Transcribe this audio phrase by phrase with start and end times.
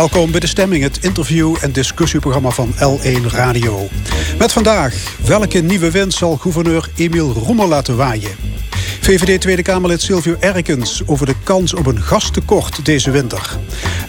[0.00, 3.88] Welkom bij De Stemming, het interview- en discussieprogramma van L1 Radio.
[4.38, 8.30] Met vandaag, welke nieuwe wind zal gouverneur Emiel Roemer laten waaien?
[9.00, 13.58] VVD Tweede Kamerlid Silvio Erkens over de kans op een gastekort deze winter.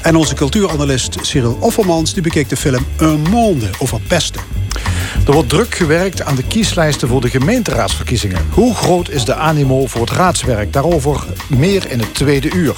[0.02, 4.61] En onze cultuuranalist Cyril Offermans die bekeek de film Un Monde over pesten.
[5.25, 8.45] Er wordt druk gewerkt aan de kieslijsten voor de gemeenteraadsverkiezingen.
[8.49, 10.73] Hoe groot is de animo voor het raadswerk?
[10.73, 12.75] Daarover meer in het tweede uur.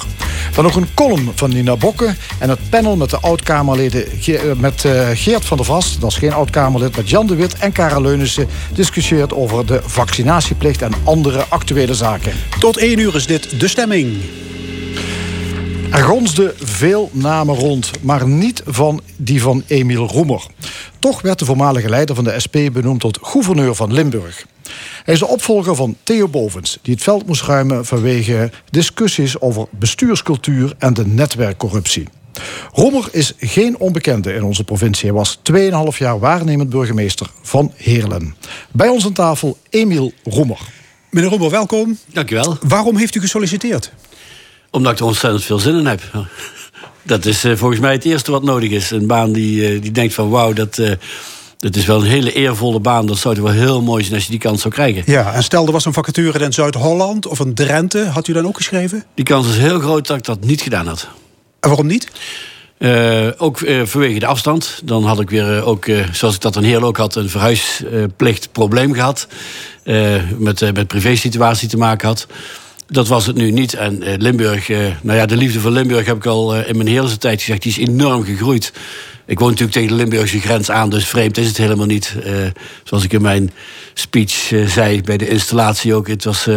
[0.54, 4.84] Dan nog een column van Nina Bokke en het panel met de oud-Kamerleden eh, met
[4.84, 8.02] eh, Geert van der Vast, dat is geen oud-Kamerlid, met Jan de Wit en Karel
[8.02, 12.32] Leunissen discussieert over de vaccinatieplicht en andere actuele zaken.
[12.58, 14.16] Tot één uur is dit De Stemming.
[15.94, 20.46] Er gonsden veel namen rond, maar niet van die van Emiel Roemer.
[20.98, 24.46] Toch werd de voormalige leider van de SP benoemd tot gouverneur van Limburg.
[25.04, 29.66] Hij is de opvolger van Theo Bovens, die het veld moest ruimen vanwege discussies over
[29.70, 32.08] bestuurscultuur en de netwerkcorruptie.
[32.72, 35.08] Roemer is geen onbekende in onze provincie.
[35.08, 35.38] Hij was
[35.92, 38.34] 2,5 jaar waarnemend burgemeester van Heerlen.
[38.72, 40.58] Bij ons aan tafel Emiel Roemer.
[41.10, 41.98] Meneer Roemer, welkom.
[42.12, 42.56] Dank u wel.
[42.66, 43.92] Waarom heeft u gesolliciteerd?
[44.74, 46.00] Omdat ik er ontzettend veel zin in heb.
[47.02, 48.90] Dat is uh, volgens mij het eerste wat nodig is.
[48.90, 50.92] Een baan die, uh, die denkt van wauw, dat, uh,
[51.58, 53.06] dat is wel een hele eervolle baan.
[53.06, 55.02] Dat zou toch wel heel mooi zijn als je die kans zou krijgen.
[55.06, 58.04] Ja, en stel er was een vacature in Zuid-Holland of een Drenthe.
[58.04, 59.04] Had u dan ook geschreven?
[59.14, 61.08] Die kans is heel groot dat ik dat niet gedaan had.
[61.60, 62.08] En waarom niet?
[62.78, 64.80] Uh, ook uh, vanwege de afstand.
[64.84, 68.94] Dan had ik weer, uh, ook, zoals ik dat een heel ook had, een verhuisplichtprobleem
[68.94, 69.26] gehad.
[70.38, 72.26] met, met privé-situatie te maken had.
[72.86, 73.74] Dat was het nu niet.
[73.74, 76.76] En uh, Limburg, uh, nou ja, de liefde voor Limburg heb ik al uh, in
[76.76, 77.62] mijn hele tijd gezegd.
[77.62, 78.72] Die is enorm gegroeid.
[79.26, 82.16] Ik woon natuurlijk tegen de Limburgse grens aan, dus vreemd is het helemaal niet.
[82.84, 83.50] zoals ik in mijn
[83.94, 86.08] speech zei bij de installatie ook.
[86.08, 86.48] Het was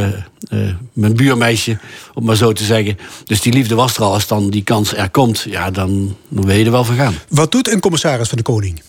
[0.93, 1.77] mijn buurmeisje,
[2.13, 2.97] om maar zo te zeggen.
[3.25, 4.13] Dus die liefde was er al.
[4.13, 7.15] Als dan die kans er komt, ja, dan, dan wil je er wel van gaan.
[7.29, 8.81] Wat doet een commissaris van de Koning?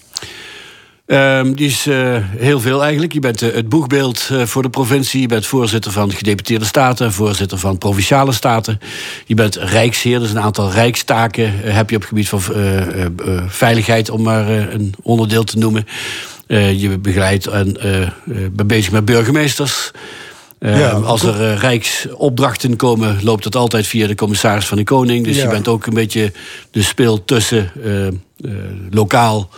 [1.10, 3.12] Um, die is uh, heel veel eigenlijk.
[3.12, 5.20] Je bent uh, het boegbeeld uh, voor de provincie.
[5.20, 7.12] Je bent voorzitter van gedeputeerde staten.
[7.12, 8.80] Voorzitter van provinciale staten.
[9.26, 10.18] Je bent rijksheer.
[10.18, 12.42] Dus een aantal rijkstaken heb je op het gebied van
[13.48, 14.10] veiligheid.
[14.10, 15.86] Om maar een onderdeel te noemen.
[16.76, 17.76] je begeleidt en
[18.52, 19.90] bent bezig met burgemeesters.
[20.60, 25.24] Ja, als er rijksopdrachten komen, loopt dat altijd via de commissaris van de Koning.
[25.24, 25.42] Dus ja.
[25.42, 26.32] je bent ook een beetje
[26.70, 27.72] de speel tussen
[28.90, 29.50] lokaal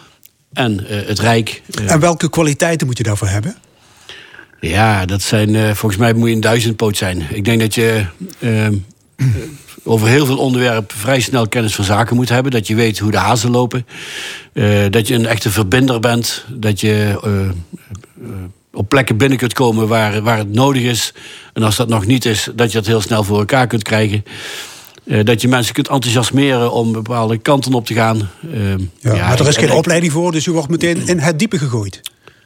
[0.60, 1.62] en uh, het Rijk.
[1.80, 3.56] Uh, en welke kwaliteiten moet je daarvoor hebben?
[4.60, 7.22] Ja, dat zijn, uh, volgens mij moet je een duizendpoot zijn.
[7.30, 8.04] Ik denk dat je
[8.38, 8.74] ehm,
[9.84, 12.52] over heel veel onderwerpen vrij snel kennis van zaken moet hebben.
[12.52, 13.86] Dat je weet hoe de hazen lopen.
[14.90, 16.44] dat je een echte verbinder bent.
[16.48, 17.18] Dat je
[18.72, 21.12] op plekken binnen kunt komen waar, waar het nodig is.
[21.52, 24.24] En als dat nog niet is, dat je dat heel snel voor elkaar kunt krijgen.
[25.10, 28.30] Uh, dat je mensen kunt enthousiasmeren om bepaalde kanten op te gaan.
[28.54, 31.38] Uh, ja, ja, maar er is geen opleiding voor, dus u wordt meteen in het
[31.38, 32.00] diepe gegooid.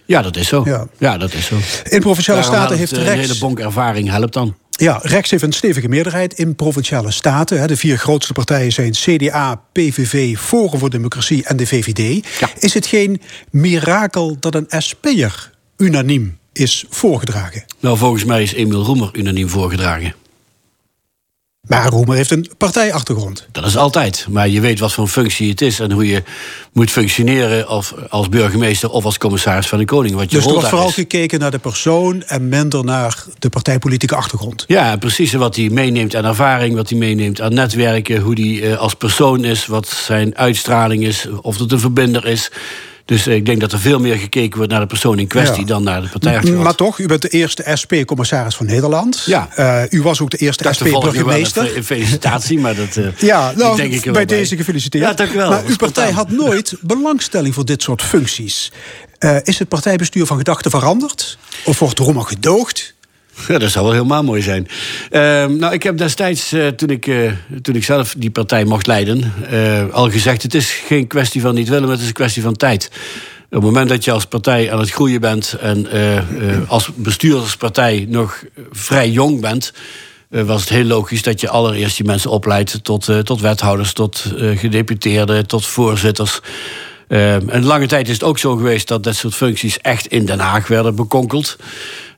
[0.06, 0.62] Ja, dat is zo.
[0.64, 1.56] Ja, ja dat is zo.
[1.84, 3.10] In Provinciale Staten heeft rechts...
[3.10, 4.56] Een hele bonk ervaring helpt dan.
[4.70, 7.68] Ja, rechts heeft een stevige meerderheid in Provinciale Staten.
[7.68, 12.26] De vier grootste partijen zijn CDA, PVV, Forum voor Democratie en de VVD.
[12.40, 12.48] Ja.
[12.58, 13.20] Is het geen
[13.50, 17.64] mirakel dat een SP'er unaniem is voorgedragen?
[17.80, 20.14] Nou, volgens mij is Emiel Roemer unaniem voorgedragen.
[21.66, 23.46] Maar Roemer heeft een partijachtergrond.
[23.52, 24.26] Dat is altijd.
[24.30, 26.22] Maar je weet wat voor een functie het is en hoe je
[26.72, 30.14] moet functioneren of als burgemeester of als commissaris van de koning.
[30.14, 30.94] Wat je dus er wordt vooral is.
[30.94, 34.64] gekeken naar de persoon en minder naar de partijpolitieke achtergrond.
[34.66, 35.32] Ja, precies.
[35.32, 39.44] Wat hij meeneemt aan ervaring, wat hij meeneemt aan netwerken, hoe hij uh, als persoon
[39.44, 42.50] is, wat zijn uitstraling is, of het een verbinder is.
[43.04, 45.66] Dus ik denk dat er veel meer gekeken wordt naar de persoon in kwestie ja.
[45.66, 46.64] dan naar de partijachtergrond.
[46.64, 49.22] Maar toch, u bent de eerste SP-commissaris van Nederland.
[49.26, 49.48] Ja.
[49.58, 51.76] Uh, u was ook de eerste SP-burgemeester.
[51.76, 52.96] Een felicitatie, maar dat.
[52.96, 55.04] Uh, ja, nou, denk ik bij deze gefeliciteerd.
[55.04, 55.50] Ja, dank u wel.
[55.50, 58.72] Maar uw partij had nooit belangstelling voor dit soort functies.
[59.18, 61.38] Uh, is het partijbestuur van gedachten veranderd?
[61.64, 62.94] Of wordt Roma gedoogd?
[63.48, 64.68] Ja, dat zou wel helemaal mooi zijn.
[65.10, 67.32] Uh, nou, ik heb destijds, uh, toen, ik, uh,
[67.62, 69.32] toen ik zelf die partij mocht leiden,
[69.92, 72.56] al gezegd: het is geen kwestie van niet willen, maar het is een kwestie van
[72.56, 72.90] tijd.
[73.44, 75.86] Op het moment dat je als partij aan het groeien bent en
[76.68, 79.72] als bestuurderspartij nog vrij jong bent,
[80.28, 85.46] was het heel logisch dat je allereerst die mensen opleidt tot, tot wethouders, tot gedeputeerden,
[85.46, 86.40] tot voorzitters.
[87.08, 90.40] en lange tijd is het ook zo geweest dat dat soort functies echt in Den
[90.40, 91.56] Haag werden bekonkeld.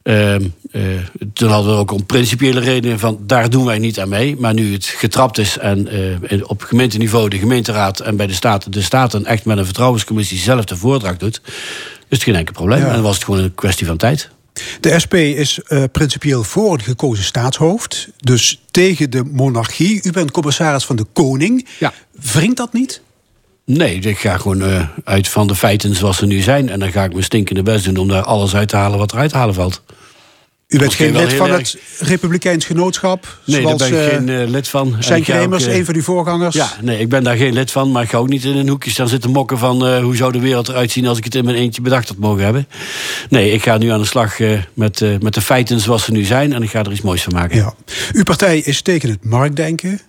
[0.07, 1.01] Uh, uh,
[1.33, 4.37] toen hadden we ook om principiële redenen van daar doen wij niet aan mee.
[4.37, 5.89] Maar nu het getrapt is en
[6.31, 10.39] uh, op gemeenteniveau de gemeenteraad en bij de Staten de Staten echt met een vertrouwenscommissie
[10.39, 11.53] zelf de voordracht doet, is
[12.09, 12.81] het geen enkel probleem.
[12.81, 12.87] Ja.
[12.87, 14.31] En dan was het gewoon een kwestie van tijd.
[14.81, 18.09] De SP is uh, principieel voor een gekozen staatshoofd.
[18.19, 20.01] Dus tegen de monarchie.
[20.03, 21.67] U bent commissaris van de koning.
[21.79, 21.93] Ja.
[22.33, 23.01] Wringt dat niet?
[23.65, 26.69] Nee, ik ga gewoon uh, uit van de feiten zoals ze nu zijn.
[26.69, 29.13] En dan ga ik mijn stinkende best doen om daar alles uit te halen wat
[29.13, 29.83] eruit te halen valt.
[30.69, 33.39] U bent geen lid van het Republikeins Genootschap?
[33.45, 34.97] Nee, daar ben ik geen uh, lid van.
[34.99, 36.55] Zijn Kremers, een van uw voorgangers?
[36.55, 37.93] Ja, nee, ik ben daar geen lid van.
[37.93, 40.01] Maar ik ga ook niet in een hoekje staan zitten mokken van...
[40.01, 42.45] Hoe zou de wereld eruit zien als ik het in mijn eentje bedacht had mogen
[42.45, 42.69] hebben.
[43.29, 44.39] Nee, ik ga nu aan de slag
[44.75, 46.53] met, met de feiten zoals ze nu zijn.
[46.53, 47.57] En ik ga er iets moois van maken.
[47.57, 47.75] Ja.
[48.13, 50.01] Uw partij is tegen het marktdenken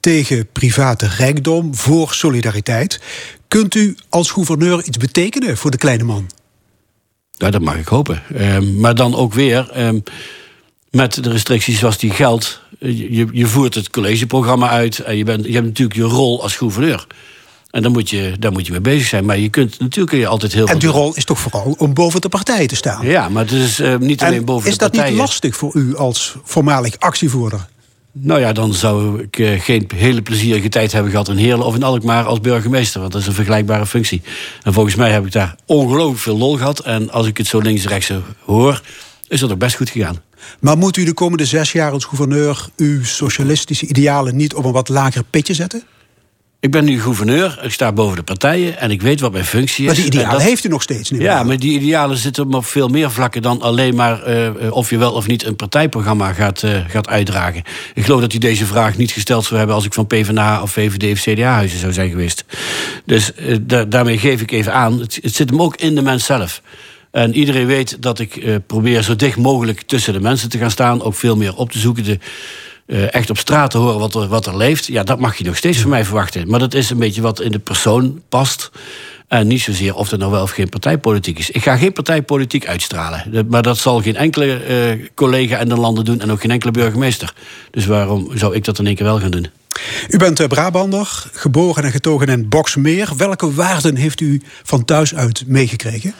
[0.00, 3.00] tegen private rijkdom, voor solidariteit.
[3.48, 6.26] Kunt u als gouverneur iets betekenen voor de kleine man?
[7.36, 8.22] Ja, dat mag ik hopen.
[8.34, 10.00] Ehm, maar dan ook weer ehm,
[10.90, 12.60] met de restricties zoals die geldt.
[12.78, 16.56] Je, je voert het collegeprogramma uit en je, bent, je hebt natuurlijk je rol als
[16.56, 17.06] gouverneur.
[17.70, 19.24] En dan moet je, daar moet je mee bezig zijn.
[19.24, 20.66] Maar je kunt natuurlijk kun je altijd heel.
[20.66, 23.06] En die rol is toch vooral om boven de partij te staan.
[23.06, 25.04] Ja, maar het is uh, niet alleen boven de partijen.
[25.04, 27.66] Is dat niet lastig voor u als voormalig actievoerder?
[28.18, 31.74] Nou ja, dan zou ik uh, geen hele plezierige tijd hebben gehad in Heerlen of
[31.74, 33.00] in Alkmaar als burgemeester.
[33.00, 34.22] Want dat is een vergelijkbare functie.
[34.62, 36.78] En volgens mij heb ik daar ongelooflijk veel lol gehad.
[36.78, 38.12] En als ik het zo links en rechts
[38.44, 38.82] hoor,
[39.28, 40.22] is dat ook best goed gegaan.
[40.60, 44.72] Maar moet u de komende zes jaar als gouverneur uw socialistische idealen niet op een
[44.72, 45.82] wat lager pitje zetten?
[46.60, 49.80] Ik ben nu gouverneur, ik sta boven de partijen en ik weet wat mijn functie
[49.80, 49.86] is.
[49.86, 51.20] Maar die idealen heeft u nog steeds niet.
[51.20, 54.98] Ja, maar die idealen zitten op veel meer vlakken dan alleen maar uh, of je
[54.98, 57.62] wel of niet een partijprogramma gaat, uh, gaat uitdragen.
[57.94, 60.70] Ik geloof dat u deze vraag niet gesteld zou hebben als ik van PvdA of
[60.70, 62.44] VVD of CDA-huizen zou zijn geweest.
[63.04, 66.02] Dus uh, da daarmee geef ik even aan, het, het, zit hem ook in de
[66.02, 66.62] mens zelf.
[67.10, 71.02] En iedereen weet dat ik probeer zo dicht mogelijk tussen de mensen te gaan staan,
[71.02, 72.04] ook veel meer op te zoeken.
[72.04, 72.18] De,
[72.86, 74.86] uh, echt op straat te horen wat er, wat er leeft.
[74.86, 76.48] Ja, dat mag je nog steeds van mij verwachten.
[76.48, 78.70] Maar dat is een beetje wat in de persoon past.
[79.28, 81.50] En niet zozeer of er nou wel of geen partijpolitiek is.
[81.50, 83.46] Ik ga geen partijpolitiek uitstralen.
[83.48, 84.68] Maar dat zal geen enkele
[84.98, 87.34] uh, collega in de landen doen en ook geen enkele burgemeester.
[87.70, 89.46] Dus waarom zou ik dat in één keer wel gaan doen?
[90.08, 93.12] U bent uh, Brabander, geboren en getogen in Boksmeer.
[93.16, 96.14] Welke waarden heeft u van thuis uit meegekregen?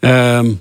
[0.00, 0.60] Um,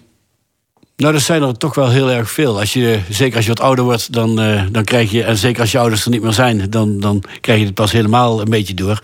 [0.97, 2.59] nou, dat zijn er toch wel heel erg veel.
[2.59, 5.23] Als je, zeker als je wat ouder wordt, dan, uh, dan krijg je...
[5.23, 6.69] en zeker als je ouders er niet meer zijn...
[6.69, 9.03] dan, dan krijg je het pas helemaal een beetje door.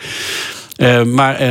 [0.78, 1.42] Uh, maar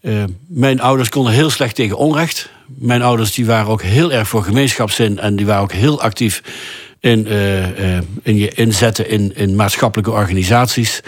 [0.00, 2.48] uh, mijn ouders konden heel slecht tegen onrecht.
[2.66, 5.18] Mijn ouders die waren ook heel erg voor gemeenschapszin...
[5.18, 6.42] en die waren ook heel actief
[7.00, 7.26] in,
[8.22, 11.00] in je inzetten in, in maatschappelijke organisaties.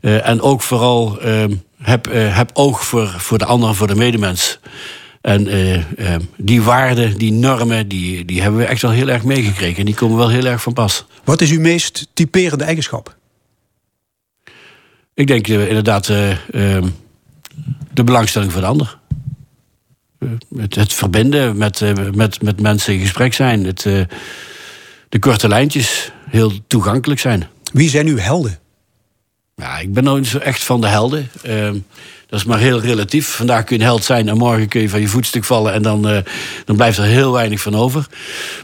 [0.00, 1.18] en ook vooral
[1.82, 4.58] heb, heb oog voor, voor de ander, voor de medemens...
[5.22, 9.24] En uh, uh, die waarden, die normen, die, die hebben we echt wel heel erg
[9.24, 9.78] meegekregen.
[9.78, 11.04] En die komen wel heel erg van pas.
[11.24, 13.16] Wat is uw meest typerende eigenschap?
[15.14, 16.88] Ik denk uh, inderdaad ehm,
[17.92, 18.98] de belangstelling voor de ander.
[20.56, 21.82] Het, het, verbinden, met,
[22.14, 23.64] met, met mensen in gesprek zijn.
[23.64, 23.82] Het,
[25.08, 27.46] de korte lijntjes, heel toegankelijk zijn.
[27.72, 28.58] Wie zijn uw helden?
[29.56, 31.28] Ja, ik ben nooit zo echt van de helden.
[32.32, 33.28] Dat is maar heel relatief.
[33.28, 35.82] Vandaag kun je een held zijn en morgen kun je van je voetstuk vallen en
[35.82, 36.18] dan, uh,
[36.64, 38.06] dan blijft er heel weinig van over.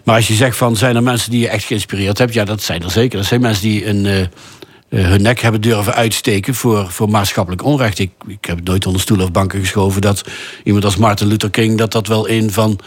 [0.05, 2.63] Maar als je zegt van zijn er mensen die je echt geïnspireerd hebt, ja, dat
[2.63, 3.19] zijn er zeker.
[3.19, 7.99] Dat zijn mensen die een, uh, hun nek hebben durven uitsteken voor, voor maatschappelijk onrecht.
[7.99, 10.25] Ik, ik heb nooit onder stoelen of banken geschoven dat
[10.65, 12.79] iemand als Martin Luther King, dat dat wel een van,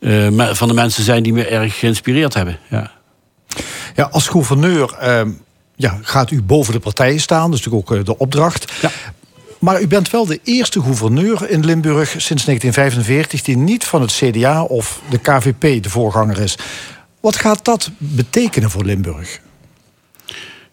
[0.00, 2.58] uh, van de mensen zijn die me erg geïnspireerd hebben.
[2.68, 2.92] Ja,
[3.94, 4.94] ja als gouverneur.
[5.00, 5.30] Ehm,
[5.78, 8.72] ja, gaat u boven de partijen staan, dat is natuurlijk ook de opdracht.
[8.80, 8.90] Ja.
[9.66, 14.12] Maar u bent wel de eerste gouverneur in Limburg sinds 1945 die niet van het
[14.12, 16.58] CDA of de KVP de voorganger is.
[17.20, 19.40] Wat gaat dat betekenen voor Limburg?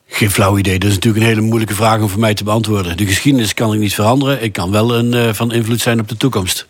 [0.08, 0.80] Geen flauw idee.
[0.80, 2.98] Dat is natuurlijk een hele moeilijke vraag om voor mij te beantwoorden.
[2.98, 4.44] De geschiedenis kan ik niet veranderen.
[4.44, 6.68] Ik kan wel een, uh, van invloed zijn op de toekomst.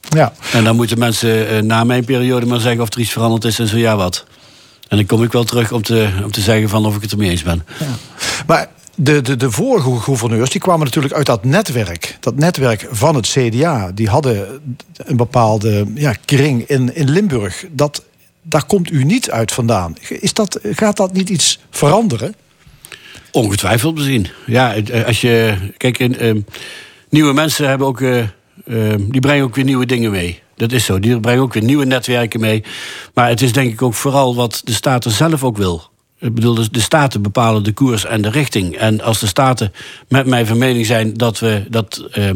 [0.00, 0.32] Ja.
[0.52, 3.58] En dan moeten mensen uh, na mijn periode maar zeggen of er iets veranderd is
[3.58, 4.24] en zo ja wat.
[4.88, 7.12] En dan kom ik wel terug om te, om te zeggen van of ik het
[7.12, 7.64] ermee eens ben.
[7.78, 7.86] Ja.
[8.46, 8.68] Maar
[9.02, 12.16] de, de, de vorige gouverneurs die kwamen natuurlijk uit dat netwerk.
[12.20, 13.90] Dat netwerk van het CDA.
[13.94, 14.60] Die hadden
[14.96, 17.66] een bepaalde ja, kring in, in Limburg.
[17.70, 18.04] Dat,
[18.42, 19.96] daar komt u niet uit vandaan.
[20.08, 22.34] Is dat, gaat dat niet iets veranderen?
[23.32, 24.26] Ongetwijfeld misschien.
[24.46, 24.74] Ja,
[25.06, 25.56] als je.
[25.76, 26.42] Kijk, in, uh,
[27.08, 28.00] nieuwe mensen hebben ook.
[28.00, 28.18] Uh,
[28.64, 30.42] uh, die brengen ook weer nieuwe dingen mee.
[30.56, 31.00] Dat is zo.
[31.00, 32.64] Die brengen ook weer nieuwe netwerken mee.
[33.14, 35.89] Maar het is denk ik ook vooral wat de Staten zelf ook wil.
[36.20, 38.76] Ik bedoel, de staten bepalen de koers en de richting.
[38.76, 39.72] En als de staten
[40.08, 42.30] met mij van mening zijn dat, we, dat uh,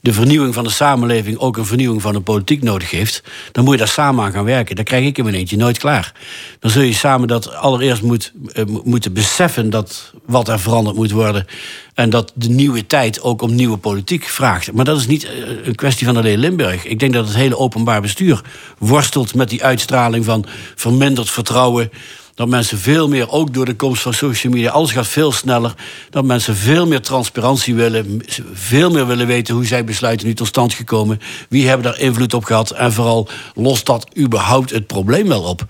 [0.00, 3.22] de vernieuwing van de samenleving ook een vernieuwing van de politiek nodig heeft,
[3.52, 4.76] dan moet je daar samen aan gaan werken.
[4.76, 6.12] Dat krijg ik in mijn eentje nooit klaar.
[6.58, 11.10] Dan zul je samen dat allereerst moet, uh, moeten beseffen dat wat er veranderd moet
[11.10, 11.46] worden.
[11.94, 14.72] En dat de nieuwe tijd ook om nieuwe politiek vraagt.
[14.72, 15.28] Maar dat is niet
[15.64, 16.84] een kwestie van alleen Limburg.
[16.84, 18.40] Ik denk dat het hele openbaar bestuur
[18.78, 20.44] worstelt met die uitstraling van
[20.74, 21.90] verminderd vertrouwen
[22.40, 25.74] Dat mensen veel meer, ook door de komst van social media, alles gaat veel sneller.
[26.10, 28.22] Dat mensen veel meer transparantie willen.
[28.52, 31.20] Veel meer willen weten hoe zij besluiten nu tot stand gekomen.
[31.48, 32.70] Wie hebben daar invloed op gehad?
[32.70, 35.64] En vooral lost dat überhaupt het probleem wel op?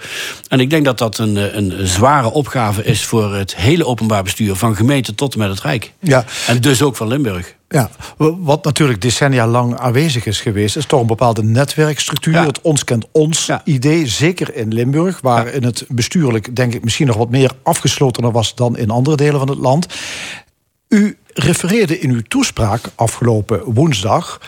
[0.48, 4.54] En ik denk dat dat een, een zware opgave is voor het hele openbaar bestuur.
[4.54, 5.92] Van gemeente tot en met het Rijk.
[6.00, 6.24] Ja.
[6.46, 7.54] En dus ook van Limburg.
[7.72, 12.40] Ja, wat natuurlijk decennia lang aanwezig is geweest, is toch een bepaalde netwerkstructuur.
[12.40, 17.06] Het ons kent ons idee, zeker in Limburg, waar in het bestuurlijk denk ik misschien
[17.06, 19.86] nog wat meer afgeslotener was dan in andere delen van het land.
[20.88, 24.40] U refereerde in uw toespraak afgelopen woensdag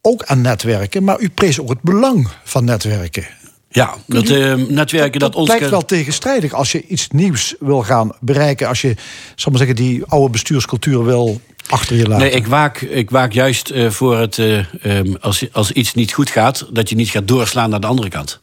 [0.00, 3.26] ook aan netwerken, maar u prees ook het belang van netwerken.
[3.68, 5.48] Ja, dat uh, netwerken dat, dat ons.
[5.48, 8.68] Het lijkt wel tegenstrijdig als je iets nieuws wil gaan bereiken.
[8.68, 8.94] Als je,
[9.34, 12.18] zal maar zeggen, die oude bestuurscultuur wil achter je laten.
[12.18, 14.38] Nee, ik waak, ik waak juist uh, voor het.
[14.38, 17.86] Uh, um, als, als iets niet goed gaat, dat je niet gaat doorslaan naar de
[17.86, 18.40] andere kant.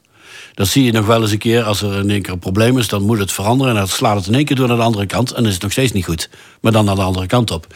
[0.53, 1.63] Dat zie je nog wel eens een keer.
[1.63, 3.73] Als er in één keer een probleem is, dan moet het veranderen.
[3.73, 5.29] En dan slaat het in één keer door naar de andere kant.
[5.29, 6.29] En dan is het nog steeds niet goed.
[6.61, 7.75] Maar dan naar de andere kant op.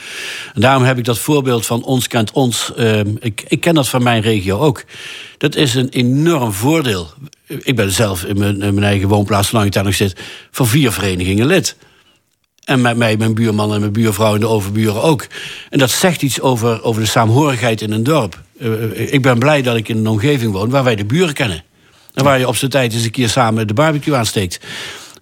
[0.53, 2.71] En daarom heb ik dat voorbeeld van ons kent ons.
[2.77, 4.83] Uh, ik, ik ken dat van mijn regio ook.
[5.37, 7.13] Dat is een enorm voordeel.
[7.47, 10.19] Ik ben zelf in mijn, mijn eigen woonplaats, zolang ik daar nog zit,
[10.51, 11.75] van vier verenigingen lid.
[12.69, 15.27] En met mij, mijn buurman en mijn buurvrouw en de overburen ook.
[15.69, 18.41] En dat zegt iets over, over de saamhorigheid in een dorp.
[18.61, 21.63] Uh, ik ben blij dat ik in een omgeving woon waar wij de buren kennen.
[22.13, 24.59] En waar je op zijn tijd eens een keer samen de barbecue aansteekt.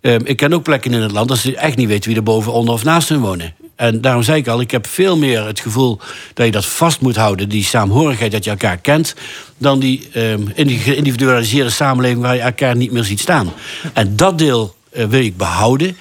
[0.02, 2.24] Uh, ik ken ook plekken in het land dat ze echt niet weten wie er
[2.24, 3.54] boven, onder of naast hun wonen.
[3.76, 6.00] En daarom zei ik al, ik heb veel meer het gevoel
[6.34, 9.16] dat je dat vast moet houden, die saamhorigheid, dat je elkaar kent,
[9.58, 10.10] dan die,
[10.54, 13.54] in die geïndividualiseerde samenleving waar je elkaar niet meer ziet staan.
[13.94, 15.98] En dat deel uh, wil ik behouden.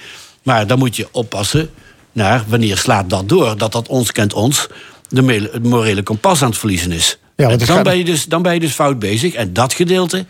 [0.47, 1.69] Maar dan moet je oppassen
[2.11, 3.57] naar wanneer slaat dat door.
[3.57, 4.67] Dat dat ons kent ons
[5.09, 7.17] de morele kompas aan het verliezen is.
[7.35, 9.33] Ja, dan, ben je dus, dan ben je dus fout bezig.
[9.33, 10.25] En dat gedeelte,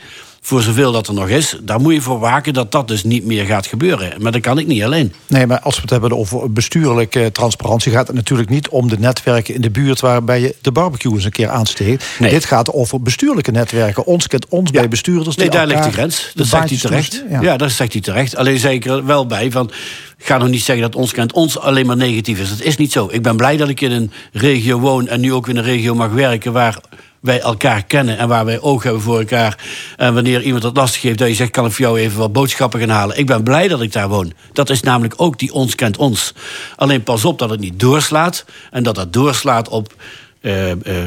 [0.48, 3.26] voor zoveel dat er nog is, daar moet je voor waken dat dat dus niet
[3.26, 4.22] meer gaat gebeuren.
[4.22, 5.14] Maar dat kan ik niet alleen.
[5.28, 9.00] Nee, maar als we het hebben over bestuurlijke transparantie, gaat het natuurlijk niet om de
[9.00, 12.06] netwerken in de buurt waarbij je de barbecue eens een keer aansteekt.
[12.20, 12.30] Nee.
[12.30, 14.06] Dit gaat over bestuurlijke netwerken.
[14.06, 15.36] Ons kent ons bij bestuurders.
[15.36, 16.32] Nee, daar ligt de grens.
[16.36, 17.24] Dat zegt hij terecht.
[17.30, 17.42] Ja.
[17.42, 18.36] ja, dat zegt hij terecht.
[18.36, 19.72] Alleen zeker wel bij van.
[20.18, 22.50] Ik ga nog niet zeggen dat ons kent ons alleen maar negatief is.
[22.50, 23.08] Dat is niet zo.
[23.12, 25.96] Ik ben blij dat ik in een regio woon en nu ook in een regio
[25.96, 26.80] mag werken waar
[27.20, 29.58] wij elkaar kennen en waar wij oog hebben voor elkaar.
[29.96, 32.34] En wanneer iemand het lastig heeft, dat je zegt: kan ik voor jou even wat
[32.34, 33.18] boodschappen gaan halen?
[33.18, 34.34] Ik ben blij dat ik daar woon.
[34.54, 36.34] Dat is namelijk ook die ons kent ons.
[36.76, 39.94] Alleen pas op dat het niet doorslaat en dat dat doorslaat op.
[40.42, 41.04] Uh, uh, uh,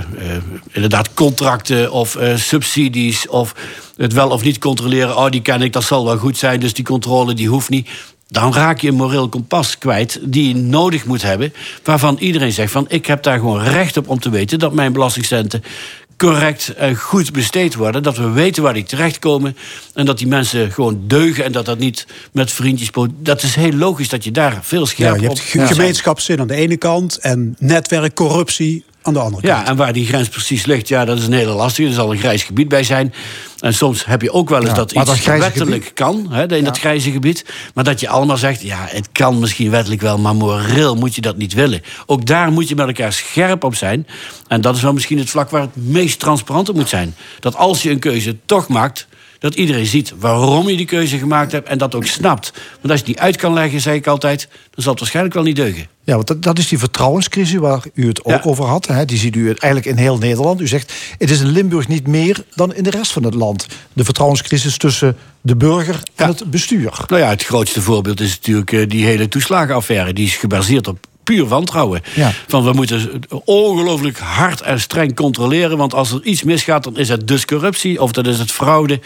[0.70, 3.54] inderdaad, contracten of subsidies of
[3.96, 5.16] het wel of niet controleren.
[5.16, 7.88] Oh, die ken ik, dat zal wel goed zijn, dus die controle die hoeft niet
[8.30, 11.52] dan raak je een moreel kompas kwijt die je nodig moet hebben.
[11.84, 14.92] Waarvan iedereen zegt van ik heb daar gewoon recht op om te weten dat mijn
[14.92, 15.62] belastingcenten
[16.20, 18.02] correct en goed besteed worden.
[18.02, 19.56] Dat we weten waar die terechtkomen.
[19.94, 21.44] En dat die mensen gewoon deugen.
[21.44, 22.90] En dat dat niet met vriendjes...
[23.16, 26.54] Dat is heel logisch dat je daar veel scherper ja, je hebt gemeenschapszin aan de
[26.54, 27.18] ene kant...
[27.18, 29.58] en netwerkcorruptie aan de andere kant.
[29.58, 31.88] Ja, en waar die grens precies ligt, ja, dat is een hele lastige.
[31.88, 33.14] Er zal een grijs gebied bij zijn.
[33.58, 37.10] En soms heb je ook wel eens dat iets wettelijk kan, hè, in dat grijze
[37.10, 37.44] gebied.
[37.74, 40.18] Maar dat je allemaal zegt, ja, het kan misschien wettelijk wel...
[40.18, 41.82] maar moreel moet je dat niet willen.
[42.06, 44.06] Ook daar moet je met elkaar scherp op zijn.
[44.48, 47.14] En dat is wel misschien het vlak waar het meest transparant op moet zijn.
[47.40, 49.06] Dat als je een keuze toch maakt
[49.40, 52.52] dat iedereen ziet waarom je die keuze gemaakt hebt en dat ook snapt.
[52.80, 55.44] Want als je niet uit kan leggen, zeg ik altijd, dan zal het waarschijnlijk wel
[55.44, 55.86] niet deugen.
[56.04, 58.86] Ja, want dat, dat is die vertrouwenscrisis waar u het ook over had.
[58.86, 59.04] Hè.
[59.04, 60.60] Die ziet u eigenlijk in heel Nederland.
[60.60, 63.66] U zegt, het is in Limburg niet meer dan in de rest van het land.
[63.92, 67.04] De vertrouwenscrisis tussen de burger en het bestuur.
[67.06, 70.12] Nou ja, het grootste voorbeeld is natuurlijk eh, die hele toeslagenaffaire.
[70.12, 72.02] Die is gebaseerd op puur wantrouwen.
[72.46, 75.76] Van we moeten ongelooflijk hard en streng controleren.
[75.76, 79.00] Want als er iets misgaat, dan is het dus corruptie of dan is het fraude.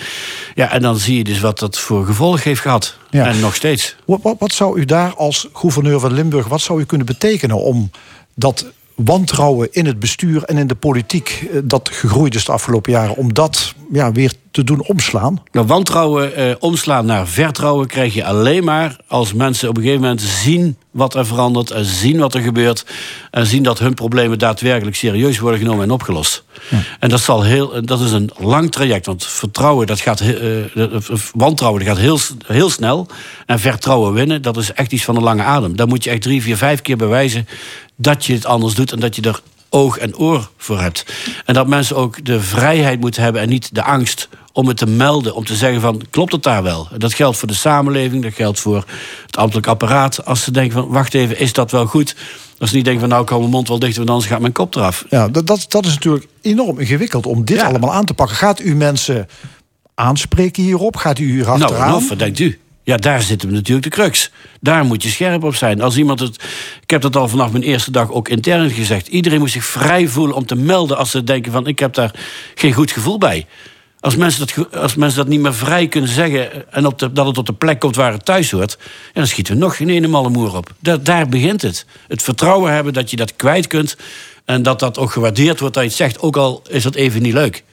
[0.55, 2.97] Ja, en dan zie je dus wat dat voor gevolg heeft gehad.
[3.11, 3.97] En nog steeds.
[4.05, 7.57] Wat, wat, wat zou u daar als gouverneur van Limburg, wat zou u kunnen betekenen
[7.57, 7.91] om
[8.35, 12.93] dat wantrouwen in het bestuur en in de politiek eh, dat gegroeid is de afgelopen
[12.93, 15.43] jaren, om dat ja, weer te doen omslaan?
[15.53, 20.03] Nou, wantrouwen eh, omslaan naar vertrouwen krijg je alleen maar als mensen op een gegeven
[20.03, 22.87] moment zien wat er verandert en zien wat er gebeurt
[23.31, 26.45] en zien dat hun problemen daadwerkelijk serieus worden genomen en opgelost.
[26.71, 26.79] Ja.
[27.01, 30.65] En dat, zal heel, dat is een lang traject, want vertrouwen, dat gaat, uh,
[31.33, 33.07] wantrouwen dat gaat heel, heel snel
[33.47, 35.77] en vertrouwen winnen, dat is echt iets van een lange adem.
[35.77, 37.49] Daar moet je echt drie, vier, vijf keer bewijzen
[37.97, 39.41] dat je het anders doet en dat je er
[39.75, 41.05] oog en oor voor hebt.
[41.45, 44.87] En dat mensen ook de vrijheid moeten hebben en niet de angst om het te
[44.87, 46.89] melden, om te zeggen van klopt het daar wel?
[46.97, 48.85] Dat geldt voor de samenleving, dat geldt voor
[49.27, 50.25] het ambtelijk apparaat.
[50.25, 52.17] Als ze denken van wacht even, is dat wel goed?
[52.59, 54.53] Als ze niet denken van nou hou mijn mond wel dicht, want anders gaat mijn
[54.53, 55.05] kop eraf.
[55.11, 58.37] Ja, dat, dat, dat is natuurlijk enorm ingewikkeld om dit allemaal aan te pakken.
[58.37, 59.29] Gaat u mensen
[59.95, 60.97] aanspreken hierop?
[60.97, 61.91] Gaat u hier achteraan?
[61.91, 62.59] Nou, wat denkt u?
[62.85, 64.31] Ja, daar zitten we natuurlijk de crux.
[64.61, 65.81] Daar moet je scherp op zijn.
[65.81, 66.35] Als iemand het.
[66.83, 69.07] Ik heb dat al vanaf mijn eerste dag ook intern gezegd.
[69.07, 72.15] Iedereen moet zich vrij voelen om te melden als ze denken van ik heb daar
[72.55, 73.47] geen goed gevoel bij.
[74.01, 77.27] Als mensen dat, als mensen dat niet meer vrij kunnen zeggen en op de, dat
[77.27, 78.79] het op de plek komt waar het thuis hoort,
[79.13, 80.71] dan schieten we nog geen ene malle moer op.
[81.01, 81.87] daar begint het.
[82.09, 83.97] Het vertrouwen hebben dat je dat kwijt kunt
[84.45, 87.23] en dat dat ook gewaardeerd wordt dat je het zegt, ook al is dat even
[87.23, 87.65] niet leuk.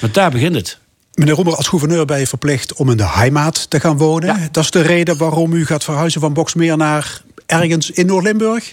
[0.00, 0.79] Maar daar begint het.
[1.20, 4.48] Meneer Roemer, als gouverneur ben je verplicht om in de heimaat te gaan wonen.
[4.50, 8.72] Dat is de reden waarom u gaat verhuizen van Boksmeer naar ergens in Noord-Limburg?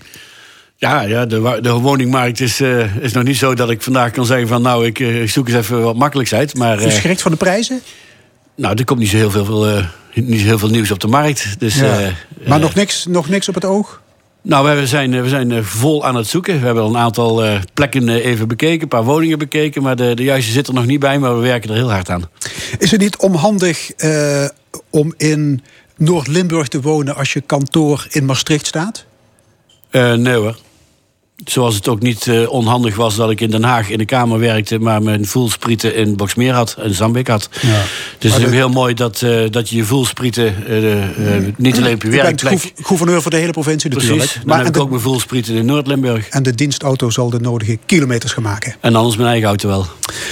[0.76, 4.26] Ja, ja de, de woningmarkt is, uh, is nog niet zo dat ik vandaag kan
[4.26, 6.56] zeggen van nou, ik, uh, zoek eens even wat makkelijkheid.
[6.56, 7.82] Maar, uh, Verschrikt van de prijzen?
[8.56, 11.60] Nou, er komt niet zo heel veel, niet zo heel veel nieuws op de markt.
[11.60, 12.12] Dus, ja.
[12.48, 14.02] maar nog, niks, nog niks op het oog?
[14.42, 16.60] Nou, we zijn, we zijn vol aan het zoeken.
[16.60, 19.84] We hebben al een aantal plekken even bekeken, een paar woningen bekeken.
[19.84, 22.10] Maar de, de juiste zit er nog niet bij, maar we werken er heel hard
[22.10, 22.30] aan.
[22.80, 23.92] Is het niet onhandig
[24.90, 25.64] om in
[25.98, 29.06] Noord-Limburg te wonen als je kantoor in Maastricht staat?
[29.92, 30.58] nee hoor.
[31.46, 34.40] Zoals het ook niet uh, onhandig was dat ik in Den Haag in de Kamer
[34.40, 37.50] werkte, maar mijn voelsprieten in Boksmeer had en Zambik had.
[37.62, 37.82] Ja.
[38.18, 42.04] Dus het is heel mooi dat, uh, dat je je voelsprieten uh, niet alleen op
[42.04, 42.62] je werkplek.
[42.62, 44.46] Je gouverneur voor de hele provincie Precies, natuurlijk.
[44.46, 46.28] Maar heb ik ook mijn voelsprieten in Noord-Limburg.
[46.30, 48.76] En de dienstauto zal de nodige kilometers gaan maken.
[48.80, 49.86] En anders mijn eigen auto wel.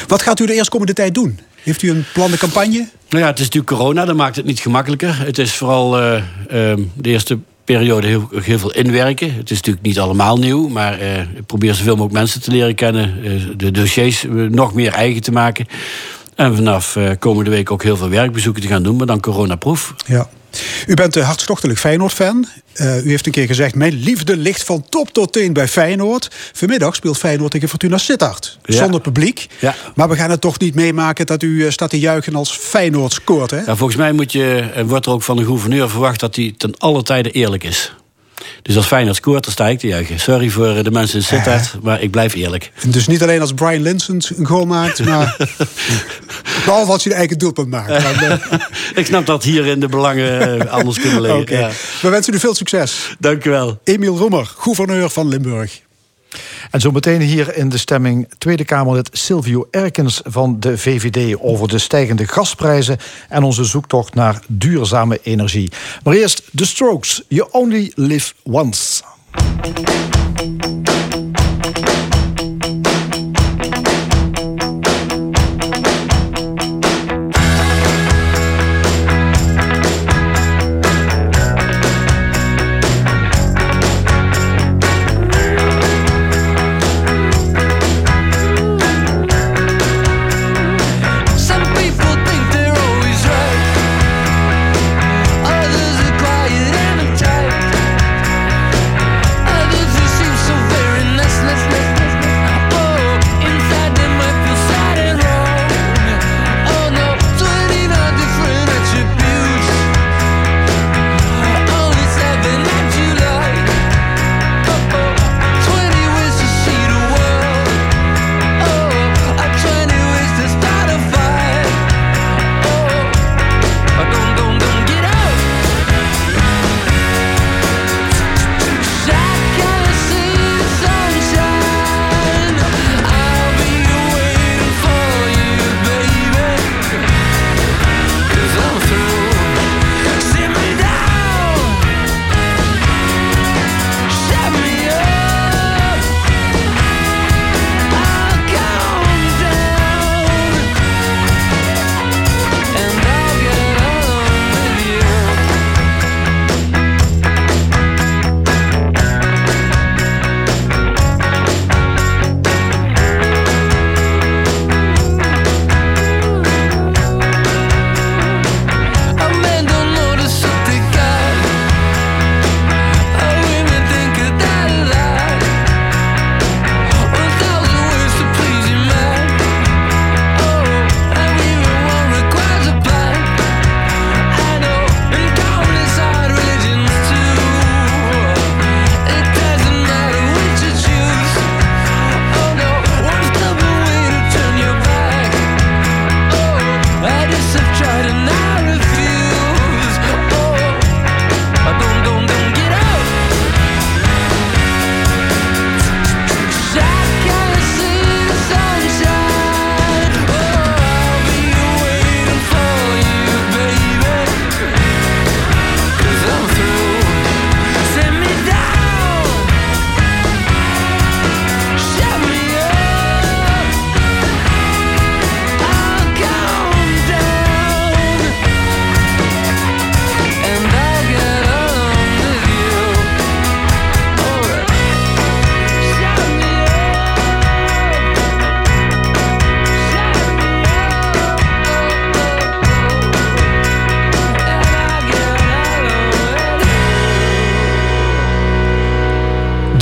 [0.07, 1.39] Wat gaat u de eerstkomende tijd doen?
[1.61, 2.87] Heeft u een plan de campagne?
[3.09, 5.17] Nou ja, het is natuurlijk corona, dat maakt het niet gemakkelijker.
[5.19, 9.33] Het is vooral uh, de eerste periode heel, veel inwerken.
[9.35, 12.75] Het is natuurlijk niet allemaal nieuw, maar uh, ik probeer zoveel mogelijk mensen te leren
[12.75, 13.13] kennen.
[13.23, 15.65] Uh, de dossiers uh, nog meer eigen te maken.
[16.35, 19.93] En vanaf komende week ook heel veel werkbezoeken te gaan doen, maar dan coronaproef.
[20.05, 20.29] Ja.
[20.87, 22.47] U bent een hartstochtelijk Feyenoord-fan.
[22.75, 26.27] Uh, u heeft een keer gezegd: Mijn liefde ligt van top tot teen bij Feyenoord.
[26.53, 28.59] Vanmiddag speelt Feyenoord tegen Fortuna Sittard.
[28.63, 28.75] Ja.
[28.75, 29.47] Zonder publiek.
[29.59, 29.75] Ja.
[29.95, 33.51] Maar we gaan het toch niet meemaken dat u staat te juichen als Feyenoord scoort.
[33.51, 33.57] Hè?
[33.57, 36.53] Ja, volgens mij moet je, en wordt er ook van de gouverneur verwacht dat hij
[36.57, 37.93] ten alle tijde eerlijk is.
[38.61, 40.19] Dus als Feyenoord scoort, dan sta ik te juichen.
[40.19, 41.79] Sorry voor de mensen in Sittard, ja.
[41.81, 42.71] maar ik blijf eerlijk.
[42.87, 45.37] Dus niet alleen als Brian Linson een goal maakt, maar...
[46.65, 48.03] behalve als hij de eigen doelpunt maakt.
[48.95, 51.41] ik snap dat hier in de belangen anders kunnen liggen.
[51.41, 51.59] Okay.
[51.59, 51.69] Ja.
[52.01, 53.15] We wensen u veel succes.
[53.19, 53.79] Dank u wel.
[53.83, 55.83] Emiel Roemer, gouverneur van Limburg.
[56.71, 61.67] En zo meteen hier in de stemming Tweede Kamerlid Silvio Erkens van de VVD over
[61.67, 62.97] de stijgende gasprijzen
[63.29, 65.71] en onze zoektocht naar duurzame energie.
[66.03, 69.03] Maar eerst The Strokes, You Only Live Once.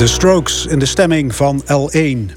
[0.04, 2.34] De Strokes in de stemming van L1.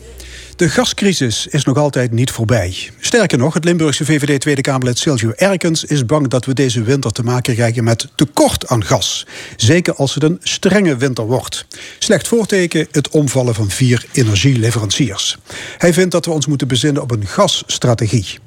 [0.57, 2.90] De gascrisis is nog altijd niet voorbij.
[3.00, 7.11] Sterker nog, het Limburgse VVD Tweede Kamerlid Silvio Erkens is bang dat we deze winter
[7.11, 9.26] te maken krijgen met tekort aan gas.
[9.57, 11.66] Zeker als het een strenge winter wordt.
[11.98, 15.38] Slecht voorteken het omvallen van vier energieleveranciers.
[15.79, 18.38] Hij vindt dat we ons moeten bezinnen op een gasstrategie.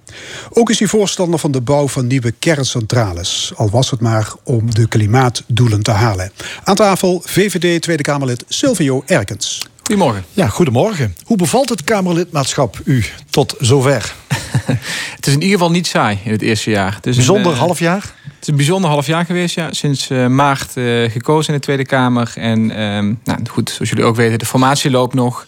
[0.50, 3.52] Ook is hij voorstander van de bouw van nieuwe kerncentrales.
[3.56, 6.32] Al was het maar om de klimaatdoelen te halen.
[6.63, 9.67] Aan tafel VVD Tweede Kamerlid Silvio Erkens.
[9.84, 10.26] Goedemorgen.
[10.34, 11.15] Ja, goedemorgen.
[11.26, 14.15] Hoe bevalt het Kamerlidmaatschap u tot zover?
[15.15, 16.96] het is in ieder geval niet saai in het eerste jaar.
[16.96, 18.13] Het is bijzonder een, uh, half jaar?
[18.24, 19.74] Het is een bijzonder half jaar geweest, ja.
[19.74, 22.32] Sinds uh, maart uh, gekozen in de Tweede Kamer.
[22.36, 25.48] En ehm, nou, goed, zoals jullie ook weten, de formatie loopt nog.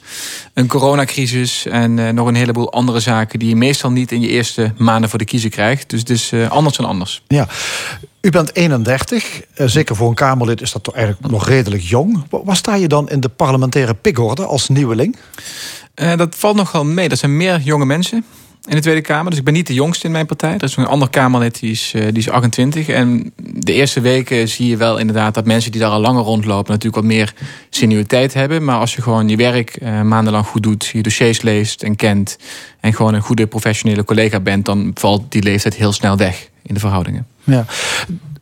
[0.53, 3.39] Een coronacrisis en nog een heleboel andere zaken...
[3.39, 5.89] die je meestal niet in je eerste maanden voor de kiezer krijgt.
[5.89, 7.23] Dus het is anders dan anders.
[7.27, 7.47] Ja.
[8.21, 12.23] U bent 31, zeker voor een Kamerlid is dat toch eigenlijk nog redelijk jong.
[12.29, 15.15] Waar sta je dan in de parlementaire pikorde als nieuweling?
[15.93, 17.09] Dat valt nogal mee.
[17.09, 18.25] Dat zijn meer jonge mensen
[18.67, 19.29] in de Tweede Kamer.
[19.29, 20.53] Dus ik ben niet de jongste in mijn partij.
[20.53, 22.87] Er is een ander Kamerlid, die is, die is 28.
[22.87, 26.71] En de eerste weken zie je wel inderdaad dat mensen die daar al langer rondlopen...
[26.71, 27.33] natuurlijk wat meer
[27.69, 28.63] senioriteit hebben.
[28.63, 30.85] Maar als je gewoon je werk uh, maandenlang goed doet...
[30.85, 32.37] je dossiers leest en kent...
[32.79, 34.65] en gewoon een goede professionele collega bent...
[34.65, 37.27] dan valt die leeftijd heel snel weg in de verhoudingen.
[37.43, 37.65] Ja.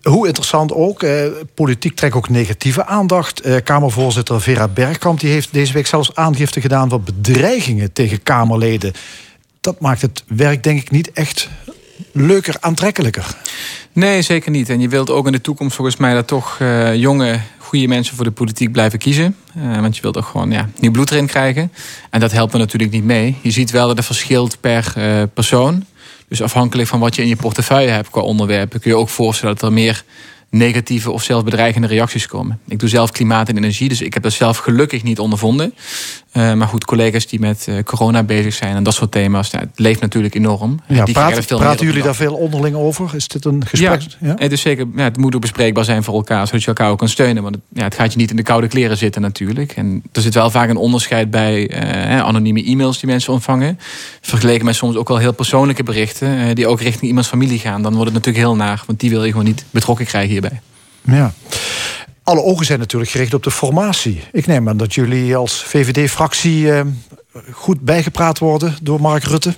[0.01, 3.41] Hoe interessant ook, eh, politiek trekt ook negatieve aandacht.
[3.41, 8.93] Eh, Kamervoorzitter Vera Bergkamp die heeft deze week zelfs aangifte gedaan van bedreigingen tegen Kamerleden.
[9.61, 11.49] Dat maakt het werk denk ik niet echt
[12.11, 13.35] leuker, aantrekkelijker.
[13.93, 14.69] Nee, zeker niet.
[14.69, 18.15] En je wilt ook in de toekomst volgens mij dat toch uh, jonge, goede mensen
[18.15, 19.35] voor de politiek blijven kiezen.
[19.57, 21.71] Uh, want je wilt ook gewoon ja, nieuw bloed erin krijgen.
[22.09, 23.37] En dat helpt me natuurlijk niet mee.
[23.41, 25.85] Je ziet wel dat het verschilt per uh, persoon.
[26.27, 29.55] Dus afhankelijk van wat je in je portefeuille hebt qua onderwerpen, kun je ook voorstellen
[29.55, 30.03] dat er meer
[30.49, 32.59] negatieve of zelfs bedreigende reacties komen.
[32.67, 35.73] Ik doe zelf klimaat en energie, dus ik heb dat zelf gelukkig niet ondervonden.
[36.33, 39.65] Uh, maar goed, collega's die met uh, corona bezig zijn en dat soort thema's, nou,
[39.65, 40.79] het leeft natuurlijk enorm.
[40.87, 43.15] Ja, die praat, veel praten jullie daar veel onderling over?
[43.15, 44.01] Is dit een gesprek?
[44.01, 44.35] Ja, ja?
[44.37, 46.97] Het, is zeker, ja, het moet ook bespreekbaar zijn voor elkaar, zodat je elkaar ook
[46.97, 47.43] kan steunen.
[47.43, 49.71] Want het, ja, het gaat je niet in de koude kleren zitten natuurlijk.
[49.71, 53.79] En er zit wel vaak een onderscheid bij uh, anonieme e-mails die mensen ontvangen.
[54.21, 57.81] Vergeleken met soms ook wel heel persoonlijke berichten, die ook richting iemands familie gaan.
[57.81, 60.61] Dan wordt het natuurlijk heel naar, want die wil je gewoon niet betrokken krijgen hierbij.
[61.01, 61.33] Ja.
[62.23, 64.23] Alle ogen zijn natuurlijk gericht op de formatie.
[64.31, 66.81] Ik neem aan dat jullie als VVD-fractie eh,
[67.51, 69.53] goed bijgepraat worden door Mark Rutte.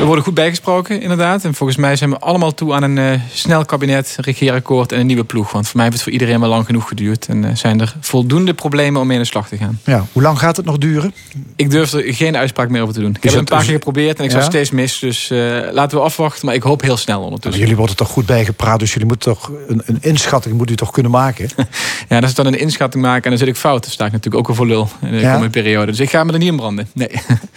[0.00, 1.44] We worden goed bijgesproken, inderdaad.
[1.44, 5.06] En volgens mij zijn we allemaal toe aan een uh, snel kabinet, regeerakkoord en een
[5.06, 5.52] nieuwe ploeg.
[5.52, 7.26] Want voor mij heeft het voor iedereen wel lang genoeg geduurd.
[7.26, 9.80] En uh, zijn er voldoende problemen om mee aan de slag te gaan.
[9.84, 11.14] Ja, hoe lang gaat het nog duren?
[11.56, 13.10] Ik durf er geen uitspraak meer over te doen.
[13.10, 14.98] Ik heb het een paar keer geprobeerd en ik zat steeds mis.
[14.98, 16.46] Dus uh, laten we afwachten.
[16.46, 17.50] Maar ik hoop heel snel ondertussen.
[17.50, 20.74] Maar jullie worden toch goed bijgepraat, dus jullie moeten toch een, een inschatting moet u
[20.74, 21.48] toch kunnen maken?
[22.08, 24.12] ja, als ik dan een inschatting maken en dan zit ik fout, dan sta ik
[24.12, 25.32] natuurlijk ook al voor lul in de ja?
[25.32, 25.86] komende periode.
[25.86, 26.88] Dus ik ga me er niet in branden.
[26.94, 27.10] Nee.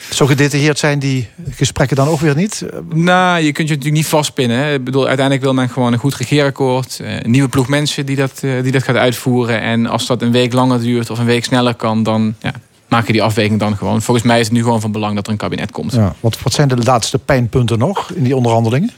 [0.10, 2.66] Zo gedetailleerd zijn die gesprekken dan ook weer niet?
[2.94, 4.58] Nou, je kunt je natuurlijk niet vastpinnen.
[4.58, 4.74] Hè.
[4.74, 7.00] Ik bedoel, uiteindelijk wil men gewoon een goed regeerakkoord.
[7.04, 9.62] Een nieuwe ploeg mensen die dat, die dat gaat uitvoeren.
[9.62, 12.52] En als dat een week langer duurt of een week sneller kan, dan ja,
[12.88, 14.02] maak je die afweging dan gewoon.
[14.02, 15.94] Volgens mij is het nu gewoon van belang dat er een kabinet komt.
[15.94, 18.92] Ja, wat, wat zijn de laatste pijnpunten nog in die onderhandelingen?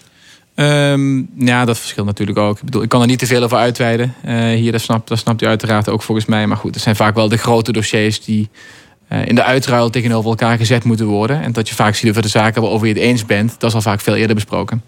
[0.56, 2.58] Um, ja, dat verschilt natuurlijk ook.
[2.58, 4.14] Ik bedoel, ik kan er niet te veel over uitweiden.
[4.26, 6.48] Uh, hier, dat snapt, dat snapt u uiteraard ook volgens mij.
[6.48, 8.50] Maar goed, er zijn vaak wel de grote dossiers die
[9.26, 11.42] in de uitruil tegenover elkaar gezet moeten worden.
[11.42, 13.76] En dat je vaak ziet over de zaken waarover je het eens bent, dat is
[13.76, 14.82] al vaak veel eerder besproken.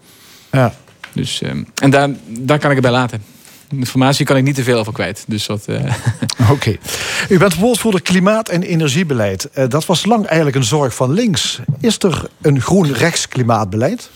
[0.51, 0.73] Ja.
[1.13, 3.21] Dus, um, en daar, daar kan ik het bij laten.
[3.69, 5.23] Informatie kan ik niet te veel over kwijt.
[5.27, 5.65] Dus dat.
[5.69, 5.75] Uh...
[6.41, 6.51] Oké.
[6.51, 6.80] Okay.
[7.30, 9.49] U bent woordvoerder klimaat- en energiebeleid.
[9.56, 11.60] Uh, dat was lang eigenlijk een zorg van links.
[11.80, 14.10] Is er een groen-rechts klimaatbeleid?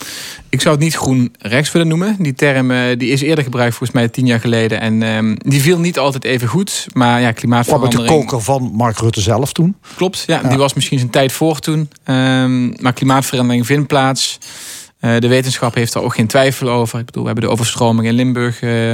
[0.49, 2.15] Ik zou het niet groen-rechts willen noemen.
[2.19, 4.79] Die term uh, die is eerder gebruikt, volgens mij tien jaar geleden.
[4.79, 6.87] En um, die viel niet altijd even goed.
[6.93, 7.97] Maar ja, klimaatverandering.
[7.97, 9.75] Wat met de koker van Mark Rutte zelf toen?
[9.95, 10.49] Klopt, ja, ja.
[10.49, 11.89] Die was misschien zijn tijd voor toen.
[12.05, 14.39] Um, maar klimaatverandering vindt plaats.
[15.01, 16.99] Uh, de wetenschap heeft daar ook geen twijfel over.
[16.99, 18.93] Ik bedoel, we hebben de overstroming in Limburg uh,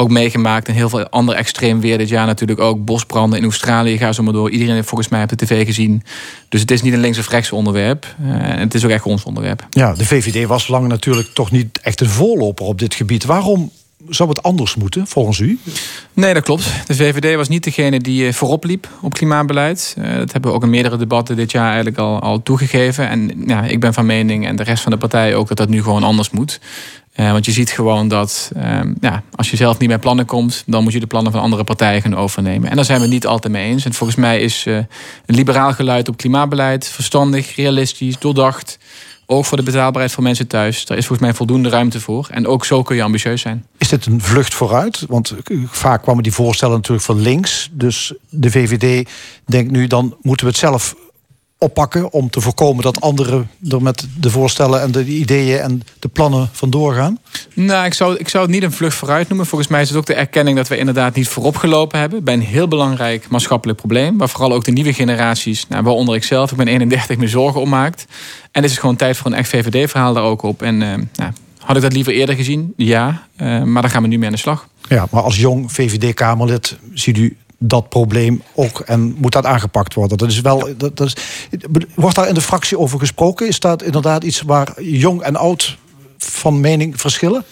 [0.00, 0.68] ook meegemaakt.
[0.68, 2.84] En heel veel ander extreem weer dit jaar natuurlijk ook.
[2.84, 4.50] Bosbranden in Australië, ga zo maar door.
[4.50, 6.02] Iedereen heeft volgens mij op de tv gezien.
[6.48, 8.14] Dus het is niet een links- of rechts onderwerp.
[8.22, 9.66] Uh, het is ook echt ons onderwerp.
[9.70, 13.24] Ja, de VVD was lang natuurlijk toch niet echt een voorloper op dit gebied.
[13.24, 13.70] Waarom
[14.08, 15.58] zou het anders moeten, volgens u?
[16.12, 16.64] Nee, dat klopt.
[16.86, 19.96] De VVD was niet degene die voorop liep op klimaatbeleid.
[19.98, 23.08] Uh, dat hebben we ook in meerdere debatten dit jaar eigenlijk al, al toegegeven.
[23.08, 25.68] En ja, ik ben van mening, en de rest van de partijen ook, dat dat
[25.68, 26.60] nu gewoon anders moet.
[27.16, 30.62] Uh, want je ziet gewoon dat uh, ja, als je zelf niet met plannen komt,
[30.66, 32.70] dan moet je de plannen van andere partijen gaan overnemen.
[32.70, 33.84] En daar zijn we het niet altijd mee eens.
[33.84, 34.86] En volgens mij is een
[35.26, 38.78] liberaal geluid op klimaatbeleid verstandig, realistisch, doordacht.
[39.30, 40.84] Ook voor de betaalbaarheid van mensen thuis.
[40.84, 42.28] Daar is volgens mij voldoende ruimte voor.
[42.30, 43.66] En ook zo kun je ambitieus zijn.
[43.78, 45.04] Is dit een vlucht vooruit?
[45.08, 45.34] Want
[45.66, 47.70] vaak kwamen die voorstellen natuurlijk van links.
[47.72, 49.08] Dus de VVD
[49.46, 50.94] denkt nu, dan moeten we het zelf
[51.58, 56.08] oppakken om te voorkomen dat anderen er met de voorstellen en de ideeën en de
[56.08, 57.18] plannen vandoor gaan?
[57.54, 59.46] Nou, ik zou, ik zou het niet een vlucht vooruit noemen.
[59.46, 62.34] Volgens mij is het ook de erkenning dat we inderdaad niet voorop gelopen hebben bij
[62.34, 64.18] een heel belangrijk maatschappelijk probleem.
[64.18, 67.60] Waar vooral ook de nieuwe generaties, nou, waaronder ik zelf, ik ben 31, me zorgen
[67.60, 68.06] om maakt.
[68.52, 70.62] En het is gewoon tijd voor een echt VVD-verhaal daar ook op.
[70.62, 72.72] En uh, nou, had ik dat liever eerder gezien?
[72.76, 74.68] Ja, uh, maar daar gaan we nu mee aan de slag.
[74.88, 80.18] Ja, maar als jong VVD-Kamerlid ziet u dat probleem ook en moet dat aangepakt worden.
[80.18, 81.16] Dat is wel, dat, dat is,
[81.94, 83.46] wordt daar in de fractie over gesproken?
[83.46, 85.78] Is dat inderdaad iets waar jong en oud
[86.18, 87.44] van mening verschillen?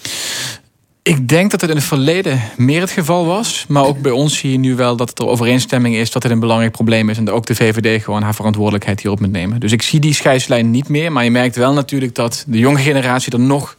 [1.07, 3.65] Ik denk dat het in het verleden meer het geval was.
[3.67, 6.39] Maar ook bij ons zie je nu wel dat er overeenstemming is dat het een
[6.39, 7.17] belangrijk probleem is.
[7.17, 9.59] En dat ook de VVD gewoon haar verantwoordelijkheid hierop moet nemen.
[9.59, 11.11] Dus ik zie die scheidslijn niet meer.
[11.11, 13.76] Maar je merkt wel natuurlijk dat de jonge generatie er nog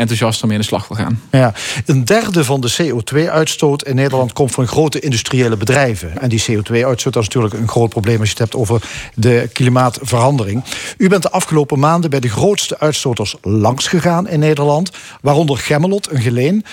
[0.00, 1.22] enthousiast om in de slag wil gaan.
[1.30, 1.54] Ja,
[1.86, 6.20] een derde van de CO2-uitstoot in Nederland komt van grote industriële bedrijven.
[6.20, 8.82] En die CO2-uitstoot is natuurlijk een groot probleem als je het hebt over
[9.14, 10.64] de klimaatverandering.
[10.96, 16.06] U bent de afgelopen maanden bij de grootste uitstoters langs gegaan in Nederland, waaronder Gemmelot
[16.06, 16.64] en Geleen.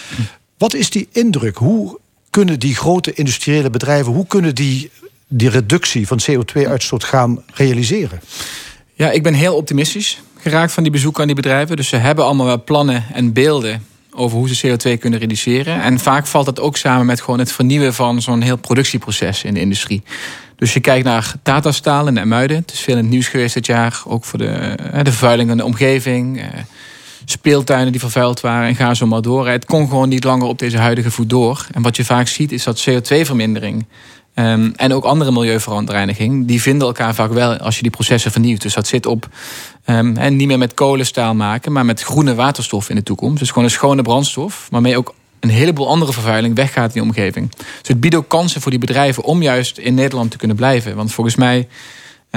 [0.57, 1.57] Wat is die indruk?
[1.57, 4.91] Hoe kunnen die grote industriële bedrijven, hoe kunnen die
[5.27, 8.21] die reductie van CO2-uitstoot gaan realiseren?
[8.93, 11.75] Ja, ik ben heel optimistisch geraakt van die bezoeken aan die bedrijven.
[11.75, 15.81] Dus ze hebben allemaal wel plannen en beelden over hoe ze CO2 kunnen reduceren.
[15.81, 19.53] En vaak valt dat ook samen met gewoon het vernieuwen van zo'n heel productieproces in
[19.53, 20.03] de industrie.
[20.55, 22.57] Dus je kijkt naar Tata Staal in Muiden.
[22.57, 24.01] Het is veel in het nieuws geweest dit jaar.
[24.05, 26.39] Ook voor de, de vervuiling van de omgeving.
[26.39, 26.45] Eh,
[27.25, 29.47] speeltuinen die vervuild waren en ga zo maar door.
[29.47, 31.67] Het kon gewoon niet langer op deze huidige voet door.
[31.71, 33.85] En wat je vaak ziet is dat CO2-vermindering
[34.39, 38.61] Um, en ook andere milieuverontreiniging, die vinden elkaar vaak wel als je die processen vernieuwt.
[38.61, 39.29] Dus dat zit op
[39.87, 43.39] en niet meer met kolenstaal maken, maar met groene waterstof in de toekomst.
[43.39, 47.55] Dus gewoon een schone brandstof, waarmee ook een heleboel andere vervuiling weggaat in de omgeving.
[47.55, 50.95] Dus het biedt ook kansen voor die bedrijven om juist in Nederland te kunnen blijven.
[50.95, 51.67] Want volgens mij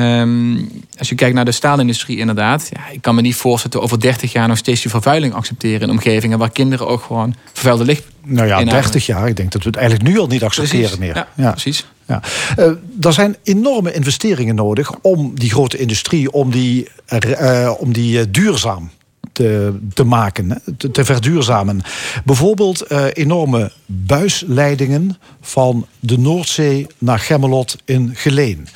[0.01, 2.69] Um, als je kijkt naar de staalindustrie, inderdaad.
[2.73, 5.35] Ja, ik kan me niet voorstellen dat we over 30 jaar nog steeds die vervuiling
[5.35, 8.05] accepteren in omgevingen waar kinderen ook gewoon vervuilde licht.
[8.25, 9.29] Nou ja, 30 jaar.
[9.29, 11.15] Ik denk dat we het eigenlijk nu al niet accepteren meer.
[11.15, 11.51] Ja, ja.
[11.51, 11.87] precies.
[12.07, 12.23] Ja.
[12.59, 12.67] Uh,
[13.01, 16.89] er zijn enorme investeringen nodig om die grote industrie, om die,
[17.27, 18.91] uh, om die uh, duurzaam
[19.33, 21.83] te, te maken, te, te, verduurzamen.
[22.25, 28.69] Bijvoorbeeld uh, enorme buisleidingen van de Noordzee naar Gemmelot in Geleen.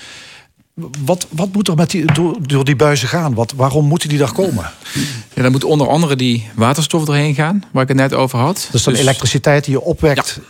[1.05, 3.35] Wat, wat moet er met die, door, door die buizen gaan?
[3.35, 4.71] Wat, waarom moeten die daar komen?
[5.35, 8.69] Ja, dan moet onder andere die waterstof doorheen gaan, waar ik het net over had.
[8.71, 9.03] Dus dan dus...
[9.03, 10.41] elektriciteit die je opwekt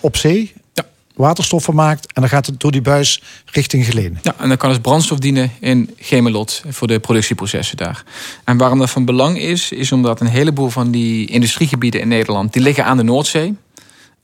[0.00, 0.84] op zee, ja.
[1.14, 2.12] waterstof vermaakt...
[2.12, 4.18] en dan gaat het door die buis richting Geleen.
[4.22, 8.04] Ja, en dan kan het brandstof dienen in Gemelot voor de productieprocessen daar.
[8.44, 12.52] En waarom dat van belang is, is omdat een heleboel van die industriegebieden in Nederland...
[12.52, 13.56] die liggen aan de Noordzee.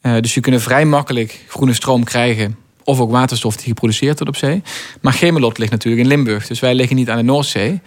[0.02, 4.34] Uh, dus je kunt vrij makkelijk groene stroom krijgen of ook waterstof die geproduceerd wordt
[4.34, 4.62] op zee.
[5.00, 6.46] Maar Gemelot ligt natuurlijk in Limburg.
[6.46, 7.80] Dus wij liggen niet aan de Noordzee.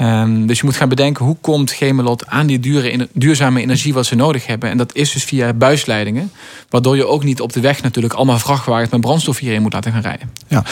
[0.00, 4.06] Um, dus je moet gaan bedenken hoe komt Gemelot aan die dure, duurzame energie wat
[4.06, 4.70] ze nodig hebben.
[4.70, 6.32] En dat is dus via buisleidingen.
[6.68, 9.92] Waardoor je ook niet op de weg natuurlijk allemaal vrachtwagens met brandstof hierheen moet laten
[9.92, 10.30] gaan rijden.
[10.48, 10.64] Ja,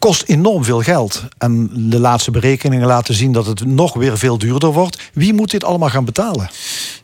[0.00, 1.24] kost enorm veel geld.
[1.38, 5.10] En de laatste berekeningen laten zien dat het nog weer veel duurder wordt.
[5.12, 6.50] Wie moet dit allemaal gaan betalen?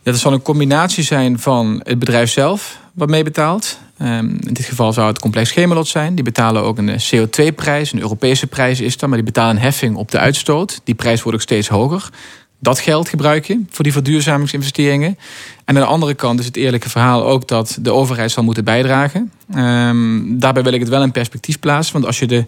[0.03, 3.79] Ja, dat zal een combinatie zijn van het bedrijf zelf wat mee betaalt.
[3.99, 6.15] Ehm, in dit geval zou het complex Gemelot zijn.
[6.15, 9.97] Die betalen ook een CO2-prijs, een Europese prijs is dat, maar die betalen een heffing
[9.97, 10.81] op de uitstoot.
[10.85, 12.11] Die prijs wordt ook steeds hoger.
[12.59, 15.19] Dat geld gebruik je voor die verduurzamingsinvesteringen.
[15.65, 18.65] En aan de andere kant is het eerlijke verhaal ook dat de overheid zal moeten
[18.65, 19.33] bijdragen.
[19.57, 21.93] Um, daarbij wil ik het wel in perspectief plaatsen.
[21.93, 22.45] Want als je de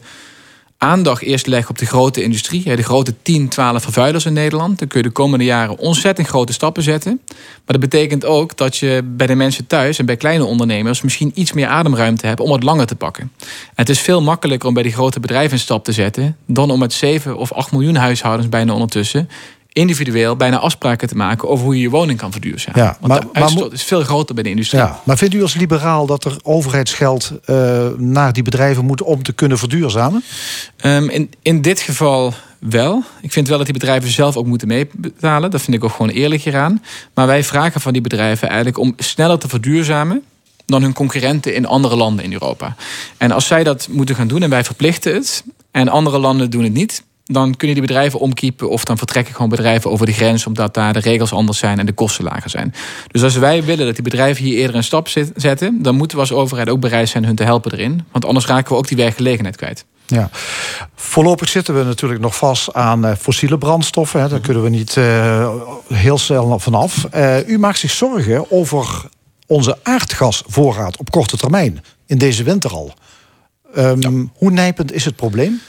[0.78, 4.88] aandacht eerst leggen op de grote industrie, de grote 10, 12 vervuilers in Nederland, dan
[4.88, 7.20] kun je de komende jaren ontzettend grote stappen zetten.
[7.26, 11.32] Maar dat betekent ook dat je bij de mensen thuis en bij kleine ondernemers misschien
[11.34, 13.32] iets meer ademruimte hebt om het langer te pakken.
[13.74, 16.78] het is veel makkelijker om bij die grote bedrijven een stap te zetten dan om
[16.78, 19.28] met 7 of 8 miljoen huishoudens bijna ondertussen
[19.78, 22.82] individueel bijna afspraken te maken over hoe je je woning kan verduurzamen.
[22.82, 24.80] Ja, Want maar, de uitstoot is veel groter bij de industrie.
[24.80, 29.22] Ja, maar vindt u als liberaal dat er overheidsgeld uh, naar die bedrijven moet om
[29.22, 30.24] te kunnen verduurzamen?
[30.84, 33.02] Um, in, in dit geval wel.
[33.20, 35.50] Ik vind wel dat die bedrijven zelf ook moeten meebetalen.
[35.50, 36.82] Dat vind ik ook gewoon eerlijk hieraan.
[37.14, 40.22] Maar wij vragen van die bedrijven eigenlijk om sneller te verduurzamen
[40.66, 42.76] dan hun concurrenten in andere landen in Europa.
[43.16, 46.62] En als zij dat moeten gaan doen en wij verplichten het, en andere landen doen
[46.62, 50.46] het niet, dan kunnen die bedrijven omkiepen of dan vertrekken gewoon bedrijven over de grens
[50.46, 52.74] omdat daar de regels anders zijn en de kosten lager zijn.
[53.06, 56.22] Dus als wij willen dat die bedrijven hier eerder een stap zetten, dan moeten we
[56.22, 58.04] als overheid ook bereid zijn hun te helpen erin.
[58.12, 59.84] Want anders raken we ook die werkgelegenheid kwijt.
[60.06, 60.30] Ja.
[60.94, 64.20] Voorlopig zitten we natuurlijk nog vast aan uh, fossiele brandstoffen.
[64.20, 64.28] Hè.
[64.28, 65.54] Daar kunnen we niet uh,
[65.92, 67.06] heel snel vanaf.
[67.14, 69.08] Uh, u maakt zich zorgen over
[69.46, 71.84] onze aardgasvoorraad op korte termijn.
[72.06, 72.92] In deze winter al.
[73.76, 74.10] Um, ja.
[74.34, 75.60] Hoe nijpend is het probleem?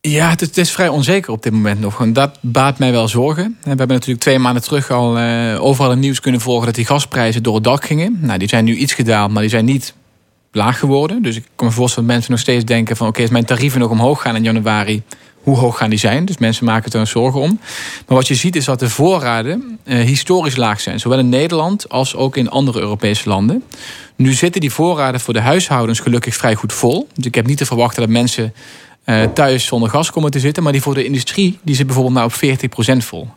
[0.00, 2.00] Ja, het, is vrij onzeker op dit moment nog.
[2.00, 3.56] En dat baat mij wel zorgen.
[3.62, 6.86] We hebben natuurlijk twee maanden terug al uh, overal het nieuws kunnen volgen dat die
[6.86, 8.18] gasprijzen door het dak gingen.
[8.20, 9.94] Nou, die zijn nu iets gedaald, maar die zijn niet
[10.52, 11.22] laag geworden.
[11.22, 13.06] Dus ik kan me voorstellen dat mensen nog steeds denken van...
[13.06, 15.02] oké, als mijn tarieven nog omhoog gaan in januari...
[15.42, 16.24] hoe hoog gaan die zijn?
[16.24, 17.60] Dus mensen maken er zorgen om.
[18.06, 21.00] Maar wat je ziet is dat de voorraden eh, historisch laag zijn.
[21.00, 23.62] Zowel in Nederland als ook in andere Europese landen.
[24.16, 27.08] Nu zitten die voorraden voor de huishoudens gelukkig vrij goed vol.
[27.14, 28.52] Dus ik heb niet te verwachten dat mensen
[29.08, 30.62] uh, thuis zonder gas komen te zitten.
[30.62, 32.58] Maar die voor de industrie die zit bijvoorbeeld nou op
[32.94, 33.28] 40% vol.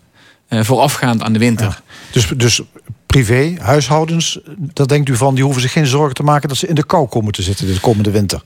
[0.49, 1.81] Uh, voorafgaand aan de winter.
[2.12, 2.62] Dus, dus
[3.05, 5.36] privé, huishoudens, daar denkt u van...
[5.36, 7.73] die hoeven zich geen zorgen te maken dat ze in de kou komen te zitten
[7.73, 8.43] de komende winter.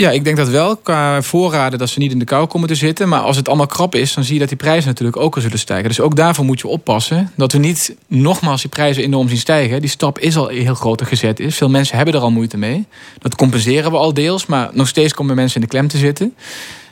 [0.00, 0.76] Ja, ik denk dat wel.
[0.76, 3.08] Qua voorraden dat ze niet in de kou komen te zitten.
[3.08, 5.40] Maar als het allemaal krap is, dan zie je dat die prijzen natuurlijk ook al
[5.40, 5.88] zullen stijgen.
[5.88, 7.32] Dus ook daarvoor moet je oppassen.
[7.36, 9.80] Dat we niet nogmaals die prijzen enorm zien stijgen.
[9.80, 11.40] Die stap is al heel groter gezet.
[11.40, 11.56] Is.
[11.56, 12.86] Veel mensen hebben er al moeite mee.
[13.18, 14.46] Dat compenseren we al deels.
[14.46, 16.34] Maar nog steeds komen mensen in de klem te zitten.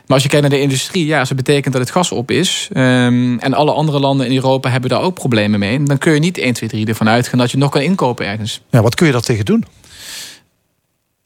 [0.06, 2.68] Maar als je kijkt naar de industrie, ja, het betekent dat het gas op is.
[2.76, 5.82] Um, en alle andere landen in Europa hebben daar ook problemen mee.
[5.82, 8.60] Dan kun je niet 1, 2, 3 ervan uitgaan dat je nog kan inkopen ergens.
[8.70, 9.64] Ja, wat kun je daar tegen doen?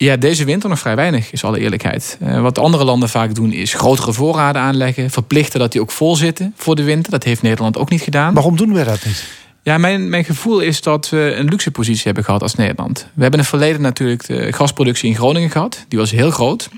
[0.02, 2.18] Ja, deze winter nog vrij weinig, is alle eerlijkheid.
[2.22, 5.10] Uh, wat andere landen vaak doen, is grotere voorraden aanleggen.
[5.10, 7.10] Verplichten dat die ook vol zitten voor de winter.
[7.10, 8.34] Dat heeft Nederland ook niet gedaan.
[8.34, 9.24] Waarom doen we dat niet?
[9.62, 12.98] Ja, mijn, mijn gevoel is dat we een luxe positie hebben gehad als Nederland.
[12.98, 15.84] We hebben in het verleden natuurlijk de gasproductie in Groningen gehad.
[15.88, 16.68] Die was heel groot.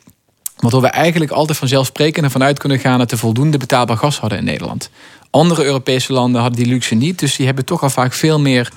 [0.56, 4.38] Waardoor we eigenlijk altijd vanzelfsprekend ervan uit kunnen gaan dat we voldoende betaalbaar gas hadden
[4.38, 4.90] in Nederland.
[5.30, 7.18] Andere Europese landen hadden die luxe niet.
[7.18, 8.72] Dus die hebben toch al vaak veel meer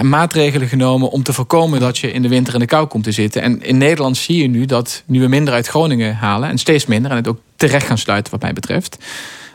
[0.00, 3.12] maatregelen genomen om te voorkomen dat je in de winter in de kou komt te
[3.12, 3.42] zitten.
[3.42, 6.86] En in Nederland zie je nu dat nu we minder uit Groningen halen en steeds
[6.86, 8.98] minder en het ook terecht gaan sluiten, wat mij betreft.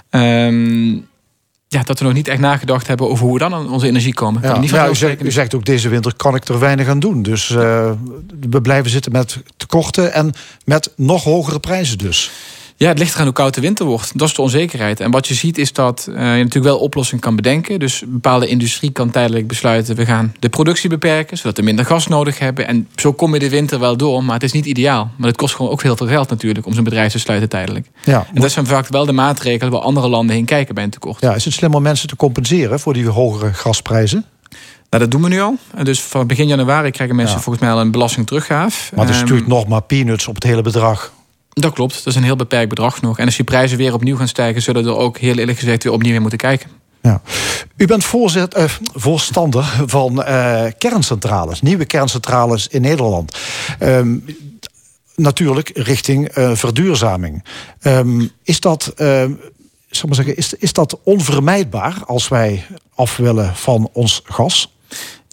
[0.10, 1.08] Um,
[1.68, 4.14] ja, dat we nog niet echt nagedacht hebben over hoe we dan aan onze energie
[4.14, 4.42] komen.
[4.42, 7.00] Ja, niet ja, u, zegt, u, zegt, ook deze winter kan ik er weinig aan
[7.00, 7.22] doen.
[7.22, 7.92] Dus uh,
[8.50, 10.34] we blijven zitten met tekorten en
[10.66, 12.32] met nog hogere prijzen dus.
[12.80, 14.18] Ja, het ligt eraan hoe koud de winter wordt.
[14.18, 15.00] Dat is de onzekerheid.
[15.00, 17.80] En wat je ziet is dat uh, je natuurlijk wel oplossing kan bedenken.
[17.80, 19.96] Dus een bepaalde industrie kan tijdelijk besluiten...
[19.96, 22.68] we gaan de productie beperken, zodat we minder gas nodig hebben.
[22.68, 25.12] En zo kom je de winter wel door, maar het is niet ideaal.
[25.16, 26.66] Maar het kost gewoon ook heel veel geld natuurlijk...
[26.66, 27.88] om zo'n bedrijf te sluiten tijdelijk.
[28.04, 29.72] Ja, en dat zijn vaak wel de maatregelen...
[29.72, 31.22] waar andere landen heen kijken bij een tekort.
[31.22, 34.26] Ja, is het slim om mensen te compenseren voor die hogere gasprijzen?
[34.90, 35.58] Nou, dat doen we nu al.
[35.84, 38.92] Dus van begin januari krijgen mensen volgens mij al een belasting teruggaaf.
[38.96, 41.16] Maar het is natuurlijk nog maar peanuts op het hele bedrag.
[41.60, 43.20] Dat klopt, dat is een heel beperkt bedrag nog.
[43.20, 45.84] En als die prijzen weer opnieuw gaan stijgen, zullen we er ook heel eerlijk gezegd
[45.84, 46.70] weer opnieuw in moeten kijken.
[47.02, 47.22] Ja.
[47.76, 53.38] U bent voorzet, uh, voorstander van uh, kerncentrales, nieuwe kerncentrales in Nederland.
[53.80, 54.26] Um,
[55.16, 57.44] natuurlijk richting uh, verduurzaming.
[57.82, 62.66] Um, is dat, zal maar zeggen, is, is dat onvermijdbaar als wij
[62.96, 64.77] af willen van ons gas?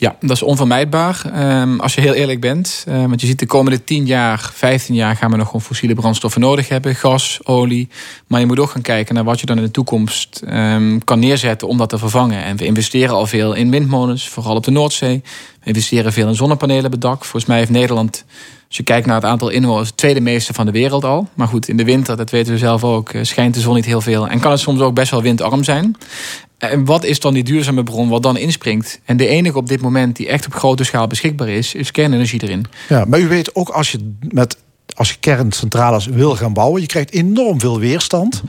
[0.05, 1.23] Ja, dat is onvermijdbaar.
[1.61, 2.85] Um, als je heel eerlijk bent.
[2.89, 5.95] Uh, want je ziet de komende 10 jaar, 15 jaar gaan we nog gewoon fossiele
[5.95, 6.95] brandstoffen nodig hebben.
[6.95, 7.89] Gas, olie.
[8.27, 11.19] Maar je moet ook gaan kijken naar wat je dan in de toekomst um, kan
[11.19, 12.45] neerzetten om dat te vervangen.
[12.45, 15.23] En we investeren al veel in windmolens, vooral op de Noordzee.
[15.61, 17.25] We investeren veel in zonnepanelen op het dak.
[17.25, 18.25] Volgens mij heeft Nederland,
[18.75, 21.29] als je kijkt naar het aantal inwoners, tweede meeste van de wereld al.
[21.35, 23.85] Maar goed, in de winter, dat weten we zelf ook, eh, schijnt de zon niet
[23.85, 24.29] heel veel.
[24.29, 25.97] En kan het soms ook best wel windarm zijn.
[26.59, 29.01] En wat is dan die duurzame bron wat dan inspringt?
[29.05, 32.43] En de enige op dit moment die echt op grote schaal beschikbaar is, is kernenergie
[32.43, 32.65] erin.
[32.89, 34.57] Ja, maar u weet ook als je met
[34.95, 38.43] als je kerncentrales wil gaan bouwen, je krijgt enorm veel weerstand.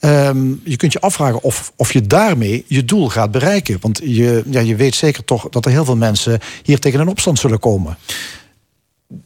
[0.00, 3.78] Um, je kunt je afvragen of, of je daarmee je doel gaat bereiken.
[3.80, 7.08] Want je, ja, je weet zeker toch dat er heel veel mensen hier tegen een
[7.08, 7.96] opstand zullen komen.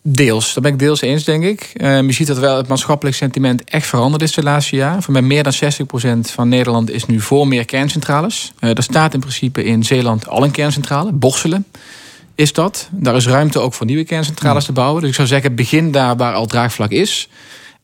[0.03, 1.72] Deels, daar ben ik deels eens, denk ik.
[1.76, 5.03] Uh, je ziet dat wel het maatschappelijk sentiment echt veranderd is de laatste jaar.
[5.03, 8.53] Van bij meer dan 60% van Nederland is nu voor meer kerncentrales.
[8.61, 11.66] Uh, er staat in principe in Zeeland al een kerncentrale, Borselen
[12.35, 12.89] is dat.
[12.91, 15.01] Daar is ruimte ook voor nieuwe kerncentrales te bouwen.
[15.01, 17.28] Dus ik zou zeggen, begin daar waar al draagvlak is.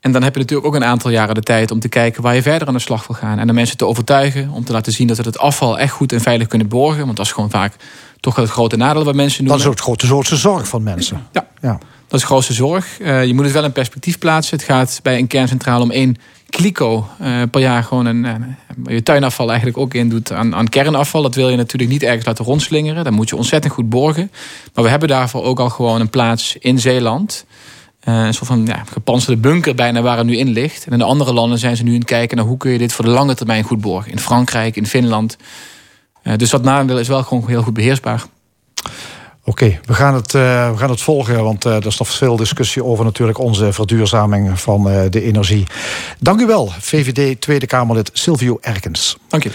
[0.00, 2.34] En dan heb je natuurlijk ook een aantal jaren de tijd om te kijken waar
[2.34, 3.38] je verder aan de slag wil gaan.
[3.38, 6.12] En de mensen te overtuigen om te laten zien dat we het afval echt goed
[6.12, 7.04] en veilig kunnen borgen.
[7.04, 7.74] Want dat is gewoon vaak
[8.20, 9.62] toch het grote nadeel wat mensen noemen.
[9.62, 11.26] Dat is ook het grote grootste zorg van mensen.
[11.32, 11.72] Ja, ja.
[12.08, 13.00] dat is de grootste zorg.
[13.00, 14.56] Uh, je moet het wel in perspectief plaatsen.
[14.56, 16.16] Het gaat bij een kerncentrale om één
[16.50, 20.68] kliko uh, per jaar gewoon een, uh, je tuinafval eigenlijk ook in doet aan, aan
[20.68, 21.22] kernafval.
[21.22, 23.04] Dat wil je natuurlijk niet ergens laten rondslingeren.
[23.04, 24.30] Dan moet je ontzettend goed borgen.
[24.74, 27.46] Maar we hebben daarvoor ook al gewoon een plaats in Zeeland.
[28.08, 30.86] Uh, een soort van ja, gepanzerde bunker bijna waar het nu in ligt.
[30.86, 32.78] En in de andere landen zijn ze nu aan het kijken naar hoe kun je
[32.78, 34.12] dit voor de lange termijn goed borgen.
[34.12, 35.36] In Frankrijk, in Finland.
[36.22, 38.24] Uh, dus dat nadeel is wel gewoon heel goed beheersbaar.
[39.48, 42.36] Oké, we, gaan het, uh, we gaan het volgen, want uh, er is nog veel
[42.36, 45.66] discussie over natuurlijk onze verduurzaming van uh, de energie.
[46.18, 49.16] Dank u wel, VVD Tweede Kamerlid Silvio Erkens.
[49.28, 49.50] Dank je.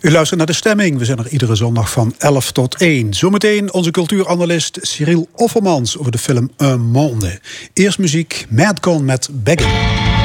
[0.00, 0.98] U luistert naar de stemming.
[0.98, 3.14] We zijn er iedere zondag van 11 tot 1.
[3.14, 7.40] Zometeen onze cultuuranalist Cyril Offermans over de film Un Monde.
[7.72, 10.15] Eerst muziek, Madcon met Begging.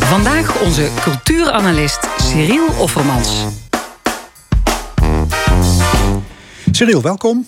[0.00, 3.28] Vandaag onze cultuuranalist Cyril Offermans.
[6.70, 7.46] Cyril, welkom.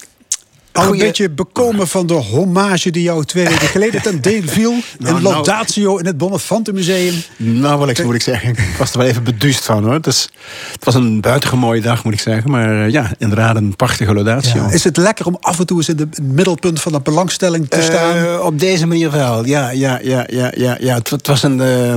[0.72, 4.74] Al een beetje bekomen van de hommage die jou twee weken geleden ten deel viel.
[4.98, 7.14] nou, in Laudatio nou, in het Bonnefante Museum.
[7.36, 8.50] Nou, wat ik, moet ik zeggen.
[8.50, 10.00] Ik was er wel even beduust van hoor.
[10.00, 10.28] Dus,
[10.72, 12.50] het was een buitengewoon mooie dag, moet ik zeggen.
[12.50, 14.68] Maar eh, ja, inderdaad een prachtige Laudatio.
[14.68, 17.82] Is het lekker om af en toe eens in het middelpunt van de belangstelling te
[17.82, 18.16] staan?
[18.16, 19.70] Uh, op deze manier wel, ja.
[19.70, 20.94] ja, ja, ja, ja, ja.
[20.94, 21.58] Het, het was een...
[21.58, 21.94] Uh,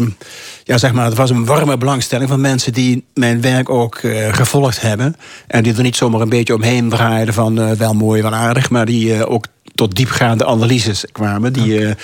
[0.67, 4.33] ja, zeg maar, het was een warme belangstelling van mensen die mijn werk ook uh,
[4.33, 5.15] gevolgd hebben.
[5.47, 8.69] En die er niet zomaar een beetje omheen draaiden van uh, wel mooi, wel aardig,
[8.69, 9.45] maar die uh, ook
[9.75, 11.95] tot diepgaande analyses kwamen die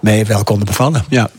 [0.00, 1.04] mij wel konden bevallen.
[1.08, 1.30] Ja.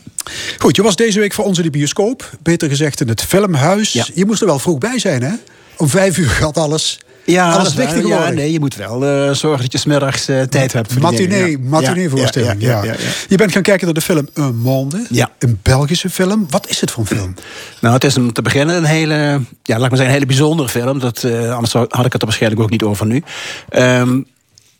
[0.58, 2.30] Goed, je was deze week voor ons in de bioscoop.
[2.42, 3.92] Beter gezegd in het filmhuis.
[3.92, 4.04] Ja.
[4.14, 5.32] Je moest er wel vroeg bij zijn, hè?
[5.76, 6.98] Om vijf uur gaat alles.
[7.32, 8.28] Ja, Alles tegenwoordig.
[8.28, 11.00] Ja, nee, je moet wel eh, zorgen dat je smiddags eh tijd hebt.
[11.00, 11.58] Matinee, ja.
[11.62, 12.62] matinee-voorstelling.
[12.62, 12.94] Ja, Ja.
[13.28, 15.06] Je bent gaan kijken naar de film Un Monde.
[15.10, 15.30] Ja.
[15.38, 16.46] Een Belgische film.
[16.50, 17.34] Wat is het voor een film?
[17.80, 20.26] Nou, het is om te beginnen een hele, ja, laat ik maar zeggen, een hele
[20.26, 20.98] bijzondere film.
[20.98, 23.22] Dat, eh, anders had ik het er waarschijnlijk ook niet over nu.
[23.68, 24.20] Ehm,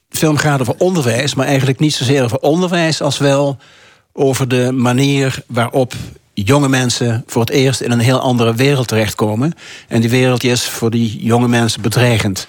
[0.08, 3.58] de film gaat over onderwijs, maar eigenlijk niet zozeer over onderwijs als wel
[4.12, 5.94] over de manier waarop
[6.42, 9.52] jonge mensen voor het eerst in een heel andere wereld terechtkomen.
[9.88, 12.46] En die wereld is voor die jonge mensen bedreigend.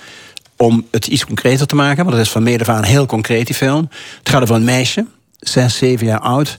[0.57, 3.55] Om het iets concreter te maken, want dat is van mede aan heel concreet die
[3.55, 3.89] film.
[4.19, 5.05] Het gaat over een meisje,
[5.39, 6.57] zes, zeven jaar oud,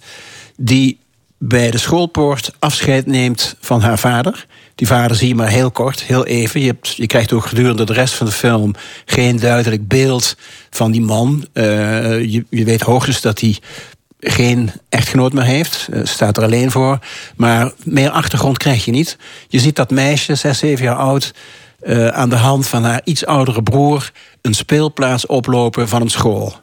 [0.57, 0.99] die
[1.39, 4.47] bij de schoolpoort afscheid neemt van haar vader.
[4.75, 6.61] Die vader zie je maar heel kort, heel even.
[6.61, 8.75] Je, hebt, je krijgt ook gedurende de rest van de film
[9.05, 10.37] geen duidelijk beeld
[10.71, 11.47] van die man.
[11.53, 11.65] Eh,
[12.21, 13.59] je, je weet hoogstens dat hij
[14.21, 15.89] geen echtgenoot meer heeft.
[15.93, 16.99] eh, staat er alleen voor.
[17.37, 19.17] Maar meer achtergrond krijg je niet.
[19.49, 21.35] Je ziet dat meisje, zes, zeven jaar oud...
[21.81, 24.11] eh, aan de hand van haar iets oudere broer...
[24.43, 26.55] een speelplaats oplopen van een school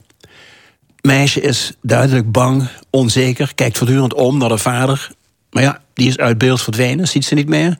[1.07, 5.09] meisje is duidelijk bang, onzeker, kijkt voortdurend om naar de vader.
[5.51, 7.77] Maar ja, die is uit beeld verdwenen, ziet ze niet meer.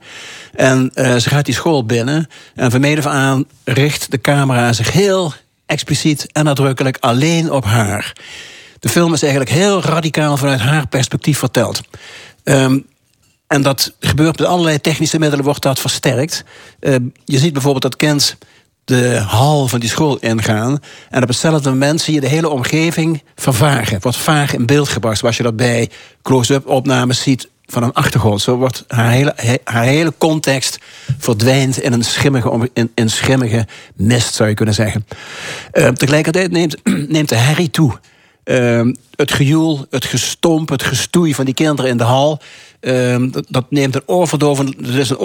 [0.54, 4.92] En eh, ze gaat die school binnen en van af aan richt de camera zich
[4.92, 5.32] heel
[5.66, 8.12] expliciet en nadrukkelijk alleen op haar.
[8.80, 11.80] De film is eigenlijk heel radicaal vanuit haar perspectief verteld.
[12.44, 12.78] Ehm,
[13.46, 16.44] en dat gebeurt met allerlei technische middelen, wordt dat versterkt.
[16.80, 18.36] Eh, je ziet bijvoorbeeld dat kind
[18.84, 20.78] de hal van die school ingaan.
[21.10, 23.98] En op hetzelfde moment zie je de hele omgeving vervagen.
[24.00, 25.18] Wordt vaag in beeld gebracht.
[25.18, 25.90] Zoals je dat bij
[26.22, 28.40] close-up opnames ziet van een achtergrond.
[28.40, 30.78] Zo wordt haar hele, he- haar hele context
[31.18, 33.66] verdwijnt in een schimmige, in, schimmige
[33.96, 35.06] mist, zou je kunnen zeggen.
[35.72, 36.76] Eh, tegelijkertijd neemt,
[37.08, 37.98] neemt de herrie toe.
[38.48, 42.40] Ehm, het gejoel, het gestomp, het gestoei van die kinderen in de hal.
[42.80, 45.18] ehm, dat, dat neemt een oorverdovend, het is een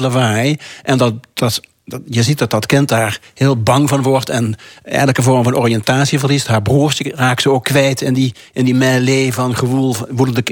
[0.00, 0.56] lawaai.
[0.82, 4.28] En dat, dat, dat, je ziet dat dat kind daar heel bang van wordt.
[4.28, 6.46] En elke vorm van oriëntatie verliest.
[6.46, 9.96] Haar broertje raakt ze ook kwijt in die, in die melee van gewoel,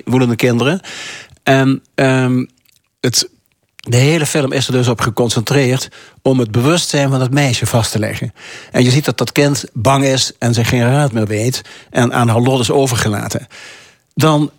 [0.04, 0.80] woedende kinderen.
[1.42, 2.44] En ehm,
[3.00, 3.30] het,
[3.88, 5.88] de hele film is er dus op geconcentreerd
[6.22, 8.34] om het bewustzijn van dat meisje vast te leggen.
[8.70, 12.12] En je ziet dat dat kind bang is en zich geen raad meer weet en
[12.12, 13.46] aan haar lot is overgelaten.
[14.14, 14.50] Dan,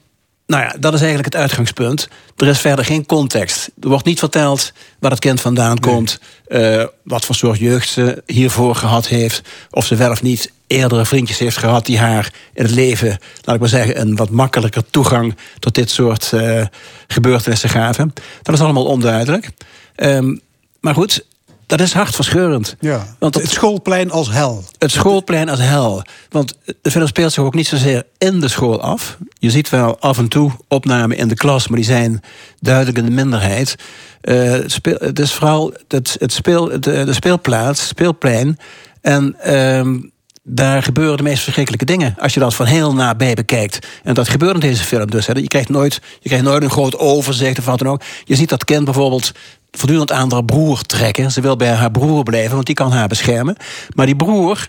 [0.50, 2.08] nou ja, dat is eigenlijk het uitgangspunt.
[2.38, 3.70] Er is verder geen context.
[3.82, 8.24] Er wordt niet verteld waar het kind vandaan komt, eh, wat voor soort jeugd ze
[8.26, 9.42] hiervoor gehad heeft,
[9.72, 13.56] of ze wel of niet eerdere vriendjes heeft gehad die haar in het leven, laat
[13.56, 16.66] ik maar zeggen, een wat makkelijker toegang tot dit soort eh,
[17.08, 18.14] gebeurtenissen gaven.
[18.42, 19.50] Dat is allemaal onduidelijk.
[19.96, 20.36] Ehm,
[20.80, 21.26] maar goed,
[21.70, 22.76] dat is hartverscheurend.
[22.80, 23.16] Ja.
[23.20, 24.64] Want het schoolplein als hel.
[24.78, 26.04] het schoolplein als hel.
[26.30, 29.18] Want de film speelt zich ook niet zozeer in de school af.
[29.40, 32.22] Je ziet wel af en toe opnamen in de klas, maar die zijn
[32.60, 33.76] duidelijk in de minderheid.
[34.22, 38.58] Eh, het, speel, het is vooral het, het speel, de, de speelplaats, speelplein.
[39.02, 39.98] En ehm,
[40.44, 42.16] daar gebeuren de meest verschrikkelijke dingen.
[42.20, 43.88] Als je dat van heel nabij bekijkt.
[44.04, 45.28] En dat gebeurt in deze film dus.
[45.28, 45.34] Hè.
[45.34, 48.02] Je, krijgt nooit, je krijgt nooit een groot overzicht of wat dan ook.
[48.24, 49.32] Je ziet dat kind bijvoorbeeld
[49.72, 51.32] voortdurend aan haar broer trekken.
[51.32, 53.56] Ze wil bij haar broer blijven, want die kan haar beschermen.
[53.96, 54.68] Maar die broer,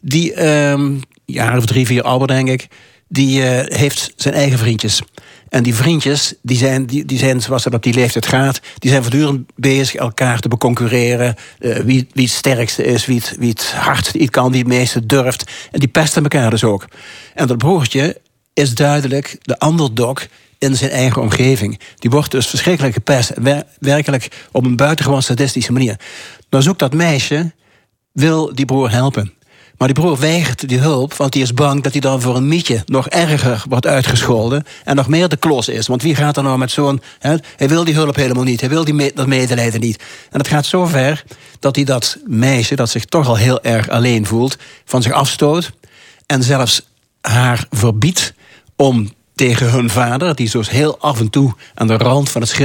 [0.00, 0.92] die ehm
[1.24, 2.68] jaar of drie, vier ouder denk ik...
[3.08, 5.02] die eh, heeft zijn eigen vriendjes.
[5.48, 8.60] En die vriendjes, die zijn, die, zijn zoals het op die leeftijd gaat...
[8.78, 11.34] die zijn voortdurend bezig elkaar te beconcurreren.
[11.58, 14.50] eh, wie, wie het sterkste is, wie het, wie het iets kan...
[14.50, 15.50] wie het meeste durft.
[15.70, 16.86] En die pesten elkaar dus ook.
[17.34, 18.20] En dat broertje
[18.54, 20.26] is duidelijk de underdog
[20.64, 21.78] in zijn eigen omgeving.
[21.96, 23.30] Die wordt dus verschrikkelijk gepest.
[23.34, 25.96] wer- werkelijk op een buitengewoon sadistische manier.
[26.48, 27.52] Dan zoekt dat meisje,
[28.12, 29.32] wil die broer helpen.
[29.78, 32.48] Maar die broer weigert die hulp, want die is bang dat hij dan voor een
[32.48, 34.64] mietje nog erger wordt uitgescholden.
[34.84, 35.86] En nog meer de klos is.
[35.86, 37.02] Want wie gaat er nou met zo'n.
[37.56, 38.60] Hij wil die hulp helemaal niet.
[38.60, 40.02] Hij wil die me- dat medelijden niet.
[40.30, 41.24] En het gaat zo ver
[41.58, 45.70] dat hij dat meisje, dat zich toch al heel erg alleen voelt, van zich afstoot.
[46.26, 46.82] En zelfs
[47.20, 48.34] haar verbiedt
[48.76, 52.58] om tegen hun vader, die dus heel af en toe aan de rand van het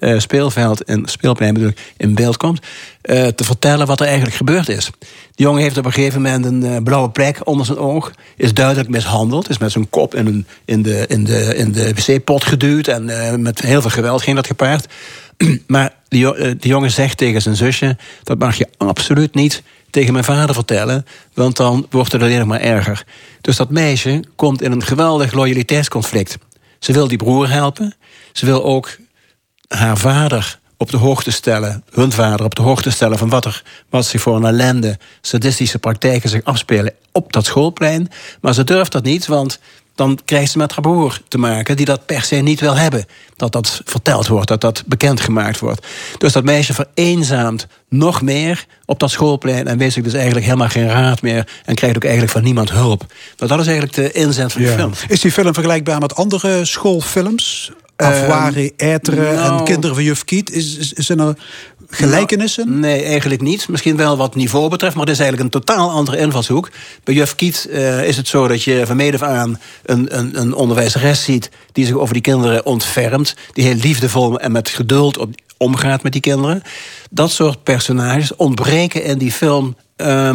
[0.00, 2.60] eh, speelveld en speelplein bedoel ik, in beeld komt,
[3.00, 4.90] eh, te vertellen wat er eigenlijk gebeurd is.
[5.34, 8.54] Die jongen heeft op een gegeven moment een eh, blauwe plek onder zijn oog, is
[8.54, 12.44] duidelijk mishandeld, is met zijn kop in, een, in de, in de, in de wc-pot
[12.44, 14.86] geduwd en met heel veel geweld ging dat gepaard.
[15.66, 19.62] maar die jongen zegt tegen zijn zusje: dat mag je absoluut niet
[19.94, 23.04] tegen mijn vader vertellen, want dan wordt het alleen nog maar erger.
[23.40, 26.38] Dus dat meisje komt in een geweldig loyaliteitsconflict.
[26.78, 27.94] Ze wil die broer helpen,
[28.32, 28.96] ze wil ook
[29.68, 33.62] haar vader op de hoogte stellen, hun vader op de hoogte stellen van wat er
[33.90, 38.08] wat zich voor een ellende, sadistische praktijken zich afspelen op dat schoolplein.
[38.40, 39.58] Maar ze durft dat niet, want
[39.94, 41.76] dan krijgt ze met haar broer te maken...
[41.76, 43.04] die dat per se niet wil hebben.
[43.36, 45.86] Dat dat verteld wordt, dat dat bekendgemaakt wordt.
[46.18, 49.66] Dus dat meisje vereenzaamt nog meer op dat schoolplein...
[49.66, 51.48] en weet zich dus eigenlijk helemaal geen raad meer...
[51.64, 53.06] en krijgt ook eigenlijk van niemand hulp.
[53.36, 54.92] Nou, dat is eigenlijk de inzet van de film.
[55.08, 57.72] Is die film vergelijkbaar met andere schoolfilms?
[57.96, 60.50] Afwaren, Eteren nou- en Kinderen van Juf Kiet.
[60.50, 61.36] Is, is, zijn er
[61.88, 62.68] gelijkenissen?
[62.68, 63.68] Nou, nee, eigenlijk niet.
[63.68, 66.70] Misschien wel wat niveau betreft, maar het is eigenlijk een totaal andere invalshoek.
[67.04, 70.54] Bij Juf Kiet eh, is het zo dat je van af aan een, een, een
[70.54, 71.50] onderwijzeres ziet...
[71.72, 73.36] die zich over die kinderen ontfermt.
[73.52, 76.62] Die heel liefdevol en met geduld op, omgaat met die kinderen.
[77.10, 80.28] Dat soort personages ontbreken in die film eh.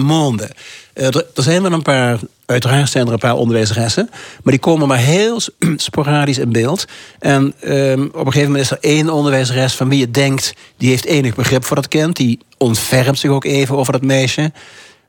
[0.93, 2.19] Eh, er, er zijn wel een paar,
[2.49, 4.09] uiteraard zijn er een paar onderwijzeressen...
[4.43, 5.41] maar die komen maar heel
[5.75, 6.85] sporadisch in beeld.
[7.19, 9.75] En ehm, op een gegeven moment is er één onderwijzeres...
[9.75, 12.15] van wie je denkt, die heeft enig begrip voor dat kind...
[12.15, 14.51] die ontfermt zich ook even over dat meisje...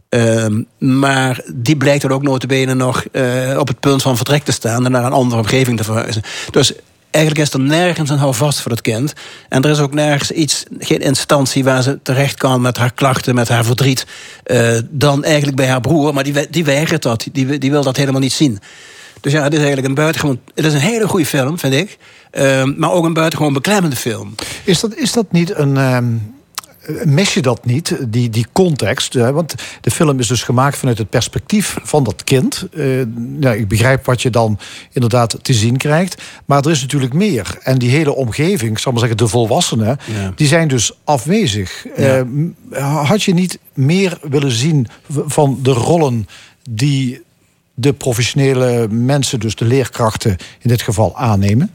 [0.09, 4.53] Ehm, maar die blijkt dan ook notabene nog eh, op het punt van vertrek te
[4.53, 4.85] staan...
[4.85, 6.23] en naar een andere omgeving te verhuizen.
[6.51, 6.73] Dus
[7.11, 9.13] eigenlijk is er nergens een houvast voor het kind.
[9.49, 12.61] En er is ook nergens iets, geen instantie waar ze terecht kan...
[12.61, 14.07] met haar klachten, met haar verdriet...
[14.43, 16.15] eh, dan eigenlijk bij haar broer.
[16.15, 18.59] Maar die, die weigert dat, die, die wil dat helemaal niet zien.
[19.21, 20.41] Dus ja, het is eigenlijk een buitengewoon...
[20.55, 21.99] Het is een hele goede film, vind ik.
[22.31, 24.35] Ehm, maar ook een buitengewoon beklemmende film.
[24.65, 25.77] Is dat, is dat niet een.
[25.77, 26.15] ehm,
[27.05, 29.13] mis je dat niet, die, die context?
[29.15, 29.33] hè?
[29.33, 32.67] Want de film is dus gemaakt vanuit het perspectief van dat kind.
[32.73, 32.85] Eh,
[33.17, 34.59] nou, ik begrijp wat je dan
[34.93, 36.23] inderdaad te zien krijgt.
[36.45, 37.59] Maar er is natuurlijk meer.
[37.63, 40.33] En die hele omgeving, ik zal maar zeggen, de volwassenen, Ja.
[40.37, 41.87] die zijn dus afwezig.
[41.97, 42.25] Ja.
[42.71, 44.87] Eh, had je niet meer willen zien
[45.27, 46.29] van de rollen
[46.71, 47.23] die
[47.75, 51.75] de professionele mensen, dus de leerkrachten in dit geval, aannemen?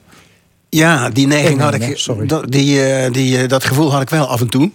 [0.70, 1.98] Ja, die neiging had ik.
[1.98, 2.28] sorry.
[2.28, 4.72] Dat, die, eh, die, dat gevoel had ik wel af en toe.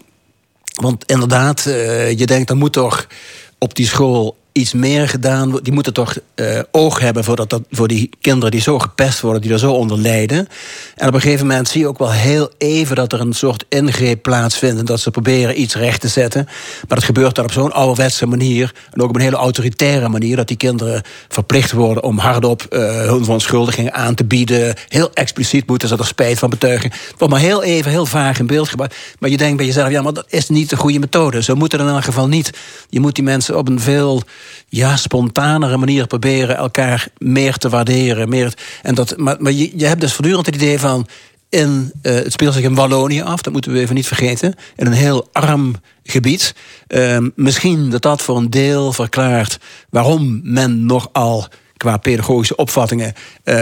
[0.74, 3.06] Want inderdaad, eh, je denkt, er moet toch
[3.58, 5.59] op die school iets meer gedaan.
[5.62, 9.42] Die moeten toch eh, oog hebben voor, dat, voor die kinderen die zo gepest worden,
[9.42, 10.48] die er zo onder lijden.
[10.96, 13.64] En op een gegeven moment zie je ook wel heel even dat er een soort
[13.68, 14.78] ingreep plaatsvindt.
[14.78, 16.44] En dat ze proberen iets recht te zetten.
[16.44, 18.74] Maar dat gebeurt dan op zo'n ouderwetse manier.
[18.92, 20.36] En ook op een hele autoritaire manier.
[20.36, 24.74] Dat die kinderen verplicht worden om hardop eh, hun verontschuldigingen aan te bieden.
[24.88, 26.90] Heel expliciet moeten ze er spijt van betuigen.
[26.90, 28.94] Het wordt maar heel even, heel vaag in beeld gebracht.
[29.18, 31.42] Maar je denkt bij jezelf, ja, maar dat is niet de goede methode.
[31.42, 32.51] Zo moet het in elk geval niet.
[32.88, 34.22] Je moet die mensen op een veel
[34.68, 38.28] ja, spontanere manier proberen elkaar meer te waarderen.
[38.28, 41.07] Meer, en dat, maar maar je, je hebt dus voortdurend het idee van.
[41.48, 44.55] In, eh, het speelt zich in Wallonië af, dat moeten we even niet vergeten.
[44.76, 45.74] In een heel arm
[46.05, 46.55] gebied.
[46.86, 53.14] Ehm, misschien dat dat voor een deel verklaart waarom men nogal qua pedagogische opvattingen.
[53.44, 53.55] eh,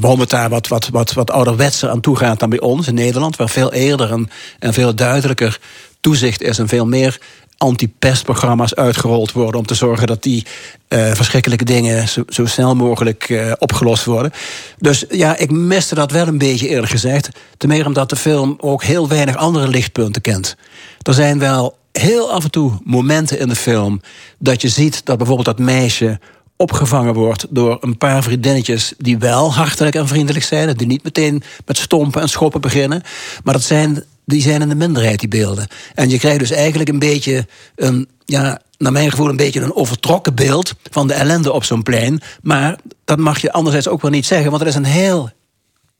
[0.00, 2.94] waarom het daar wat, wat, wat, wat ouderwetser aan toe gaat dan bij ons in
[2.94, 5.60] Nederland, waar veel eerder en, en veel duidelijker
[6.00, 7.20] toezicht is en veel meer
[7.58, 10.46] anti-pestprogramma's uitgerold worden om te zorgen dat die
[10.88, 14.32] eh, verschrikkelijke dingen zo, zo snel mogelijk eh, opgelost worden.
[14.78, 17.28] Dus ja, ik miste dat wel een beetje eerlijk gezegd.
[17.56, 20.56] Ten meer omdat de film ook heel weinig andere lichtpunten kent.
[21.02, 24.00] Er zijn wel heel af en toe momenten in de film
[24.38, 26.20] dat je ziet dat bijvoorbeeld dat meisje
[26.56, 31.42] opgevangen wordt door een paar vriendinnetjes die wel hartelijk en vriendelijk zijn, die niet meteen
[31.66, 33.02] met stompen en schoppen beginnen,
[33.44, 35.66] maar dat zijn die zijn in de minderheid, die beelden.
[35.94, 39.74] En je krijgt dus eigenlijk een beetje een, ja, naar mijn gevoel, een beetje een
[39.74, 42.20] overtrokken beeld van de ellende op zo'n plein.
[42.42, 45.30] Maar dat mag je anderzijds ook wel niet zeggen, want het is een heel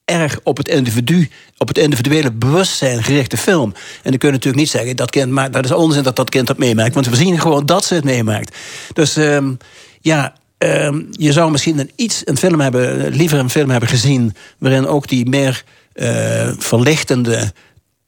[0.05, 3.73] erg op het individu, op het individuele bewustzijn gerichte film.
[4.03, 6.31] En dan kun je natuurlijk niet zeggen dat kind maakt, dat is onzin dat dat
[6.31, 8.57] kind dat meemaakt, want we zien gewoon dat ze het meemaakt.
[8.93, 9.53] Dus ehm,
[10.01, 10.35] ja.
[10.59, 14.87] ehm, je zou misschien een iets een film hebben, liever een film hebben gezien waarin
[14.87, 17.53] ook die meer eh, verlichtende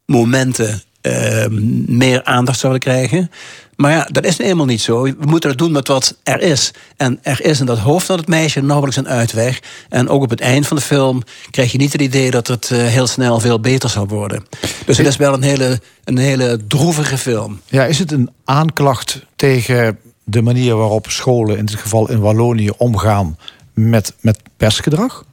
[0.08, 1.46] momenten eh,
[1.86, 3.30] meer aandacht zouden krijgen.
[3.76, 5.02] Maar ja, dat is eenmaal niet zo.
[5.02, 6.72] We moeten het doen met wat er is.
[6.96, 9.60] En er is in dat hoofd van het meisje nauwelijks een uitweg.
[9.88, 12.70] En ook op het eind van de film krijg je niet het idee dat het
[12.70, 14.44] eh, heel snel veel beter zal worden.
[14.86, 17.60] Dus het is wel een hele, een hele droevige film.
[17.66, 22.70] Ja, is het een aanklacht tegen de manier waarop scholen, in dit geval in Wallonië,
[22.76, 23.38] omgaan
[23.74, 25.24] met, met persgedrag?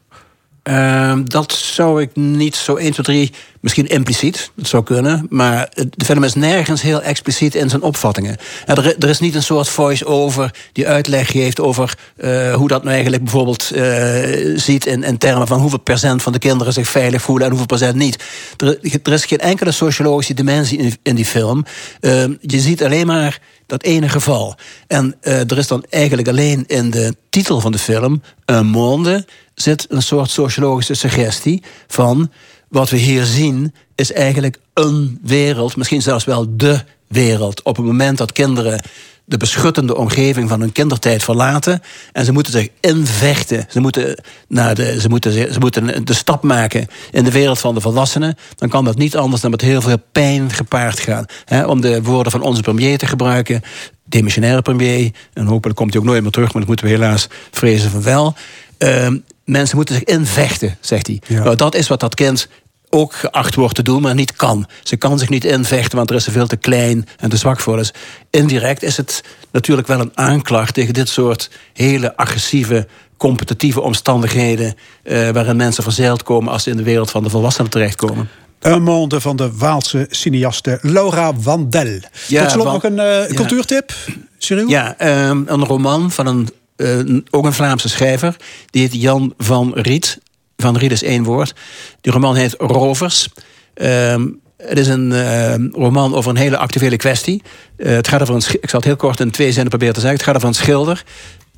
[0.66, 5.28] Ehm, dat zou ik niet zo 1, 2, 3, misschien impliciet, dat zou kunnen.
[5.30, 8.38] Maar de film is nergens heel expliciet in zijn opvattingen.
[8.66, 12.94] En er, is niet een soort voice-over die uitleg geeft over eh, hoe dat nou
[12.94, 17.22] eigenlijk bijvoorbeeld eh, ziet in, in termen van hoeveel procent van de kinderen zich veilig
[17.22, 18.24] voelen en hoeveel procent niet.
[18.58, 21.66] Er, er is geen enkele sociologische dimensie in, in die film.
[22.00, 24.56] Ehm, je ziet alleen maar dat ene geval.
[24.88, 29.26] En eh, er is dan eigenlijk alleen in de titel van de film, een monde,
[29.56, 32.32] zit een soort sociologische suggestie van
[32.70, 37.64] wat we hier zien is eigenlijk een wereld, misschien zelfs wel de wereld.
[37.64, 38.82] Op het moment dat kinderen
[39.26, 41.82] de beschuttende omgeving van hun kindertijd verlaten.
[42.12, 43.66] En ze moeten zich invechten.
[43.70, 47.74] Ze moeten, naar de, ze, moeten, ze moeten de stap maken in de wereld van
[47.74, 48.38] de volwassenen.
[48.56, 51.26] Dan kan dat niet anders dan met heel veel pijn gepaard gaan.
[51.68, 53.62] om de woorden van onze premier te gebruiken.
[54.06, 55.12] Demissionaire premier.
[55.34, 58.02] En hopelijk komt hij ook nooit meer terug, maar dat moeten we helaas vrezen van
[58.02, 58.36] wel.
[58.78, 61.22] Ehm, mensen moeten zich invechten, zegt hij.
[61.28, 62.48] Nou, dat is wat dat kind
[62.90, 64.68] ook geacht wordt te doen, maar niet kan.
[64.84, 67.60] Ze kan zich niet invechten, want er is ze veel te klein en te zwak
[67.60, 67.78] voor.
[67.78, 67.94] Dus
[68.30, 72.88] indirect is het natuurlijk wel een aanklacht tegen dit soort hele agressieve,
[73.18, 74.76] competitieve omstandigheden.
[75.04, 78.30] Eh, waarin mensen verzeild komen als ze in de wereld van de volwassenen terechtkomen.
[78.60, 82.00] Een monde van de Waalse cineaste Laura Wandel.
[82.28, 83.94] Ja, Tot slot nog een uh, cultuurtip,
[84.38, 84.68] Cyril?
[84.68, 84.96] Ja,
[85.30, 88.36] um, een roman van een, uh, ook een Vlaamse schrijver.
[88.70, 90.20] Die heet Jan van Riet.
[90.58, 91.54] Van Riet is één woord.
[92.02, 93.30] Die roman heet Rovers.
[93.76, 97.42] Um, het is een uh, roman over een hele actuele kwestie.
[97.78, 100.00] Uh, het gaat over een, ik zal het heel kort in twee zinnen proberen te
[100.00, 100.18] zeggen.
[100.18, 101.04] Het gaat over een schilder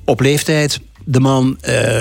[0.04, 0.80] op leeftijd.
[1.04, 1.58] De man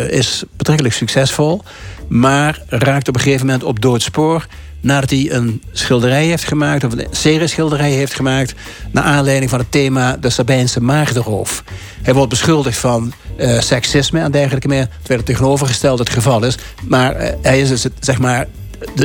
[0.10, 1.64] is betrekkelijk succesvol,
[2.08, 4.48] maar raakt op een gegeven moment op doodspoor
[4.82, 8.54] nadat hij een schilderij heeft gemaakt, of een serie schilderij heeft gemaakt,
[8.92, 11.64] naar aanleiding van het thema de Sabijnse maagdenroof.
[12.02, 16.58] Hij wordt beschuldigd van uh, seksisme en dergelijke meer, terwijl het tegenovergesteld het geval is.
[16.84, 18.48] Maar uh, hij is dus zeg maar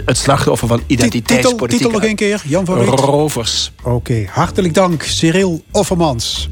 [0.05, 1.59] het slachtoffer van identiteitspolitiek.
[1.59, 2.89] Titel, titel nog een keer, Jan van Riet.
[2.89, 3.73] Rovers.
[3.83, 6.49] Oké, hartelijk dank, Cyril Offermans.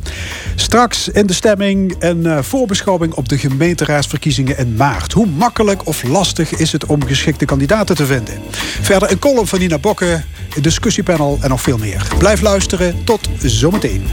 [0.55, 5.13] Straks in de stemming een uh, voorbeschouwing op de gemeenteraadsverkiezingen in maart.
[5.13, 8.35] Hoe makkelijk of lastig is het om geschikte kandidaten te vinden?
[8.81, 10.23] Verder een column van Nina Bokke,
[10.57, 12.07] een discussiepanel en nog veel meer.
[12.19, 14.05] Blijf luisteren, tot zometeen.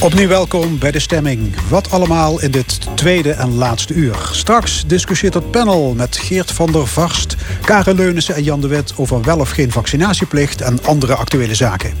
[0.00, 1.54] Opnieuw welkom bij de stemming.
[1.68, 4.28] Wat allemaal in dit tweede en laatste uur.
[4.32, 8.92] Straks discussieert het panel met Geert van der Varst, Karen Leunissen en Jan de Wet
[8.96, 11.92] over wel of geen vaccinatieplicht en andere actuele zaken.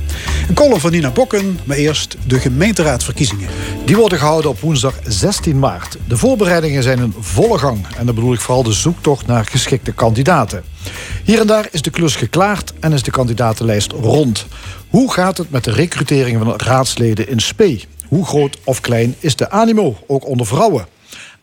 [0.48, 3.48] Een column van Nina Bokken, maar eerst de gemeenteraadsverkiezingen.
[3.84, 5.96] Die worden gehouden op woensdag 16 maart.
[6.08, 9.92] De voorbereidingen zijn in volle gang en dan bedoel ik vooral de zoektocht naar geschikte
[9.92, 10.62] kandidaten.
[11.24, 14.46] Hier en daar is de klus geklaard en is de kandidatenlijst rond.
[14.88, 17.84] Hoe gaat het met de recrutering van raadsleden in Spee?
[18.08, 20.86] Hoe groot of klein is de animo, ook onder vrouwen?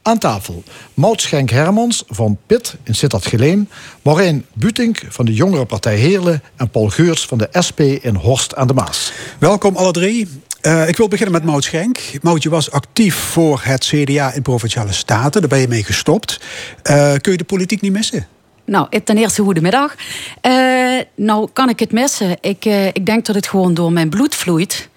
[0.02, 3.70] Aan tafel Maud Schenk Hermans van PIT in Sittard-Geleen...
[4.02, 6.44] Maureen Butink van de Jongere Partij Heerlen...
[6.56, 9.12] en Paul Geurs van de SP in Horst aan de Maas.
[9.40, 10.28] Welkom alle drie.
[10.62, 12.00] Uh, ik wil beginnen met Maud Schenk.
[12.22, 15.42] Maud, je was actief voor het CDA in Provinciale Staten.
[15.42, 16.40] Daar ben je mee gestopt.
[16.84, 18.28] Uh, kun je de politiek niet missen?
[18.70, 19.96] Nou, ten eerste goedemiddag.
[20.42, 22.38] Uh, nou, kan ik het missen?
[22.42, 24.90] Ik, uh, ik denk dat het gewoon door mijn bloed vloeit.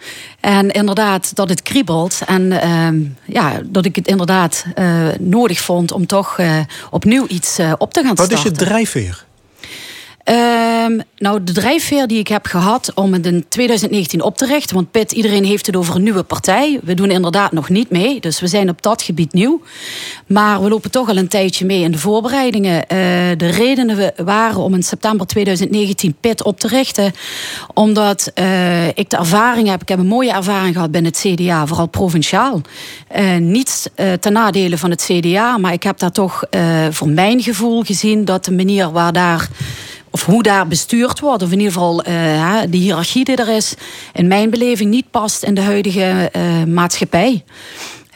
[0.42, 2.20] En inderdaad, dat het kriebelt.
[2.26, 6.40] En uh, ja, dat ik het inderdaad uh, nodig vond om toch
[6.90, 8.36] opnieuw iets op te gaan starten.
[8.36, 9.24] Wat is je drijfveer?
[10.24, 14.74] Um, nou, de drijfveer die ik heb gehad om het in 2019 op te richten.
[14.74, 16.80] Want Pit, iedereen heeft het over een nieuwe partij.
[16.82, 18.20] We doen inderdaad nog niet mee.
[18.20, 19.62] Dus we zijn op dat gebied nieuw.
[20.26, 22.74] Maar we lopen toch al een tijdje mee in de voorbereidingen.
[22.74, 22.88] Uh,
[23.36, 27.12] de redenen waren om in september 2019 Pit op te richten.
[27.74, 29.82] Omdat uh, ik de ervaring heb.
[29.82, 32.60] Ik heb een mooie ervaring gehad binnen het CDA, vooral provinciaal.
[33.16, 33.88] Uh, niets
[34.20, 35.58] ten nadele van het CDA.
[35.58, 36.44] Maar ik heb daar toch
[36.90, 39.48] voor mijn gevoel gezien dat de manier waar daar
[40.12, 43.74] of hoe daar bestuurd wordt, of in ieder geval uh, de hiërarchie die er is,
[44.12, 47.44] in mijn beleving niet past in de huidige uh, maatschappij.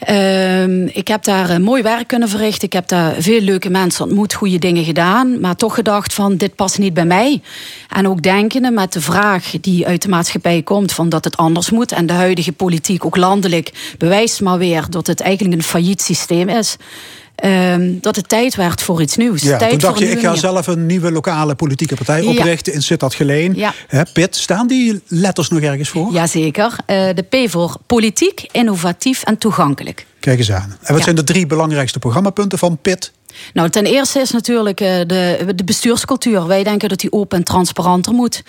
[0.09, 2.67] Uh, ik heb daar uh, mooi werk kunnen verrichten.
[2.67, 5.39] Ik heb daar veel leuke mensen ontmoet, goede dingen gedaan.
[5.39, 7.41] Maar toch gedacht van, dit past niet bij mij.
[7.89, 10.91] En ook denkende met de vraag die uit de maatschappij komt...
[10.91, 11.91] van dat het anders moet.
[11.91, 14.85] En de huidige politiek, ook landelijk, bewijst maar weer...
[14.89, 16.77] dat het eigenlijk een failliet systeem is.
[17.45, 19.41] Um, dat het tijd werd voor iets nieuws.
[19.41, 22.77] Ja, tijd toen dacht je, ik ga zelf een nieuwe lokale politieke partij oprichten ja.
[22.77, 23.55] in Sittard Geleen.
[23.55, 23.73] Ja.
[23.87, 26.11] He, Pit, staan die letters nog ergens voor?
[26.11, 26.75] Jazeker.
[26.87, 30.05] Uh, de P voor politiek, innovatief en toegankelijk.
[30.19, 30.77] Kijk eens aan.
[30.81, 31.03] En wat ja.
[31.03, 33.11] zijn de drie belangrijkste programmapunten van PIT?
[33.53, 36.47] Nou, ten eerste is natuurlijk uh, de, de bestuurscultuur.
[36.47, 38.43] Wij denken dat die open en transparanter moet.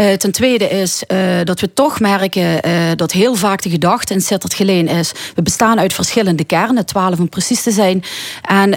[0.00, 2.60] Uh, ten tweede is uh, dat we toch merken
[2.96, 5.12] dat heel vaak de gedachte in Sittert Geleen is...
[5.34, 8.02] we bestaan uit verschillende kernen, twaalf om precies te zijn.
[8.42, 8.70] En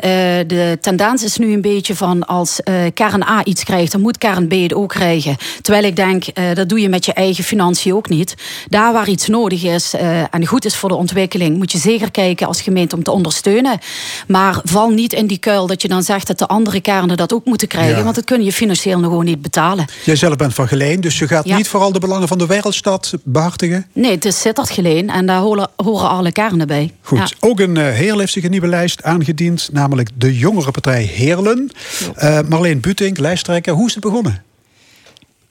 [0.48, 2.60] de tendens is nu een beetje van als
[2.94, 3.92] kern A iets krijgt...
[3.92, 5.38] dan moet kern B het ook krijgen.
[5.62, 8.36] Terwijl ik denk, dat doe je met je eigen financiën ook niet.
[8.68, 9.94] Daar waar iets nodig is
[10.32, 11.58] en goed is voor de ontwikkeling...
[11.58, 13.80] moet je zeker kijken als gemeente om te ondersteunen.
[14.28, 17.46] Maar val niet in die dat je dan zegt dat de andere kernen dat ook
[17.46, 18.04] moeten krijgen.
[18.04, 19.86] Want dat kun je financieel nog gewoon niet betalen.
[20.06, 23.14] Jij zelf bent van Geleen, dus je gaat niet vooral de belangen van de wereldstad
[23.24, 23.86] behartigen?
[23.94, 26.92] Nee, het is Sittard Geleen en daar horen, horen alle kernen bij.
[27.02, 31.04] Goed, ook een uh, Heerl heeft zich een nieuwe lijst aangediend, namelijk de jongere partij
[31.04, 31.72] Heerlen.
[32.18, 34.44] Uh, Marleen Butink, lijsttrekker, hoe is het begonnen?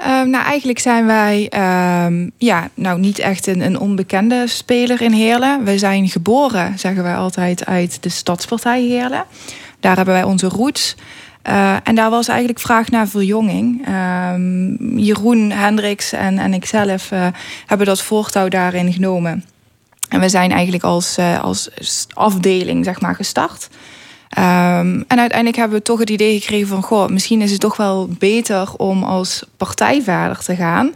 [0.06, 1.52] Um, nou, eigenlijk zijn wij
[2.06, 5.64] um, ja, nou, niet echt een, een, onbekende speler in Heerlen.
[5.64, 9.24] We zijn geboren, zeggen wij altijd, uit de Stadspartij Heerlen.
[9.80, 10.96] Daar hebben wij onze roots.
[11.48, 13.88] Uh, en daar was eigenlijk vraag naar verjonging.
[14.32, 17.26] Um, Jeroen Hendricks en, en ikzelf uh,
[17.66, 19.44] hebben dat voortouw daarin genomen.
[20.08, 21.70] En we zijn eigenlijk als, uh, als
[22.12, 23.68] afdeling zeg maar, gestart.
[24.38, 26.82] Um, en uiteindelijk hebben we toch het idee gekregen van...
[26.82, 30.92] goh, misschien is het toch wel beter om als partij verder te gaan...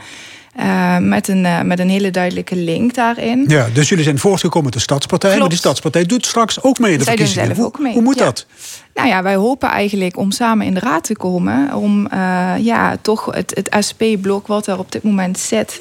[0.61, 3.45] Uh, met, een, uh, met een hele duidelijke link daarin.
[3.49, 5.29] Ja, dus jullie zijn voortgekomen met de Stadspartij.
[5.29, 5.43] Klopt.
[5.43, 7.47] Maar die Stadspartij doet straks ook mee de Zij verkiezingen.
[7.47, 7.93] Doen zelf ook mee.
[7.93, 8.25] Hoe, hoe moet ja.
[8.25, 8.47] dat?
[8.95, 11.75] Nou ja, wij hopen eigenlijk om samen in de raad te komen.
[11.75, 15.81] Om uh, ja, toch het, het SP-blok wat er op dit moment zit...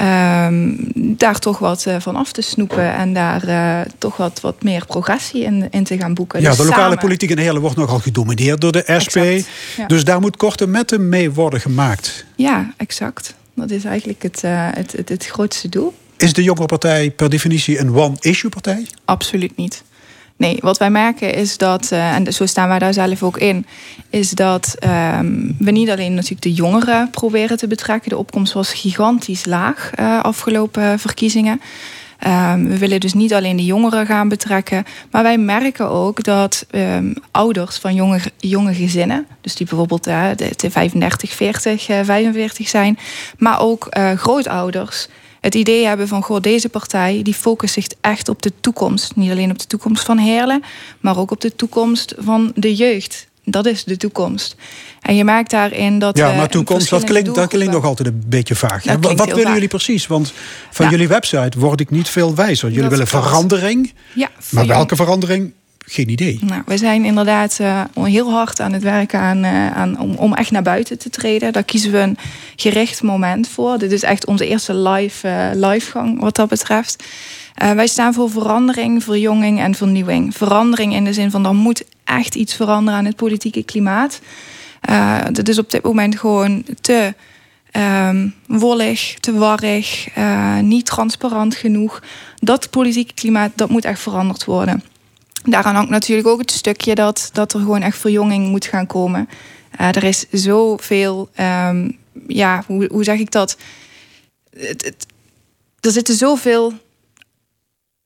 [0.00, 4.62] Um, daar toch wat uh, van af te snoepen en daar uh, toch wat, wat
[4.62, 6.40] meer progressie in, in te gaan boeken.
[6.40, 6.98] Ja, dus de lokale samen...
[6.98, 9.16] politiek in Heerlen wordt nogal gedomineerd door de SP.
[9.16, 9.86] Exact, ja.
[9.86, 12.24] Dus daar moet korte metten mee worden gemaakt.
[12.36, 13.34] Ja, exact.
[13.58, 15.94] Dat is eigenlijk het, uh, het, het, het grootste doel.
[16.16, 18.86] Is de jongere partij per definitie een one-issue partij?
[19.04, 19.82] Absoluut niet.
[20.36, 23.66] Nee, wat wij merken is dat, uh, en zo staan wij daar zelf ook in,
[24.10, 28.10] is dat um, we niet alleen natuurlijk de jongeren proberen te betrekken.
[28.10, 31.60] De opkomst was gigantisch laag uh, afgelopen verkiezingen.
[32.26, 36.66] Um, we willen dus niet alleen de jongeren gaan betrekken, maar wij merken ook dat
[36.70, 42.00] um, ouders van jonge, jonge gezinnen, dus die bijvoorbeeld uh, de, de 35, 40, uh,
[42.04, 42.98] 45 zijn,
[43.38, 45.08] maar ook uh, grootouders
[45.40, 49.16] het idee hebben van goh, deze partij die focust zich echt op de toekomst.
[49.16, 50.62] Niet alleen op de toekomst van Heerlen,
[51.00, 53.28] maar ook op de toekomst van de jeugd.
[53.50, 54.56] Dat is de toekomst.
[55.02, 56.16] En je maakt daarin dat.
[56.16, 58.84] Ja, maar toekomst, dat klinkt, dat klinkt nog altijd een beetje vaag.
[58.84, 59.52] Wat, wat willen vaag.
[59.52, 60.06] jullie precies?
[60.06, 60.32] Want
[60.70, 62.70] van jullie website word ik niet veel wijzer.
[62.70, 63.92] Jullie willen verandering.
[64.14, 65.52] Ja, maar welke verandering?
[65.90, 66.38] Geen idee.
[66.44, 70.34] Nou, we zijn inderdaad uh, heel hard aan het werken aan, uh, aan, om, om
[70.34, 71.52] echt naar buiten te treden.
[71.52, 72.18] Daar kiezen we een
[72.56, 73.78] gericht moment voor.
[73.78, 77.04] Dit is echt onze eerste live, uh, livegang wat dat betreft.
[77.54, 80.36] wij staan voor verandering, verjonging en vernieuwing.
[80.36, 84.20] Verandering in de zin van er moet echt iets veranderen aan het politieke klimaat.
[85.32, 87.14] dat is op dit moment gewoon te
[87.72, 90.08] um, wollig, te warrig,
[90.60, 92.02] niet transparant genoeg.
[92.36, 94.82] Dat politieke klimaat dat moet echt veranderd worden.
[95.44, 99.28] Daaraan hangt natuurlijk ook het stukje dat, dat er gewoon echt verjonging moet gaan komen.
[99.80, 103.56] Uh, er is zoveel, um, ja, hoe, hoe zeg ik dat?
[104.50, 105.06] Het, het,
[105.80, 106.72] er zitten zoveel,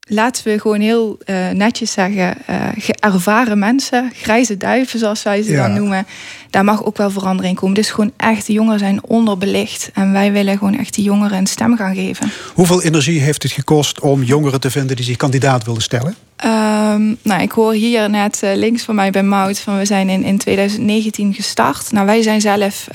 [0.09, 5.53] laten we gewoon heel uh, netjes zeggen, uh, ervaren mensen, grijze duiven zoals wij ze
[5.53, 5.67] ja.
[5.67, 6.07] dan noemen.
[6.51, 7.75] Daar mag ook wel verandering komen.
[7.75, 9.91] Dus gewoon echt, de jongeren zijn onderbelicht.
[9.95, 12.33] En wij willen gewoon echt die jongeren een stem gaan geven.
[12.55, 16.15] Hoeveel energie heeft het gekost om jongeren te vinden die zich kandidaat wilden stellen?
[16.45, 20.09] Um, nou, ik hoor hier net uh, links van mij bij Mout van we zijn
[20.09, 21.93] in, in 2019 gestart.
[21.93, 22.89] Nou, wij zijn zelf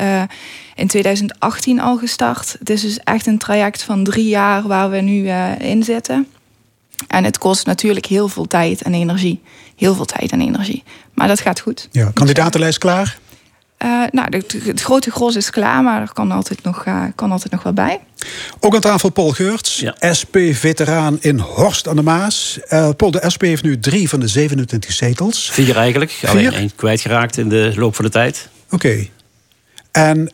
[0.76, 2.56] in 2018 al gestart.
[2.60, 5.30] Het is dus echt een traject van drie jaar waar we nu
[5.60, 6.28] in zitten.
[7.08, 9.42] En het kost natuurlijk heel veel tijd en energie.
[9.76, 10.84] Heel veel tijd en energie.
[11.14, 11.88] Maar dat gaat goed.
[11.92, 13.18] Ja, kandidatenlijst klaar?
[13.86, 17.52] Uh, nou, het, grote gros is klaar, maar er kan altijd nog, uh, kan altijd
[17.52, 18.00] nog wel bij.
[18.60, 19.96] Ook aan tafel Paul Geurts, ja.
[20.12, 22.60] SP-veteraan in Horst aan de Maas.
[22.70, 25.50] Uh, Paul, de SP heeft nu drie van de 27 zetels.
[25.52, 26.30] Vier eigenlijk, Vier?
[26.30, 28.50] alleen één kwijtgeraakt in de loop van de tijd.
[28.70, 28.76] Oké.
[28.76, 29.12] Okay.
[29.92, 30.32] En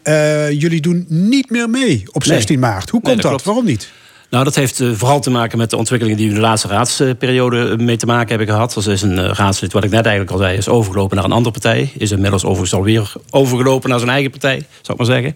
[0.58, 2.70] jullie doen niet meer mee op 16 nee.
[2.70, 2.90] maart.
[2.90, 3.32] Hoe komt nee, dat?
[3.32, 3.44] dat?
[3.44, 3.92] Waarom niet?
[4.34, 6.68] Nou, dat heeft uh, vooral te maken met de ontwikkelingen die we in de laatste
[6.68, 8.76] raadsperiode mee te maken hebben gehad.
[8.76, 11.32] Er is een uh, raadslid, wat ik net eigenlijk al zei, is overgelopen naar een
[11.32, 11.92] andere partij.
[11.98, 15.36] Is inmiddels overigens alweer overgelopen naar zijn eigen partij, zou ik maar zeggen.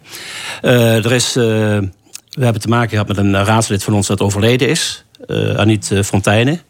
[0.61, 1.89] Uh, er is, we
[2.39, 5.03] hebben te maken gehad met een raadslid van ons dat overleden is.
[5.55, 6.61] Aniet Fontijnen.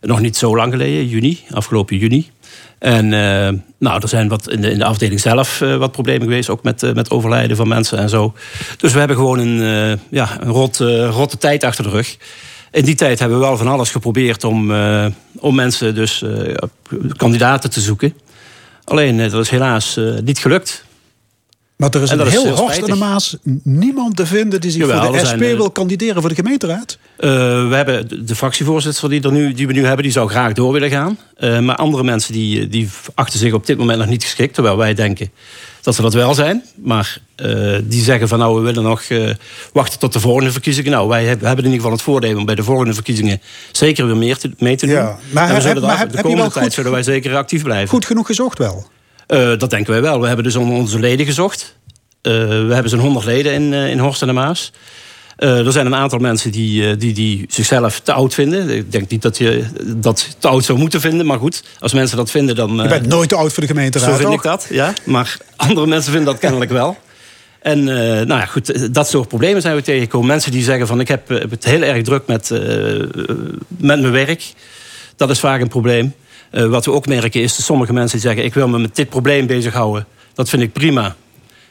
[0.00, 2.30] Nog niet zo lang geleden, juni, afgelopen juni.
[2.84, 6.22] En uh, nou, er zijn wat in de, in de afdeling zelf uh, wat problemen
[6.22, 8.34] geweest, ook met, uh, met overlijden van mensen en zo.
[8.76, 10.76] Dus we hebben gewoon een, ja, een rot,
[11.10, 12.16] rotte tijd achter de rug.
[12.70, 14.72] In die tijd hebben we wel van alles geprobeerd om,
[15.34, 16.24] om mensen, dus
[17.16, 18.14] kandidaten te zoeken.
[18.84, 20.83] Alleen dat is helaas niet gelukt.
[21.76, 22.94] Maar er is En een heel Horst en de.
[22.94, 26.34] Maas niemand te vinden die zich Jawel, voor de SP eh, wil kandideren voor de
[26.36, 26.98] gemeenteraad.
[27.16, 27.30] Eh,
[27.68, 30.72] we hebben de- fractievoorzitter die, er nu, die we nu hebben, die zou graag door
[30.72, 31.18] willen gaan.
[31.36, 34.54] Eh, maar andere mensen die, die achten zich op dit moment nog niet geschikt.
[34.54, 35.30] Terwijl wij denken
[35.82, 36.62] dat ze dat wel zijn.
[36.82, 37.18] Maar
[37.84, 39.02] die zeggen van nou, we willen nog
[39.72, 40.90] wachten tot de volgende verkiezingen.
[40.90, 43.40] Nou, wij hebben, in ieder geval het voordeel om bij de volgende verkiezingen
[43.72, 44.94] zeker weer meer te, mee te doen.
[44.94, 47.88] Ja, maar en we heb- maar de komende tijd goed- zullen wij zeker actief blijven.
[47.88, 48.86] Goed genoeg gezocht wel.
[49.26, 50.20] Eh, dat denken wij wel.
[50.20, 51.76] We hebben dus onder onze leden gezocht.
[52.22, 54.72] Eh, we hebben zo'n 100 leden in, eh, in Horst en de Maas.
[55.36, 58.70] Er zijn een aantal mensen die, die, die zichzelf te oud vinden.
[58.70, 59.64] Ik denk niet dat je
[59.96, 61.26] dat te oud zou moeten vinden.
[61.26, 62.76] Maar goed, als mensen dat vinden, dan...
[62.76, 64.92] Je bent nooit te oud voor de gemeenteraad, zo vind ik dat, ja.
[65.04, 66.96] Maar andere mensen vinden dat kennelijk wel.
[67.60, 70.26] En nou ja, goed, dat soort problemen zijn we tegengekomen.
[70.28, 72.50] Mensen die zeggen van ik heb het heel erg druk met,
[73.66, 74.52] met mijn werk.
[75.16, 76.14] Dat is vaak een probleem.
[76.54, 78.96] Eh, wat we ook merken is dat sommige mensen die zeggen ik wil me met
[78.96, 80.06] dit probleem bezighouden.
[80.34, 81.16] Dat vind ik prima.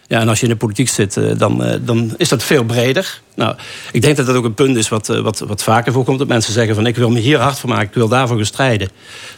[0.08, 2.64] Ja, en als je in de politiek zit, eh, dan, eh, dan is dat veel
[2.64, 3.22] breder.
[3.36, 3.56] Nou,
[3.92, 6.20] ik denk dat dat ook een punt is wat, wat, wat vaker voorkomt.
[6.20, 8.46] Dat mensen zeggen van ik wil me hier hard voor maken, ik wil daarvoor gaan
[8.46, 8.90] strijden.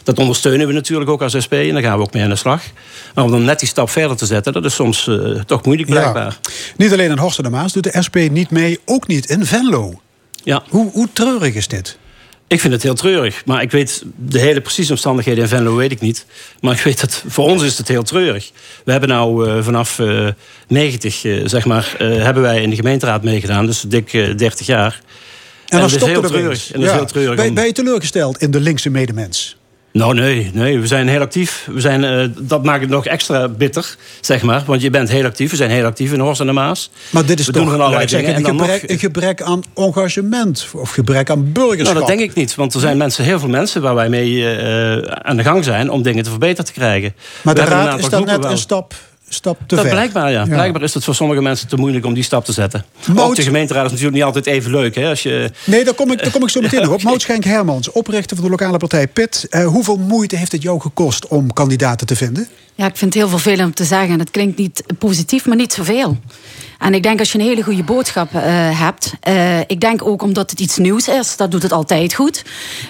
[0.02, 2.36] Dat ondersteunen we natuurlijk ook als SP en daar gaan we ook mee aan de
[2.36, 2.62] slag.
[3.14, 5.10] Maar om dan net die stap verder te zetten, dat is soms
[5.46, 6.38] toch moeilijk blijkbaar.
[6.76, 9.44] Niet alleen in Horst en de Maas doet de SP niet mee, ook niet in
[9.44, 10.00] Venlo.
[10.42, 10.62] Ja.
[10.68, 11.98] Hoe, hoe treurig is dit?
[12.48, 13.42] Ik vind het heel treurig.
[13.44, 16.26] Maar ik weet de hele precieze omstandigheden in Venlo weet ik niet.
[16.60, 18.50] Maar ik weet dat voor ons is het heel treurig.
[18.84, 20.28] We hebben nou eh, vanaf eh
[20.68, 23.66] 90, eh, zeg maar, hebben wij in de gemeenteraad meegedaan.
[23.66, 25.00] Dus dik eh, 30 jaar.
[25.68, 26.72] En dan dat is heel treurig.
[26.72, 27.36] En dat is heel treurig.
[27.36, 29.56] Ben, om- ben je teleurgesteld in de linkse medemens?
[29.96, 31.68] Nou, nee, nee, we zijn heel actief.
[31.72, 34.62] We zijn, eh, dat maakt het nog extra bitter, zeg maar.
[34.66, 35.50] Want je bent heel actief.
[35.50, 36.90] We zijn heel actief in Horst en de Maas.
[37.10, 38.50] Maar dit is we toch doen van allerlei laat ik zeggen, dingen.
[38.50, 41.84] een, gebrek, nog- een gebrek aan engagement of gebrek aan burgerschap.
[41.94, 42.54] Nou, dat denk ik niet.
[42.54, 45.90] Want er zijn mensen, heel veel mensen waar wij mee eh, aan de gang zijn
[45.90, 47.14] om dingen te verbeterd te krijgen.
[47.42, 48.94] Maar We de raad is dan net een stap,
[49.28, 49.90] stap te dat ver.
[49.94, 50.38] blijkbaar, ja.
[50.40, 50.44] Ja.
[50.54, 52.84] Blijkbaar is het voor sommige mensen te moeilijk om die stap te zetten.
[53.16, 54.94] Ook de gemeenteraad is natuurlijk niet altijd even leuk.
[54.94, 55.08] Hè?
[55.08, 57.20] Als je, Nee, daar kom ik, daar kom ik zo meteen nog op.
[57.20, 59.46] Schenk Hermans, oprichter van de lokale partij PIT.
[59.50, 62.48] Eh, hoeveel moeite heeft het jou gekost om kandidaten te vinden?
[62.74, 64.08] Ja, ik vind het heel vervelend om te zeggen.
[64.10, 66.16] En het klinkt niet positief, maar niet zoveel.
[66.78, 68.40] En ik denk als je een hele goede boodschap eh,
[68.80, 69.12] hebt.
[69.20, 71.36] eh, ik denk ook omdat het iets nieuws is.
[71.36, 72.44] Dat doet het altijd goed.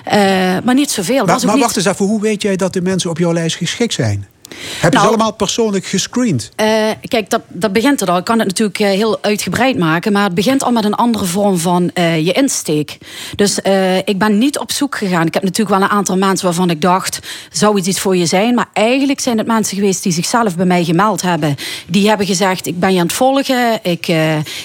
[0.04, 0.16] Eh,
[0.64, 1.24] maar niet zoveel.
[1.24, 3.56] Maar, maar niet- wacht eens even, hoe weet jij dat de mensen op jouw lijst
[3.56, 4.26] geschikt zijn?
[4.48, 6.50] Heb je Nou- ze allemaal persoonlijk gescreend?
[6.56, 6.66] Eh,
[7.08, 8.16] kijk, dat, dat begint er al.
[8.16, 10.12] Ik kan het natuurlijk eh, heel uitgebreid maken.
[10.12, 12.98] Maar het begint al met een andere vorm van eh, je insteek.
[13.36, 13.58] Dus
[14.04, 15.26] ik ben niet op zoek gegaan.
[15.26, 17.18] Ik heb natuurlijk wel een aantal mensen waarvan ik dacht...
[17.52, 18.54] zou het iets voor je zijn?
[18.54, 21.56] Maar eigenlijk zijn het mensen geweest die zichzelf bij mij gemeld hebben.
[21.86, 23.78] Die hebben gezegd, ik ben je aan het volgen.
[23.82, 24.08] Ik,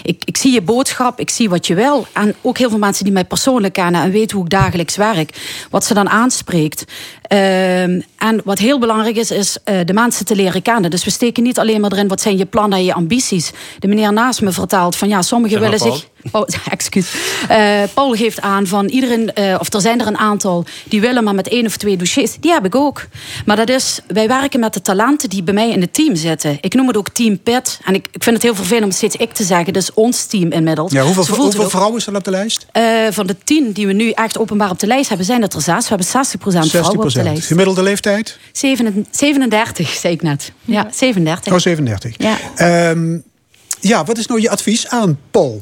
[0.03, 1.19] ik, ik zie je boodschap.
[1.19, 2.07] Ik zie wat je wil.
[2.13, 4.01] En ook heel veel mensen die mij persoonlijk kennen...
[4.01, 5.65] en weten hoe ik dagelijks werk.
[5.69, 6.83] Wat ze dan aanspreekt.
[7.31, 10.89] Ehm, en wat heel belangrijk is, is eh, de mensen te leren kennen.
[10.89, 13.51] Dus we steken niet alleen maar erin wat zijn je plannen en je ambities.
[13.79, 16.07] De meneer naast me vertelt van ja, sommigen willen zich.
[16.31, 17.13] Oh, excuus.
[17.47, 21.23] Eh, Paul geeft aan van iedereen, eh, of er zijn er een aantal die willen
[21.23, 22.35] maar met één of twee dossiers.
[22.39, 23.07] Die heb ik ook.
[23.45, 26.57] Maar dat is, wij werken met de talenten die bij mij in het team zitten.
[26.61, 27.79] Ik noem het ook Team Pit.
[27.83, 29.73] En ik, ik vind het heel vervelend om steeds ik te zeggen.
[29.73, 30.91] Dus ons team inmiddels.
[30.91, 31.69] Ja, hoeveel ook.
[31.69, 32.65] vrouwen staan op de lijst?
[32.71, 35.53] Eh, van de tien die we nu echt openbaar op de lijst hebben, zijn het
[35.53, 35.89] er zes.
[35.89, 37.47] We hebben 60% vrouwen op de lijst.
[37.47, 38.37] Gemiddelde leeftijd?
[38.51, 40.51] 37, zei ik net.
[40.65, 41.53] Ja, 37.
[41.53, 42.15] Oh, 37.
[42.17, 42.37] Ja.
[42.55, 43.17] Ehm,
[43.79, 45.61] ja, wat is nou je advies aan Paul?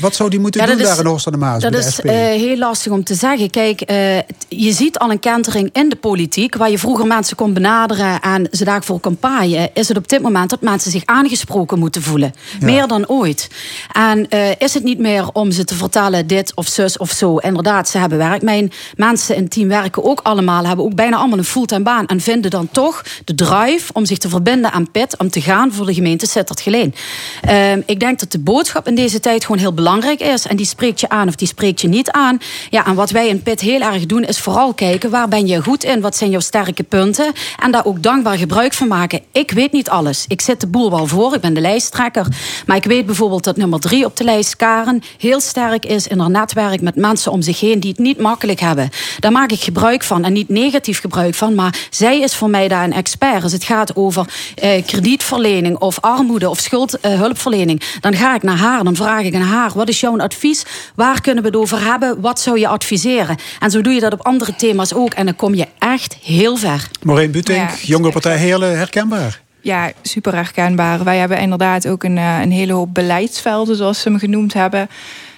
[0.00, 1.78] Wat zou die moeten Ja, doen is- daar in Horst aan de Maas Dat de
[1.78, 3.50] is eh, heel lastig om te zeggen.
[3.50, 4.16] Kijk, eh,
[4.48, 6.56] je ziet al een kentering in de politiek...
[6.56, 9.70] waar je vroeger mensen kon benaderen en ze daarvoor kon paaien...
[9.72, 12.32] is het op dit moment dat mensen zich aangesproken moeten voelen.
[12.60, 13.50] Meer dan ooit.
[13.92, 17.36] En eh, is het niet meer om ze te vertellen dit of zus of zo.
[17.36, 18.42] Inderdaad, ze hebben werk.
[18.42, 20.66] Mijn mensen in het team werken ook allemaal...
[20.66, 22.06] hebben ook bijna allemaal een fulltime baan...
[22.06, 25.14] en vinden dan toch de drive om zich te verbinden aan PIT...
[25.18, 26.94] om te gaan voor de gemeente Sittard-Geleen.
[27.40, 29.80] Ehm, ik denk dat de boodschap in deze tijd gewoon heel belangrijk
[30.20, 30.46] is.
[30.46, 32.38] En die spreekt je aan of die spreekt je niet aan.
[32.70, 35.10] Ja, en wat wij in PIT heel erg doen is vooral kijken...
[35.10, 37.32] waar ben je goed in, wat zijn jouw sterke punten...
[37.62, 39.20] en daar ook dankbaar gebruik van maken.
[39.32, 40.24] Ik weet niet alles.
[40.28, 42.26] Ik zit de boel wel voor, ik ben de lijsttrekker.
[42.66, 45.02] Maar ik weet bijvoorbeeld dat nummer drie op de lijst, Karen...
[45.18, 47.80] heel sterk is in haar netwerk met mensen om zich heen...
[47.80, 48.90] die het niet makkelijk hebben.
[49.18, 51.54] Daar maak ik gebruik van en niet negatief gebruik van...
[51.54, 53.42] maar zij is voor mij daar een expert.
[53.42, 57.82] Als het gaat over eh, kredietverlening of armoede of schuldhulpverlening...
[58.00, 59.70] dan ga ik naar haar, dan vraag ik aan haar...
[59.74, 60.64] wat is jouw advies?
[60.94, 62.20] Waar kunnen we het over hebben?
[62.20, 63.36] Wat zou je adviseren?
[63.60, 65.12] En zo doe je dat op andere thema's ook.
[65.12, 66.88] En dan kom je echt heel ver.
[67.02, 67.74] Maureen Butink, Ja.
[67.82, 69.40] Jonge Partij Heerlen, herkenbaar.
[69.60, 71.04] Ja, super herkenbaar.
[71.04, 74.88] Wij hebben inderdaad ook een, eh, een hele hoop beleidsvelden, zoals ze hem genoemd hebben.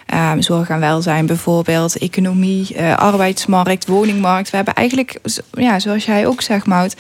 [0.07, 4.51] Ehm, zorg en welzijn bijvoorbeeld, economie, eh, arbeidsmarkt, woningmarkt.
[4.51, 5.19] We hebben eigenlijk,
[5.53, 6.97] ja, zoals jij ook zegt, Mout,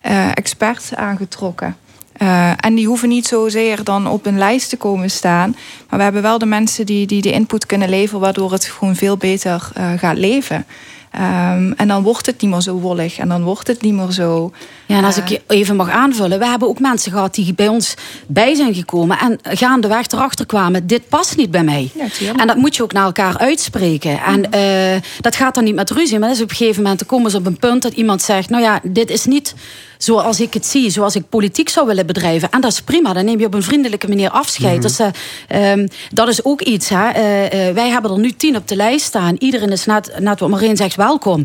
[0.00, 1.76] eh, experts aangetrokken.
[2.22, 5.56] Uh, en die hoeven niet zozeer dan op een lijst te komen staan.
[5.88, 8.96] Maar we hebben wel de mensen die, die de input kunnen leveren, waardoor het gewoon
[8.96, 10.66] veel beter uh, gaat leven.
[11.14, 14.10] Um, en dan wordt het niet meer zo wollig en dan wordt het niet meer
[14.10, 14.52] zo.
[14.86, 17.68] Ja, en als ik je even mag aanvullen, we hebben ook mensen gehad die bij
[17.68, 17.94] ons
[18.26, 21.90] bij zijn gekomen en gaandeweg erachter kwamen: dit past niet bij mij.
[22.18, 24.20] Ja, en dat moet je ook naar elkaar uitspreken.
[24.22, 27.06] En uh, dat gaat dan niet met ruzie, maar dat is op een gegeven moment
[27.06, 29.54] komen ze op een punt dat iemand zegt: nou ja, dit is niet
[29.98, 32.50] zoals ik het zie, zoals ik politiek zou willen bedrijven.
[32.50, 34.76] En dat is prima, dan neem je op een vriendelijke manier afscheid.
[34.76, 36.88] Mm dus, uh, um, dat is ook iets.
[36.88, 37.10] Hè.
[37.10, 39.36] Uh, uh, wij hebben er nu tien op de lijst staan.
[39.38, 41.44] Iedereen is net, net wat Marijn zegt welkom.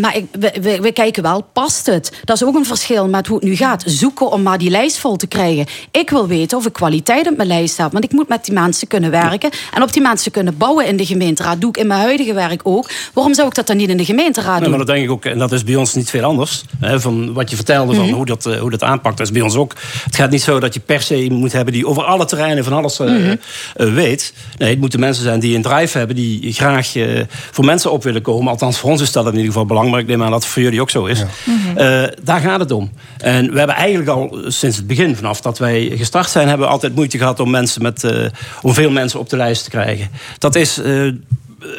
[0.00, 2.12] maar ik, we, we, we, kijken wel, past het?
[2.24, 3.82] Dat is ook een verschil met hoe het nu gaat.
[3.86, 5.66] Zoeken om maar die lijst vol te krijgen.
[5.90, 7.92] Ik wil weten of ik kwaliteit op mijn lijst heb.
[7.92, 9.50] Want ik moet met die mensen kunnen werken.
[9.74, 11.60] En op die mensen kunnen bouwen in de gemeenteraad.
[11.60, 12.90] Doe ik in mijn huidige werk ook.
[13.12, 14.68] Waarom zou ik dat dan niet in de gemeenteraad doen?
[14.68, 16.64] maar dat denk ik ook, en dat is bij ons niet veel anders.
[16.80, 18.14] Hè, van wat je vertelde van mhm.
[18.14, 19.16] hoe, dat, uh, hoe dat aanpakt.
[19.16, 19.74] Dat is bij ons ook.
[20.04, 22.72] Het gaat niet zo dat je per se moet hebben die over alle terreinen van
[22.72, 23.38] alles uh, mm
[23.76, 23.94] -hmm.
[23.94, 24.34] weet.
[24.58, 26.92] Nee, het moeten mensen zijn die een drive hebben, die graag
[27.50, 28.50] voor mensen op willen komen.
[28.50, 30.02] Althans, voor ons is dat in ieder geval belangrijk.
[30.02, 31.18] Ik neem aan dat het voor jullie ook zo is.
[31.18, 31.26] Ja.
[31.44, 32.10] Mm -hmm.
[32.22, 32.90] daar gaat het om.
[33.18, 36.72] En we hebben eigenlijk al sinds het begin, vanaf dat wij gestart zijn, hebben we
[36.72, 38.30] altijd moeite gehad om mensen met,
[38.62, 40.08] om veel mensen op de lijst te krijgen.
[40.38, 40.80] Dat is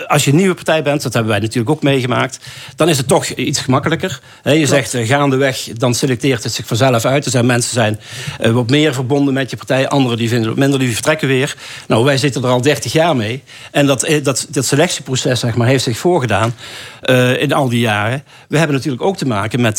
[0.08, 2.40] als je een nieuwe partij bent, dat hebben wij natuurlijk ook meegemaakt,
[2.76, 4.20] dan is het toch iets gemakkelijker.
[4.44, 7.26] je zegt uh, gaandeweg, dan selecteert het zich vanzelf uit.
[7.26, 8.00] Er zijn mensen zijn
[8.42, 11.56] uh, wat meer verbonden met je partij, anderen die vinden wat minder, die vertrekken weer.
[11.88, 13.44] Nou, wij zitten er al 30 jaar mee.
[13.72, 16.56] En dat, eh, dat, dat selectieproces zeg maar, heeft zich voorgedaan
[17.04, 18.24] uh, in al die jaren.
[18.48, 19.78] We hebben natuurlijk ook te maken met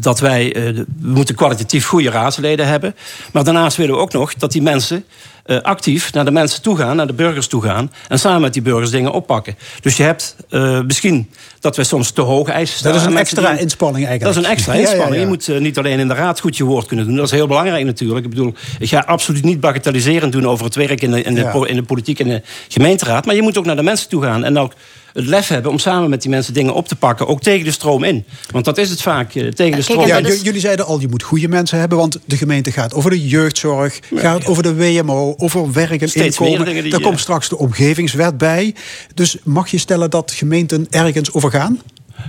[0.00, 2.94] dat wij we moeten kwalitatief goede raadsleden hebben.
[3.32, 5.04] Maar daarnaast willen we ook nog dat die mensen
[5.46, 7.92] uh, actief naar de mensen toe gaan, naar de burgers toe gaan.
[8.08, 9.56] En samen met die burgers dingen oppakken.
[9.80, 11.30] Dus je hebt uh, misschien
[11.60, 12.96] dat we soms te hoge eisen stellen.
[12.96, 14.34] Dat is een extra inspanning eigenlijk.
[14.34, 15.08] Dat is een extra inspanning.
[15.08, 15.20] Ja, ja, ja.
[15.20, 17.16] Je moet uh, niet alleen in de raad goed je woord kunnen doen.
[17.16, 18.24] Dat is heel belangrijk natuurlijk.
[18.24, 21.64] Ik bedoel, ik ga absoluut niet bagatelliserend doen over het werk in de, in de,
[21.66, 23.26] in de politiek en de gemeenteraad.
[23.26, 24.44] Maar je moet ook naar de mensen toe gaan.
[24.44, 24.72] En ook
[25.16, 27.26] het lef hebben om samen met die mensen dingen op te pakken.
[27.26, 28.24] Ook tegen de stroom in.
[28.50, 31.22] Want dat is het vaak, uh, tegen de stroom ja, Jullie zeiden al, je moet
[31.22, 31.98] goede mensen hebben.
[31.98, 34.00] Want de gemeente gaat over de jeugdzorg.
[34.14, 35.34] gaat over de WMO.
[35.36, 36.90] Over werk en Steeds inkomen.
[36.90, 38.74] Daar komt straks de omgevingswet bij.
[39.14, 41.80] Dus mag je stellen dat gemeenten ergens over gaan?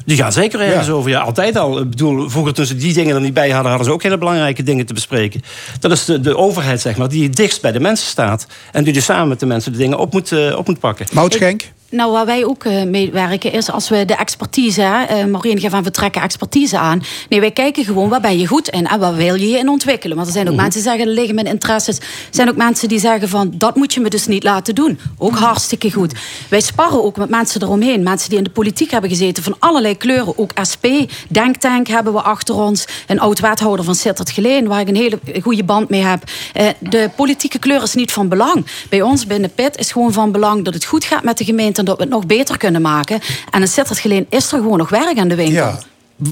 [0.05, 1.09] Die gaan zeker ergens over.
[1.09, 1.79] Ja, altijd al.
[1.79, 4.63] Ik bedoel, vroeger tussen die dingen er niet bij hadden, hadden ze ook hele belangrijke
[4.63, 5.41] dingen te bespreken.
[5.79, 8.47] Dat is de, de overheid, zeg maar, die het dichtst bij de mensen staat.
[8.71, 11.05] En die dus samen met de mensen de dingen op moet, uh, op moet pakken.
[11.11, 11.71] Mout Schenk?
[11.89, 15.73] Nou, waar wij ook uh, mee werken is als we de expertise, uh, Maureen geeft
[15.73, 17.03] van we trekken expertise aan.
[17.29, 19.69] Nee, wij kijken gewoon waar ben je goed in en waar wil je je in
[19.69, 20.15] ontwikkelen.
[20.15, 20.61] Want er zijn ook mhm.
[20.61, 21.97] mensen die zeggen, er liggen mijn interesses.
[21.97, 24.99] Er zijn ook mensen die zeggen van, dat moet je me dus niet laten doen.
[25.17, 26.13] Ook hartstikke goed.
[26.49, 28.03] Wij sparren ook met mensen eromheen.
[28.03, 30.37] Mensen die in de politiek hebben gezeten van allerlei kleuren.
[30.37, 30.85] Ook SP,
[31.29, 32.85] Denktank hebben we achter ons.
[33.07, 36.23] Een oud-wethouder van Sittert Geleen, waar ik een hele goede band mee heb.
[36.55, 38.65] Uh, de politieke kleur is niet van belang.
[38.89, 41.76] Bij ons binnen PIT is gewoon van belang dat het goed gaat met de gemeente
[41.77, 43.19] en dat we het nog beter kunnen maken.
[43.49, 45.55] En een Sittard Geleen is er gewoon nog werk aan de winkel.
[45.55, 45.79] Ja.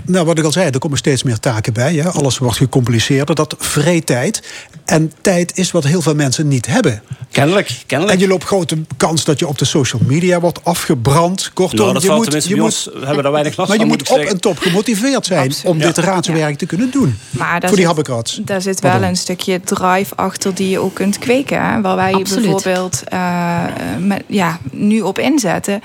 [0.05, 1.93] Nou, wat ik al zei, er komen steeds meer taken bij.
[1.93, 2.09] Hè?
[2.09, 3.35] Alles wordt gecompliceerder.
[3.35, 4.43] Dat vreet tijd.
[4.85, 7.01] En tijd is wat heel veel mensen niet hebben.
[7.31, 8.17] Kennelijk, kennelijk.
[8.17, 11.51] En je loopt grote kans dat je op de social media wordt afgebrand.
[11.53, 13.87] Kortom, nou, je moet, je moet, hebben daar weinig last maar van.
[13.87, 16.55] je moet op en top gemotiveerd zijn om dit raadswerk ja.
[16.55, 17.17] te kunnen doen.
[17.29, 18.39] Maar voor die habbekrats.
[18.43, 21.65] Daar zit wel een stukje drive achter die je ook kunt kweken.
[21.65, 21.81] Hè?
[21.81, 22.41] Waar wij Absoluut.
[22.43, 23.63] bijvoorbeeld uh,
[23.99, 25.81] met, ja, nu op inzetten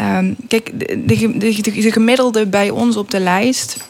[0.00, 3.88] Um, kijk, de, de, de, gemiddelde bij ons op de lijst.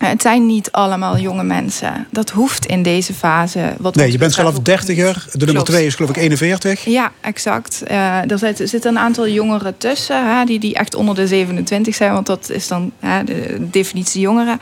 [0.00, 2.06] Eh, het zijn niet allemaal jonge mensen.
[2.10, 3.72] Dat hoeft in deze fase.
[3.78, 5.26] Wat nee, je bent zelf dertiger.
[5.32, 6.84] De nummer twee is geloof ik 41.
[6.84, 7.82] Ja, exact.
[7.90, 10.36] Uh, er zitten zit een aantal jongeren tussen.
[10.36, 12.12] Hè, die, die echt onder de 27 zijn.
[12.12, 14.60] Want dat is dan hè, de definitie jongeren.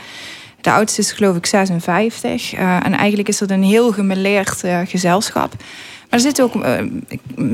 [0.60, 2.54] De oudste is geloof ik 56.
[2.54, 5.52] Uh, eh, en eigenlijk is dat een heel gemeleerd gezelschap.
[6.10, 6.54] Maar er zit ook...
[6.54, 6.62] Uh,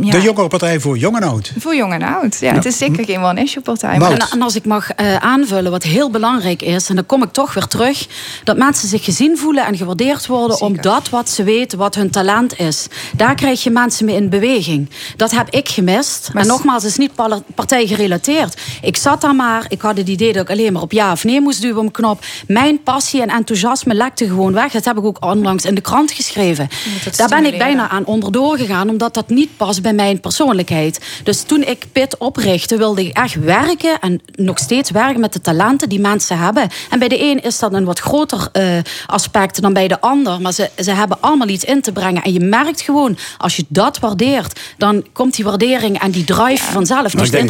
[0.00, 0.10] ja.
[0.10, 1.52] De jongere partij voor jong en oud.
[1.58, 2.54] Voor jong en oud, ja.
[2.54, 3.94] Het is zeker geen one-issue partij.
[3.94, 6.88] En, en, als ik mag uh, aanvullen, wat heel belangrijk is...
[6.88, 8.06] en dan kom ik toch weer terug...
[8.44, 10.60] dat mensen zich gezien voelen en gewaardeerd worden...
[10.60, 12.86] om dat wat ze weten, wat hun talent is.
[13.16, 14.90] Daar krijg je mensen mee in beweging.
[15.16, 16.30] Dat heb ik gemist.
[16.32, 17.12] Maar en nogmaals, het is niet
[17.54, 18.60] partijgerelateerd.
[18.82, 21.24] Ik zat daar maar, ik had het idee dat ik alleen maar op ja of
[21.24, 22.24] nee moest duwen op een knop.
[22.46, 24.72] Mijn passie en enthousiasme lekte gewoon weg.
[24.72, 26.68] Dat heb ik ook onlangs in de krant geschreven.
[27.16, 31.00] Daar ben ik bijna aan onderdoor doorgegaan omdat dat niet past bij mijn persoonlijkheid.
[31.24, 35.40] Dus toen ik PIT oprichtte, wilde ik echt werken en nog steeds werken met de
[35.40, 36.68] talenten die mensen hebben.
[36.90, 40.40] En bij de een is dat een wat groter uh, aspect dan bij de ander.
[40.40, 42.22] Maar ze, ze hebben allemaal iets in te brengen.
[42.22, 46.72] En je merkt gewoon, als je dat waardeert, dan komt die waardering en die drive
[46.72, 47.12] vanzelf.
[47.12, 47.48] Dus denk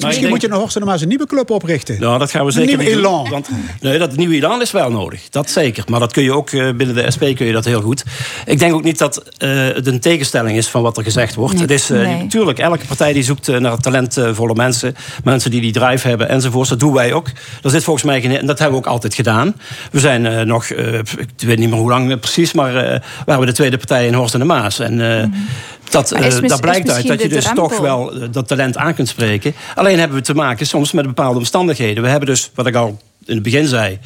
[0.00, 0.48] Misschien moet je
[0.84, 2.00] maar een nieuwe club oprichten.
[2.00, 3.28] Nou, dat gaan we zeker elan.
[3.30, 3.48] Want,
[3.80, 5.28] nee, dat nieuwe elan is wel nodig.
[5.30, 5.84] Dat zeker.
[5.88, 8.04] Maar dat kun je ook uh, binnen de SP kun je dat heel goed.
[8.46, 11.52] Ik denk ook niet dat uh, het een tegenstelling is van wat er gezegd wordt.
[11.52, 14.96] Nee, het is natuurlijk, elke partij die zoekt naar talentvolle mensen.
[15.24, 16.68] Mensen die die drive hebben enzovoort.
[16.68, 17.26] Dat doen wij ook.
[17.60, 19.54] Dat zit volgens mij en dat hebben we ook altijd gedaan.
[19.90, 22.72] We zijn nog, ik weet niet meer hoe lang precies, maar
[23.26, 24.78] waren we de tweede partij in Horst en de Maas.
[24.78, 25.34] En mm.
[25.90, 26.08] dat,
[26.46, 29.54] dat blijkt uit dat je dus toch wel dat talent aan kunt spreken.
[29.74, 32.02] Alleen hebben we te maken soms met bepaalde omstandigheden.
[32.02, 33.98] We hebben dus, wat ik al in het begin zei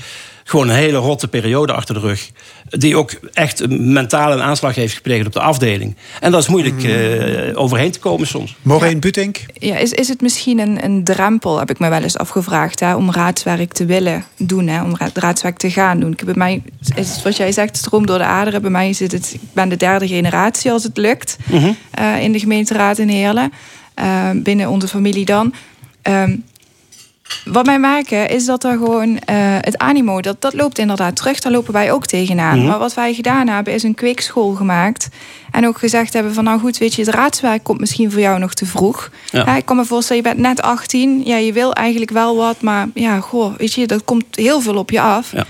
[0.50, 2.30] gewoon een hele rotte periode achter de rug.
[2.68, 5.96] Die ook echt een mentale aanslag heeft gepleegd op de afdeling.
[6.20, 8.56] En dat is moeilijk uh, overheen te komen soms.
[8.62, 8.98] Maureen ja.
[8.98, 9.44] Butink?
[9.52, 12.94] Ja, is, is het misschien een, een drempel, heb ik me wel eens afgevraagd, hè,
[12.94, 16.12] om raadswerk te willen doen, hè, om raadswerk te gaan doen.
[16.12, 16.62] Ik, bij mij
[16.94, 18.62] is het, wat jij zegt, stroom door de aderen.
[18.62, 21.76] Bij mij zit het, ik ben de derde generatie als het lukt mm -hmm.
[22.00, 23.52] uh, in de gemeenteraad in Heerlen.
[24.00, 25.54] Uh, binnen onze familie dan.
[26.02, 26.44] Um,
[27.44, 29.18] wat mij maken is dat er gewoon uh,
[29.60, 31.40] het animo, dat, dat loopt inderdaad terug.
[31.40, 32.54] Daar lopen wij ook tegenaan.
[32.54, 32.68] Mm -hmm.
[32.68, 35.08] Maar wat wij gedaan hebben, is een kweekschool gemaakt.
[35.50, 38.38] En ook gezegd hebben van nou goed, weet je, het raadswerk komt misschien voor jou
[38.38, 39.10] nog te vroeg.
[39.30, 39.42] Ja.
[39.46, 41.22] Ja, ik kan me voorstellen, je bent net 18.
[41.24, 44.76] Ja, je wil eigenlijk wel wat, maar ja, goh, weet je, dat komt heel veel
[44.76, 45.32] op je af.
[45.32, 45.46] Ja.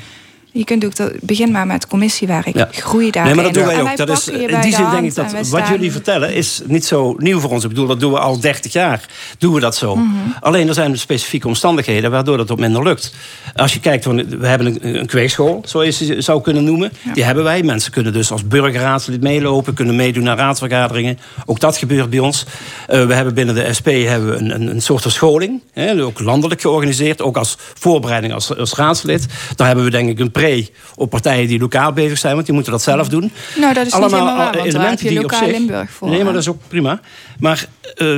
[0.52, 2.56] Je kunt ook dat, begin maar met commissiewerk.
[2.56, 2.68] Ja.
[2.70, 3.35] Groei daarin.
[3.35, 3.97] Nee, maar dat doen wij ook.
[3.97, 7.40] Dat is, in die zin denk ik dat wat jullie vertellen is niet zo nieuw
[7.40, 7.62] voor ons.
[7.62, 9.06] Ik bedoel, dat doen we al 30 jaar.
[9.39, 9.97] Doen we dat zo.
[9.97, 10.35] Mm -hmm.
[10.40, 13.14] Alleen er zijn specifieke omstandigheden waardoor dat ook minder lukt.
[13.55, 16.93] Als je kijkt, we hebben een, een kweekschool, zoals je ze zou kunnen noemen.
[17.02, 17.12] Ja.
[17.12, 17.62] Die hebben wij.
[17.62, 21.18] Mensen kunnen dus als burgerraadslid meelopen, kunnen meedoen naar raadsvergaderingen.
[21.47, 22.44] Ook dat gebeurt bij ons.
[22.89, 25.60] Uh, we hebben binnen de SP hebben we een, een, een soort van scholing.
[25.72, 27.22] Hè, ook landelijk georganiseerd.
[27.22, 29.27] Ook als voorbereiding als, als raadslid.
[29.56, 30.31] Daar hebben we denk ik een
[30.95, 33.33] op partijen die lokaal bezig zijn, want die moeten dat zelf doen.
[33.57, 35.47] Nou, dat is Allemaal niet waar, elementen die op zich.
[35.47, 36.09] Limburg voor.
[36.09, 37.01] Nee, maar dat is ook prima.
[37.39, 38.09] Maar uh,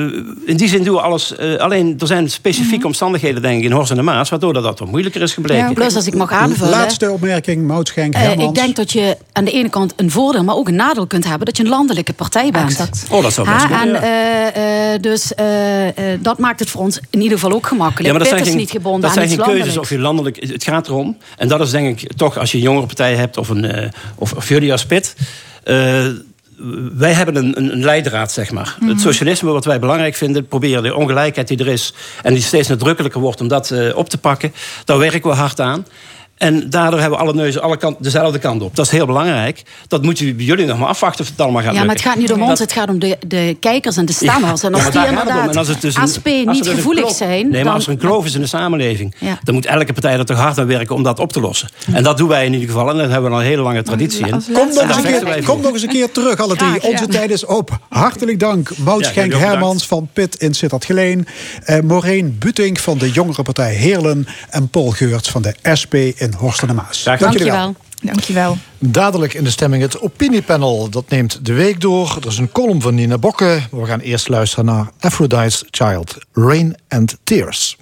[0.47, 1.35] in die zin doen we alles.
[1.40, 2.86] Uh, alleen er zijn specifieke mm-hmm.
[2.86, 5.66] omstandigheden, denk ik, in Horst en de Maas, waardoor dat, dat wat moeilijker is gebleken.
[5.66, 6.70] Ja, plus, als ik mag aanvullen.
[6.73, 8.15] Laatste opmerking, Moutschenk.
[8.15, 11.07] Uh, ik denk dat je aan de ene kant een voordeel, maar ook een nadeel
[11.07, 12.70] kunt hebben dat je een landelijke partij bent.
[12.70, 13.07] Exact.
[13.11, 14.99] Oh, dat zou best ha, en, ja.
[14.99, 15.32] Dus
[16.20, 18.07] dat maakt het voor ons in ieder geval ook gemakkelijk.
[18.07, 20.36] Ja, maar dat zijn geen, niet gebonden dat zijn geen keuzes of je landelijk.
[20.40, 21.16] Het gaat erom.
[21.36, 24.32] En dat is denk ik toch als je een jongere partij hebt of, een, of,
[24.32, 25.14] of jullie als PIT
[26.93, 28.76] wij hebben een, een, een leidraad, zeg maar.
[28.80, 28.98] Het mhm.
[28.98, 31.94] socialisme, wat wij belangrijk vinden, proberen de ongelijkheid die er is...
[32.22, 34.52] en die steeds nadrukkelijker wordt om dat uh, op te pakken...
[34.84, 35.86] daar werken we hard aan.
[36.43, 38.77] En daardoor hebben alle neuzen alle kant, dezelfde kant op.
[38.77, 39.62] Dat is heel belangrijk.
[39.89, 42.16] Dat moeten bij jullie nog maar afwachten of het allemaal gaat Ja, maar het gaat
[42.16, 44.62] niet om ons, het gaat om de, de kijkers en de stemmers.
[44.62, 47.48] en als die inderdaad als het dus een, ASP niet gevoelig zijn...
[47.48, 49.14] Nee, maar als er een kloof is in de samenleving...
[49.43, 51.69] dan moet elke partij er toch hard aan werken om dat op te lossen.
[51.93, 52.90] En dat doen wij in ieder geval.
[52.90, 54.43] En daar hebben we al een hele lange traditie in.
[54.52, 56.82] Kom nog, eens een keer, kom nog eens een keer terug, alle drie.
[56.82, 57.78] Onze tijd is op.
[57.89, 58.77] Hartelijk dank.
[58.77, 61.27] Mout Schenk Hermans van Pit in Sittard-Geleen.
[61.66, 64.27] Uh, Maureen Butink van de Jongere Partij Heerlen.
[64.51, 67.02] En Paul Geurts van de SP in Horsten Maas.
[67.02, 67.74] Dank, Dank je wel.
[68.02, 68.56] Dankjewel.
[68.78, 70.88] Dadelijk in de stemming het opiniepanel.
[70.88, 72.16] Dat neemt de week door.
[72.20, 73.60] Er is een column van Nina Bokke.
[73.70, 76.16] We gaan eerst luisteren naar Aphrodite's Child.
[76.32, 77.76] Rain and Tears.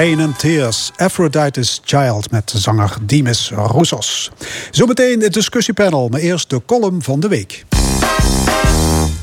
[0.00, 4.30] Rain and Tears, Aphrodite's Child met zanger Dimis Roussos.
[4.70, 7.64] Zometeen het discussiepanel, maar eerst de column van de week.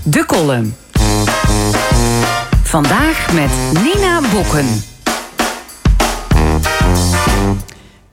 [0.04, 0.76] De column.
[2.64, 3.50] Vandaag met
[3.84, 4.97] Nina Bokken.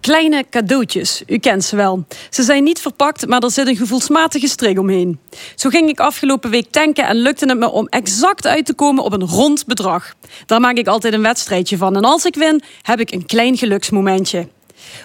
[0.05, 2.05] Kleine cadeautjes, u kent ze wel.
[2.31, 5.19] Ze zijn niet verpakt, maar er zit een gevoelsmatige string omheen.
[5.55, 9.05] Zo ging ik afgelopen week tanken en lukte het me om exact uit te komen
[9.05, 10.15] op een rond bedrag.
[10.47, 11.97] Daar maak ik altijd een wedstrijdje van.
[11.97, 14.49] En als ik win, heb ik een klein geluksmomentje.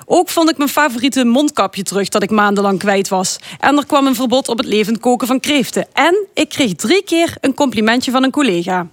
[0.06, 3.38] Ook vond ik mijn favoriete mondkapje terug dat ik maandenlang kwijt was.
[3.60, 5.88] En er kwam een verbod op het levend koken van kreeften.
[5.94, 8.88] En ik kreeg drie keer een complimentje van een collega.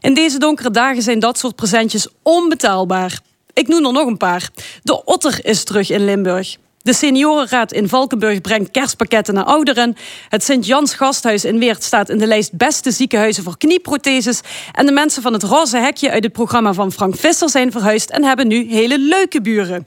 [0.00, 3.28] In deze donkere dagen zijn dat soort presentjes onbetaalbaar.
[3.52, 4.50] Ik noem er nog een paar.
[4.82, 6.56] De Otter is terug in Limburg.
[6.82, 9.96] De seniorenraad in Valkenburg brengt kerstpakketten naar ouderen.
[10.28, 14.40] Het Sint-Jans Gasthuis in Weert staat in de lijst beste ziekenhuizen voor knieprotheses.
[14.72, 18.10] En de mensen van het Roze Hekje uit het programma van Frank Visser zijn verhuisd
[18.10, 19.86] en hebben nu hele leuke buren.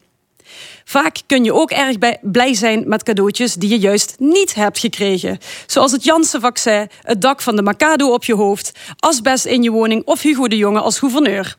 [0.83, 5.37] Vaak kun je ook erg blij zijn met cadeautjes die je juist niet hebt gekregen.
[5.65, 10.05] Zoals het Janssen-vaccin, het dak van de Macado op je hoofd, asbest in je woning
[10.05, 11.57] of Hugo de Jonge als gouverneur.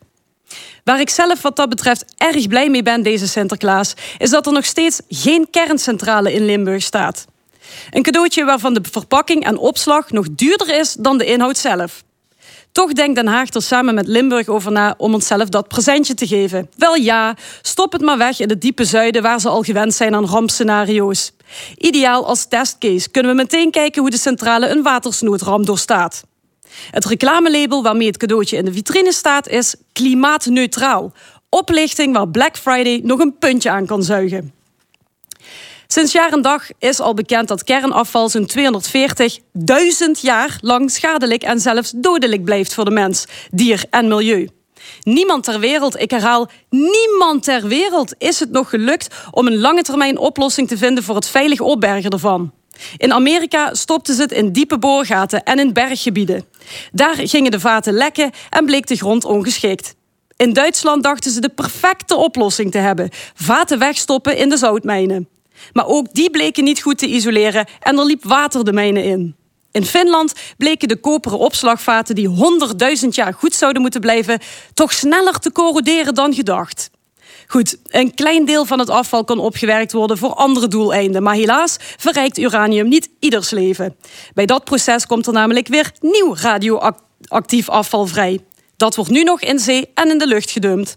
[0.85, 4.53] Waar ik zelf wat dat betreft erg blij mee ben deze Sinterklaas, is dat er
[4.53, 7.27] nog steeds geen kerncentrale in Limburg staat.
[7.91, 12.03] Een cadeautje waarvan de verpakking en opslag nog duurder is dan de inhoud zelf.
[12.73, 16.27] Toch denkt Den Haag er samen met Limburg over na om onszelf dat presentje te
[16.27, 16.71] geven.
[16.77, 20.15] Wel ja, stop het maar weg in het diepe zuiden waar ze al gewend zijn
[20.15, 21.33] aan rampscenario's.
[21.77, 26.25] Ideaal als testcase kunnen we meteen kijken hoe de centrale een watersnoodramp doorstaat.
[26.91, 31.13] Het reclamelabel waarmee het cadeautje in de vitrine staat is klimaatneutraal.
[31.49, 34.53] Oplichting waar Black Friday nog een puntje aan kan zuigen.
[35.87, 41.61] Sinds jaar en dag is al bekend dat kernafval zo'n 240.000 jaar lang schadelijk en
[41.61, 44.49] zelfs dodelijk blijft voor de mens, dier en milieu.
[45.03, 49.83] Niemand ter wereld, ik herhaal, niemand ter wereld is het nog gelukt om een lange
[49.83, 52.53] termijn oplossing te vinden voor het veilig opbergen ervan.
[52.97, 56.45] In Amerika stopten ze het in diepe boorgaten en in berggebieden.
[56.93, 59.95] Daar gingen de vaten lekken en bleek de grond ongeschikt.
[60.37, 65.29] In Duitsland dachten ze de perfecte oplossing te hebben: vaten wegstoppen in de zoutmijnen.
[65.73, 69.37] Maar ook die bleken niet goed te isoleren en er liep water de mijnen in.
[69.71, 72.29] In Finland bleken de koperen opslagvaten die
[73.03, 74.41] 100.000 jaar goed zouden moeten blijven,
[74.75, 76.91] toch sneller te corroderen dan gedacht.
[77.47, 81.23] Goed, een klein deel van het afval kan opgewerkt worden voor andere doeleinden.
[81.23, 83.97] Maar helaas verrijkt uranium niet ieders leven.
[84.35, 88.41] Bij dat proces komt er namelijk weer nieuw radioactief afval vrij.
[88.77, 90.97] Dat wordt nu nog in zee en in de lucht gedumpt.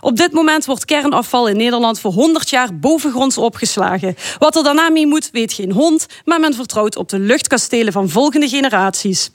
[0.00, 4.16] Op dit moment wordt kernafval in Nederland voor 100 jaar bovengronds opgeslagen.
[4.38, 8.08] Wat er daarna mee moet, weet geen hond, maar men vertrouwt op de luchtkastelen van
[8.08, 9.30] volgende generaties.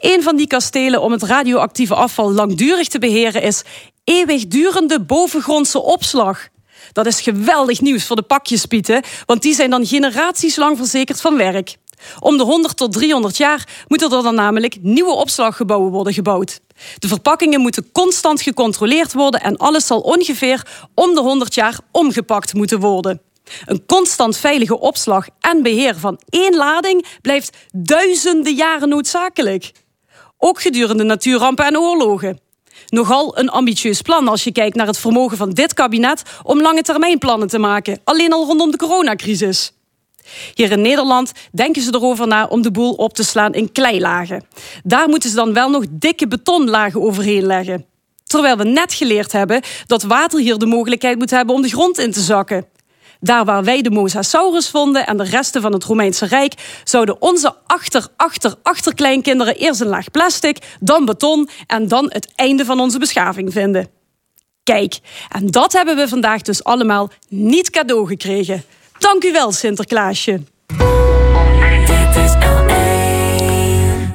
[0.00, 3.62] Een van die kastelen om het radioactieve afval langdurig te beheren is
[4.04, 6.48] eeuwigdurende bovengrondse opslag.
[6.92, 11.36] Dat is geweldig nieuws voor de pakjespieten, want die zijn dan generaties lang verzekerd van
[11.36, 11.76] werk.
[12.20, 16.60] Om de 100 tot 300 jaar moeten er dan namelijk nieuwe opslaggebouwen worden gebouwd.
[16.98, 22.54] De verpakkingen moeten constant gecontroleerd worden en alles zal ongeveer om de 100 jaar omgepakt
[22.54, 23.20] moeten worden.
[23.64, 29.72] Een constant veilige opslag en beheer van één lading blijft duizenden jaren noodzakelijk.
[30.38, 32.43] Ook gedurende natuurrampen en oorlogen.
[32.94, 36.82] Nogal een ambitieus plan als je kijkt naar het vermogen van dit kabinet om lange
[36.82, 39.72] termijn plannen te maken, alleen al rondom de coronacrisis.
[40.54, 44.44] Hier in Nederland denken ze erover na om de boel op te slaan in kleilagen.
[44.82, 47.86] Daar moeten ze dan wel nog dikke betonlagen overheen leggen.
[48.24, 51.98] Terwijl we net geleerd hebben dat water hier de mogelijkheid moet hebben om de grond
[51.98, 52.66] in te zakken.
[53.24, 57.54] Daar waar wij de Mosasaurus vonden en de resten van het Romeinse Rijk, zouden onze
[57.66, 62.98] achter, achter, achterkleinkinderen eerst een laag plastic, dan beton en dan het einde van onze
[62.98, 63.88] beschaving vinden.
[64.62, 64.98] Kijk,
[65.28, 68.64] en dat hebben we vandaag dus allemaal niet cadeau gekregen.
[68.98, 70.40] Dank u wel, Sinterklaasje.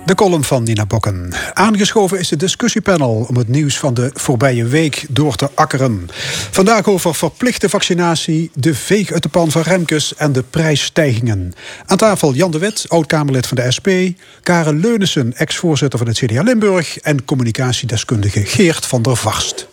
[0.10, 1.34] De column van Nina Bokken.
[1.54, 6.10] Aangeschoven is het discussiepanel om het nieuws van de voorbije week door te akkeren.
[6.52, 11.54] Vandaag over verplichte vaccinatie, de veeg uit de pan van Remkes en de prijsstijgingen.
[11.86, 13.88] Aan tafel Jan de Wet, oud-Kamerlid van de SP,
[14.44, 19.68] Karen Leunissen, ex-voorzitter van het CDA Limburg en communicatiedeskundige Geert van der Vast.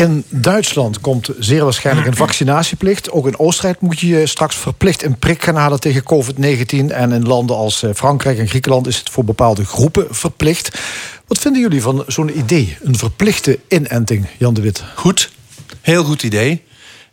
[0.00, 3.10] In Duitsland komt zeer waarschijnlijk een vaccinatieplicht.
[3.10, 6.92] Ook in Oostenrijk moet je straks verplicht een prik gaan halen tegen COVID-19.
[6.92, 10.80] En in landen als eh, Frankrijk en Griekenland is het voor bepaalde groepen verplicht.
[11.26, 12.76] Wat vinden jullie van zo'n idee?
[12.82, 14.84] Een verplichte inenting, Jan de Wit?
[14.94, 15.30] Goed,
[15.80, 16.64] heel goed idee.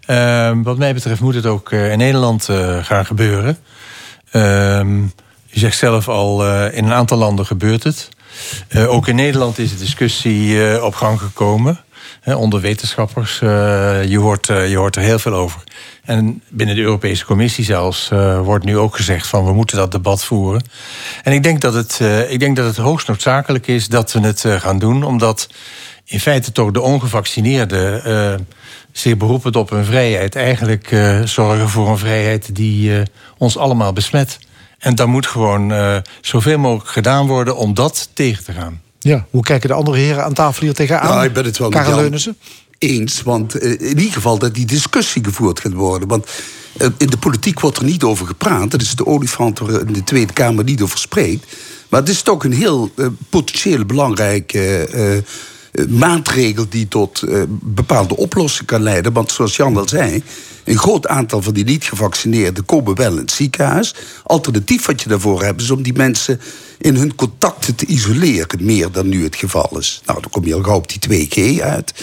[0.10, 3.58] Uh, wat mij betreft moet het ook uh, in Nederland uh, gaan gebeuren.
[4.32, 5.02] Ehm,
[5.46, 8.10] je zegt zelf al, in een aantal landen gebeurt het.
[8.76, 11.86] ook in Nederland is de discussie op gang gekomen.
[12.36, 13.42] Onder wetenschappers.
[13.42, 15.64] Eh, je, hoort, eh, je hoort er heel veel over.
[16.04, 19.92] En binnen de Europese Commissie zelfs eh, wordt nu ook gezegd van we moeten dat
[19.92, 20.62] debat voeren.
[21.24, 22.00] En ik denk dat het,
[22.30, 25.50] ik denk dat het hoogst noodzakelijk is dat we het gaan doen, omdat
[26.06, 28.48] in feite toch de ongevaccineerden
[28.92, 33.04] zich beroepend op hun vrijheid eigenlijk zorgen voor een vrijheid die
[33.38, 34.40] ons allemaal besmet.
[34.80, 35.74] En daar moet gewoon
[36.22, 38.82] zoveel mogelijk gedaan worden om dat tegen te gaan.
[39.08, 41.10] Ja, hoe kijken de andere heren aan tafel hier tegenaan?
[41.10, 42.38] Nou, ik ben het wel met Karel Leunissen?
[42.78, 43.22] eens.
[43.22, 46.08] Want eh, in ieder geval dat die discussie gevoerd gaat worden.
[46.08, 46.28] Want
[46.78, 48.72] eh, in de politiek wordt er niet over gepraat.
[48.72, 51.56] Dat is de olifant waar in de Tweede Kamer niet over spreekt.
[51.90, 55.24] Maar het is toch een heel eh, potentieel belangrijke
[55.90, 59.14] maatregel die tot bepaalde oplossingen kan leiden.
[59.14, 60.24] Want zoals Jan al zei,
[60.64, 63.96] een groot aantal van die niet-gevaccineerden komen wel in het ziekenhuis.
[64.24, 66.40] Alternatief wat je daarvoor hebt is om die mensen
[66.78, 70.02] in hun contacten te isoleren, meer dan nu het geval is.
[70.06, 71.94] Nou, dan kom je al gauw op die 2G uit.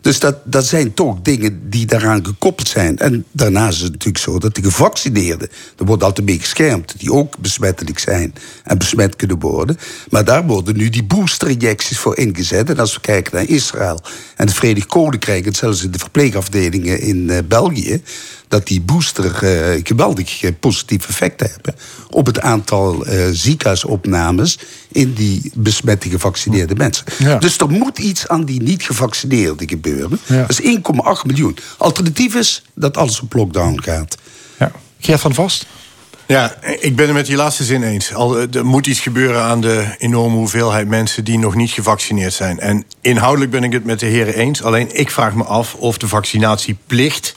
[0.00, 2.98] Dus dat, dat zijn toch dingen die daaraan gekoppeld zijn.
[2.98, 7.12] En daarnaast is het natuurlijk zo dat de gevaccineerden, er wordt altijd mee geschermd, die
[7.12, 8.34] ook besmettelijk zijn
[8.64, 9.78] en besmet kunnen worden.
[10.08, 12.70] Maar daar worden nu die boosterinjecties voor ingezet.
[12.70, 14.00] En als we kijken naar Israël
[14.36, 18.02] en het Verenigd Koninkrijk, en zelfs in de verpleegafdelingen in eh, België,
[18.48, 21.74] dat die booster eh, geweldig eh, positief effecten hebben
[22.10, 24.58] op het aantal eh, ziekenhuisopnames
[24.92, 27.04] in die besmette gevaccineerde mensen.
[27.18, 27.38] Ja.
[27.38, 30.18] Dus er moet iets aan die niet gevaccineerden gebeuren.
[30.26, 30.40] Ja.
[30.46, 31.56] Dat is 1,8 miljoen.
[31.78, 34.16] Alternatief is dat alles op lockdown gaat.
[34.58, 34.72] Ja.
[34.98, 35.66] Geert van Vast?
[36.26, 38.14] Ja, ik ben het met die laatste zin eens.
[38.14, 42.60] Al, er moet iets gebeuren aan de enorme hoeveelheid mensen die nog niet gevaccineerd zijn.
[42.60, 44.62] En inhoudelijk ben ik het met de heren eens.
[44.62, 47.36] Alleen ik vraag me af of de vaccinatieplicht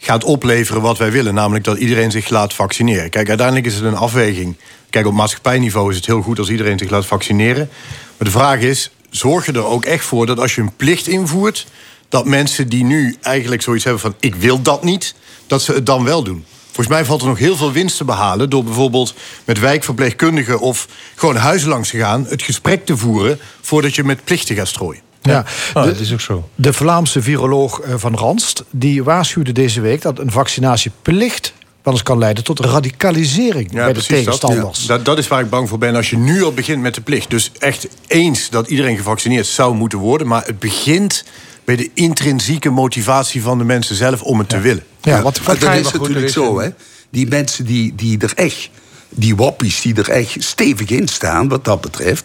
[0.00, 1.34] gaat opleveren wat wij willen.
[1.34, 3.10] Namelijk dat iedereen zich laat vaccineren.
[3.10, 4.56] Kijk, uiteindelijk is het een afweging.
[4.90, 7.68] Kijk, op maatschappijniveau is het heel goed als iedereen zich laat vaccineren.
[8.16, 11.06] Maar de vraag is, zorg je er ook echt voor dat als je een plicht
[11.06, 11.66] invoert...
[12.08, 15.14] dat mensen die nu eigenlijk zoiets hebben van ik wil dat niet...
[15.46, 16.44] dat ze het dan wel doen.
[16.64, 18.50] Volgens mij valt er nog heel veel winst te behalen...
[18.50, 19.14] door bijvoorbeeld
[19.44, 22.26] met wijkverpleegkundigen of gewoon huizen langs te gaan...
[22.28, 25.09] het gesprek te voeren voordat je met plichten gaat strooien.
[25.22, 25.44] Ja,
[25.74, 26.48] Oh, de- dat is ook zo.
[26.54, 31.52] De Vlaamse viroloog eh, Van Ranst die waarschuwde deze week dat een vaccinatieplicht
[31.82, 34.80] wel eens kan leiden tot radicalisering bij de tegenstanders.
[34.80, 36.94] Ja, dat, dat is waar ik bang voor ben als je nu al begint met
[36.94, 37.30] de plicht.
[37.30, 40.26] Dus echt eens dat iedereen gevaccineerd zou moeten worden.
[40.26, 41.24] Maar het begint
[41.64, 44.82] bij de intrinsieke motivatie van de mensen zelf om het te willen.
[45.00, 45.80] Ja, wat, wat dat je...
[45.80, 46.68] is goed, natuurlijk is zo, hè.
[47.10, 48.70] Die mensen die, die er echt...
[49.08, 52.24] Die wappies die er echt stevig in staan, wat dat betreft...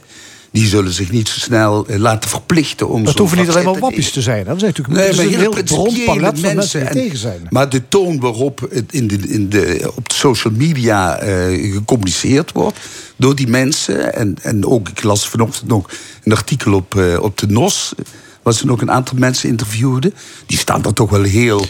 [0.56, 3.80] die zullen zich niet zo snel eh, laten verplichten om Dat hoeven niet alleen maar
[3.80, 4.46] wappies te zijn.
[4.46, 4.54] Hè?
[4.54, 7.18] Er zijn natuurlijk Nee, is maar een heel principiële palet van mensen die en- tegen
[7.18, 7.48] zijn.
[7.50, 12.52] Maar de toon waarop het in de, in de, op de social media eh, gecommuniceerd
[12.52, 12.78] wordt...
[13.16, 15.90] door die mensen, en, en ook, ik las vanochtend nog
[16.24, 17.94] een artikel op, eh, op de NOS...
[18.42, 20.14] waar ze nog een aantal mensen interviewden...
[20.46, 21.66] die staan er toch wel heel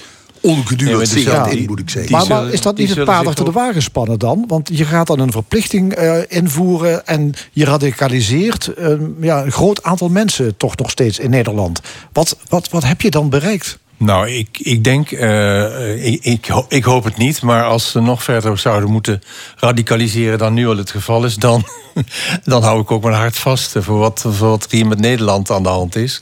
[0.46, 2.28] ongenuanceerd Ja, in, moet ik zeggen.
[2.28, 4.44] Maar, is dat niet het paard achter de wagen spannen dan?
[4.48, 9.84] Want je gaat dan een verplichting eh, invoeren en je radicaliseert eh, ja, een groot
[9.84, 11.82] aantal mensen toch nog steeds in Nederland.
[12.12, 13.78] Wat, wat, wat heb je dan bereikt?
[13.98, 18.00] Nou, ik, ik denk, eh, ik, ik, ho- ik hoop het niet, maar als ze
[18.02, 19.22] nog verder zouden moeten
[19.56, 21.64] radicaliseren dan nu al het geval is, dan,
[22.44, 25.52] dan hou ik ook mijn hart vast voor wat, voor wat er hier met Nederland
[25.52, 26.22] aan de hand is.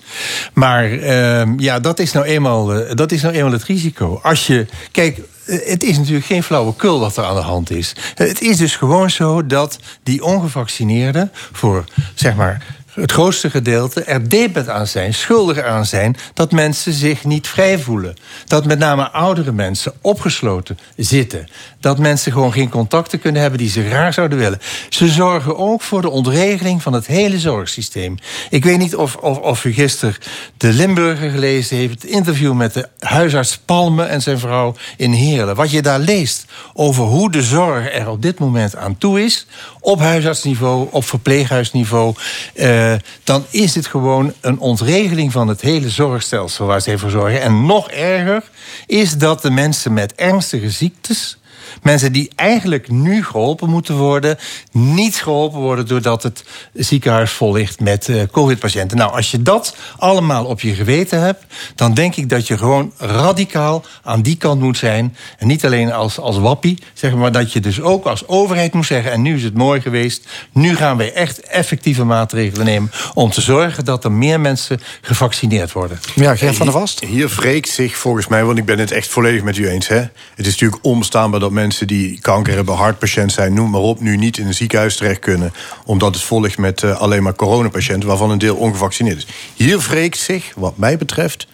[0.53, 4.19] Maar ehm, ja, dat is, nou eenmaal, eh, dat is nou eenmaal het risico.
[4.23, 7.95] Als je, kijk, eh, het is natuurlijk geen flauwekul wat er aan de hand is.
[8.15, 11.83] Het is dus gewoon zo dat die ongevaccineerden voor,
[12.13, 17.23] zeg maar, het grootste gedeelte er debet aan zijn, schuldig aan zijn, dat mensen zich
[17.23, 18.15] niet vrij voelen.
[18.45, 21.47] Dat met name oudere mensen opgesloten zitten.
[21.79, 24.61] Dat mensen gewoon geen contacten kunnen hebben die ze graag zouden willen.
[24.89, 28.17] Ze zorgen ook voor de ontregeling van het hele zorgsysteem.
[28.49, 30.15] Ik weet niet of, of, of u gisteren
[30.57, 35.55] de Limburger gelezen heeft, het interview met de huisarts Palme en zijn vrouw in Heerlen.
[35.55, 39.45] Wat je daar leest over hoe de zorg er op dit moment aan toe is,
[39.83, 42.15] op huisartsniveau, op verpleeghuisniveau,
[42.53, 42.93] eh,
[43.23, 47.41] dan is het gewoon een ontregeling van het hele zorgstelsel waar ze voor zorgen.
[47.41, 48.43] En nog erger
[48.85, 51.37] is dat de mensen met ernstige ziektes.
[51.81, 54.37] Mensen die eigenlijk nu geholpen moeten worden,
[54.71, 56.43] niet geholpen worden doordat het
[56.73, 58.97] ziekenhuis vol ligt met eh, COVID-patiënten.
[58.97, 61.45] Nou, als je dat allemaal op je geweten hebt,
[61.75, 65.15] dan denk ik dat je gewoon radicaal aan die kant moet zijn.
[65.37, 68.85] En niet alleen als, als wappie, zeg maar, dat je dus ook als overheid moet
[68.85, 73.29] zeggen: en nu is het mooi geweest, nu gaan we echt effectieve maatregelen nemen om
[73.31, 75.99] te zorgen dat er meer mensen gevaccineerd worden.
[76.15, 76.99] Ja, Gert van der Vast?
[76.99, 79.87] Hier wreekt zich volgens mij, want ik ben het echt volledig met u eens.
[79.87, 79.95] Hè?
[79.95, 83.99] Het is natuurlijk onbestaanbaar dat mensen mensen die kanker hebben, hartpatiënt zijn, noem maar op,
[83.99, 85.53] nu niet in een ziekenhuis terecht kunnen.
[85.85, 89.27] Omdat het volgt met eh, alleen maar coronapatiënten, waarvan een deel ongevaccineerd is.
[89.53, 91.47] Hier wreekt zich, wat mij betreft,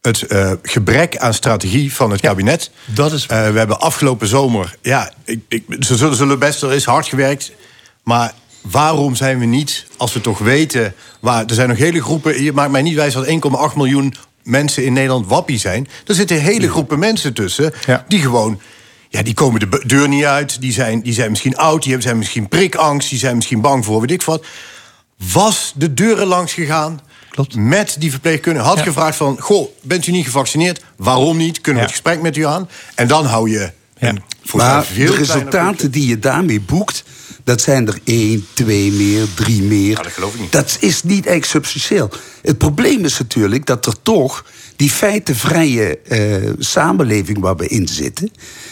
[0.00, 2.70] het eh, gebrek aan strategie van het kabinet.
[2.84, 3.26] Dat is.
[3.26, 7.52] we hebben afgelopen zomer, ja, ik, ik, ze zullen, zullen best, er is hard gewerkt.
[8.02, 10.94] Maar waarom zijn we niet, als we toch weten...
[11.20, 13.32] Waar, er zijn nog hele groepen, je maakt mij niet wijs dat 1,8
[13.76, 15.88] miljoen mensen in Nederland wappie zijn.
[16.06, 17.72] Er zitten hele groepen mensen tussen
[18.08, 18.60] die gewoon...
[19.12, 21.82] Ja, die komen de deur niet uit, die zijn, die zijn misschien oud...
[21.82, 24.44] die zijn misschien prikangst, die zijn misschien bang voor weet ik wat.
[25.32, 27.00] Was de deuren langs gegaan...
[27.30, 27.54] Klopt.
[27.54, 29.40] Met die verpleegkundige had gevraagd van...
[29.40, 30.84] Goh, bent u niet gevaccineerd?
[30.96, 31.60] Waarom niet?
[31.60, 32.68] Kunnen we het gesprek met u aan?
[32.94, 33.72] En dan hou je...
[33.98, 34.22] Een,
[34.52, 37.04] maar de resultaten die je daarmee boekt
[37.44, 39.96] dat zijn er één, twee meer, drie meer.
[39.96, 40.52] dat geloof ik niet.
[40.52, 42.10] Dat is niet echt substantieel.
[42.42, 44.44] Het probleem is natuurlijk dat er toch
[44.76, 48.30] die feitenvrije uh, samenleving waar we in zitten.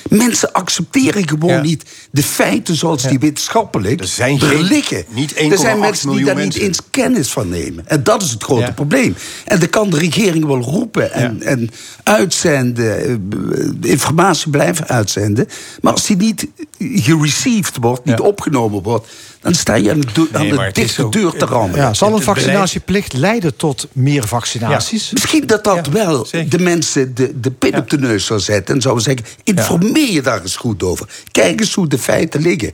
[0.08, 5.04] Mensen accepteren gewoon niet de feiten zoals die wetenschappelijk er, zijn er liggen.
[5.08, 7.88] Niet er zijn mensen die daar niet eens kennis van nemen.
[7.88, 9.16] En dat is het grote probleem.
[9.44, 11.70] En dan kan de regering wel roepen en, en
[12.02, 15.48] uitzenden, eh, informatie blijven uitzenden.
[15.80, 16.46] Maar als die niet
[16.78, 19.06] gereceived wordt, niet opgenomen wordt
[19.40, 21.78] dan sta je aan de, aan de dichte deur te rammen.
[21.78, 25.12] Ja, zal een vaccinatieplicht leiden tot meer vaccinaties?
[25.12, 28.74] Misschien dat dat wel de mensen de, de pin op de neus zou zetten...
[28.74, 31.08] en zouden zeggen, informeer je daar eens goed over.
[31.30, 32.72] Kijk eens hoe de feiten liggen.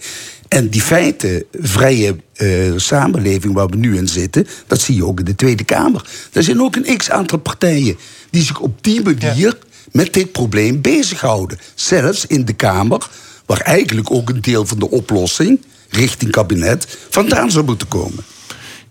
[0.49, 4.47] En die feitenvrije uh, samenleving waar we nu in zitten...
[4.67, 6.09] dat zie je ook in de Tweede Kamer.
[6.33, 7.97] Er zijn ook een x-aantal partijen
[8.31, 9.59] die zich op die manier...
[9.93, 11.59] met dit probleem bezighouden.
[11.75, 13.09] Zelfs in de Kamer,
[13.47, 18.25] waar eigenlijk ook een deel van de oplossing richting kabinet vandaan zou moeten komen.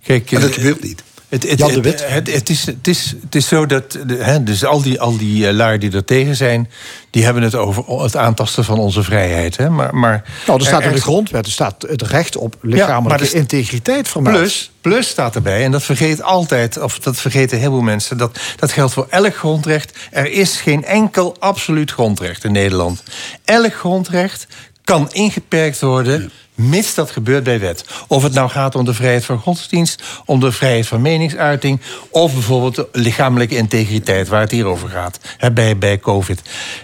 [0.04, 1.04] Kijk, maar dat eh, gebeurt niet.
[1.30, 5.02] Het, het, het, het, is, het, is, het is zo dat hè, dus al die,
[5.02, 6.70] al die uh, lui die er tegen zijn,
[7.10, 9.58] die hebben het over het aantasten van onze vrijheid.
[9.58, 9.70] Hè.
[9.70, 13.32] Maar, maar nou, er staat in de grondwet er staat het recht op lichamelijke ja,
[13.32, 14.38] integriteit vermeld.
[14.38, 18.40] Plus, plus staat erbij, en dat vergeet altijd, of dat vergeten heel veel mensen, dat,
[18.56, 19.98] dat geldt voor elk grondrecht.
[20.12, 23.04] Er is geen enkel absoluut grondrecht in Nederland.
[23.46, 24.48] Elk grondrecht
[24.84, 27.86] kan ingeperkt worden mits dat gebeurt bij wet.
[28.08, 32.34] Of het nou gaat om de vrijheid van godsdienst, om de vrijheid van meningsuiting, of
[32.34, 35.20] bijvoorbeeld de lichamelijke integriteit, waar het hier over gaat,
[35.54, 36.42] bij, bij COVID.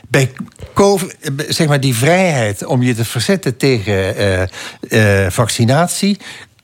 [0.07, 0.31] Bij
[0.73, 1.17] COVID,
[1.47, 6.17] zeg maar, die vrijheid om je te verzetten tegen uh, uh, vaccinatie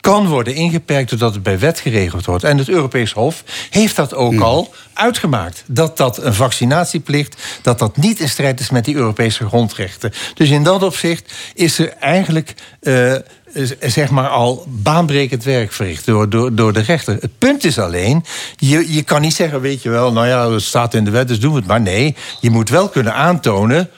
[0.08, 2.44] kan worden ingeperkt doordat het bij wet geregeld wordt.
[2.44, 4.42] En het Europees Hof heeft dat ook hmm.
[4.42, 5.64] al uitgemaakt.
[5.66, 10.12] Dat dat een vaccinatieplicht, dat dat niet in strijd is met die Europese grondrechten.
[10.34, 12.54] Dus in dat opzicht is er eigenlijk...
[12.82, 13.16] Uh,
[13.82, 17.18] zeg maar al baanbrekend werk verricht door, door, door de rechter.
[17.20, 18.26] Het punt is alleen,
[18.56, 21.28] je, je kan niet zeggen, weet je wel, nou ja, het staat in de wet,
[21.28, 21.82] dus doen we het maar.
[21.82, 23.90] Nee, je moet wel kunnen aantonen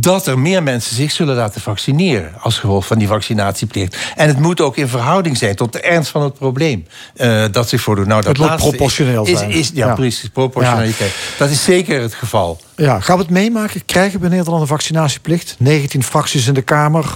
[0.00, 3.96] dat er meer mensen zich zullen laten vaccineren als gevolg van die vaccinatieplicht.
[4.16, 6.86] En het moet ook in verhouding zijn tot de ernst van het probleem
[7.16, 8.06] uh, dat zich voordoet.
[8.06, 9.50] Nou, dat het moet proportioneel is, zijn.
[9.50, 11.14] Is, ja, precies, proportionaliteit.
[11.38, 12.60] Dat is zeker het geval.
[12.76, 13.84] Ja, gaan we het meemaken?
[13.84, 15.54] Krijgen we in Nederland een vaccinatieplicht?
[15.58, 17.14] 19 fracties in de Kamer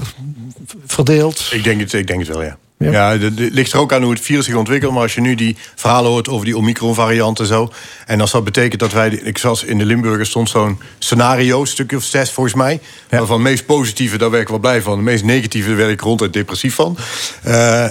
[0.87, 1.49] verdeeld?
[1.51, 2.57] Ik denk het, ik denk het wel, ja.
[2.89, 4.93] Ja, het ligt er ook aan hoe het virus zich ontwikkelt.
[4.93, 7.73] Maar als je nu die verhalen hoort over die Omicron-variant en zo.
[8.07, 9.09] En als dat betekent dat wij.
[9.11, 12.81] Ik zag in de Limburger stond zo'n scenario, stukje of zes volgens mij.
[13.11, 13.25] Ja.
[13.25, 14.97] Van het meest positieve, daar werk ik wel blij van.
[14.97, 16.97] De meest negatieve, daar werk ik ronduit depressief van.
[17.47, 17.85] Uh,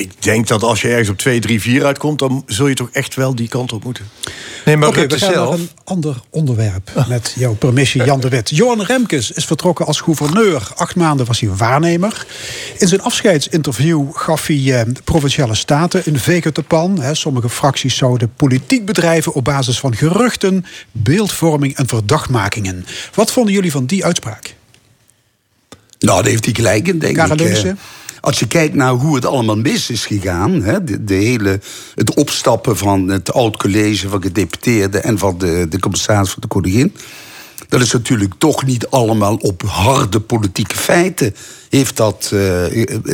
[0.00, 2.18] ik denk dat als je ergens op 2, 3, 4 uitkomt.
[2.18, 4.08] dan zul je toch echt wel die kant op moeten.
[4.64, 5.50] Nee, maar Oké, we gaan zelf...
[5.50, 6.90] naar een ander onderwerp.
[7.08, 8.50] Met jouw permissie, Jan de Wet.
[8.50, 10.68] Johan Remkes is vertrokken als gouverneur.
[10.76, 12.26] Acht maanden was hij waarnemer.
[12.78, 17.00] In zijn afscheidsinterview gaf hij eh, provinciale staten een veger te pan.
[17.12, 22.84] sommige fracties zouden politiek bedrijven op basis van geruchten, beeldvorming en verdachtmakingen.
[23.14, 24.54] Wat vonden jullie van die uitspraak?
[25.98, 27.40] Nou, daar heeft hij gelijk in, denk ik.
[27.40, 27.72] Eh,
[28.20, 31.60] als je kijkt naar hoe het allemaal mis is gegaan, hè, de, de, hele,
[31.94, 36.94] het opstappen van het oud-college van gedeputeerden en van de, de commissaris van de koningin.
[37.72, 41.34] Dat is natuurlijk toch niet allemaal op harde politieke feiten
[41.68, 42.64] heeft dat, uh,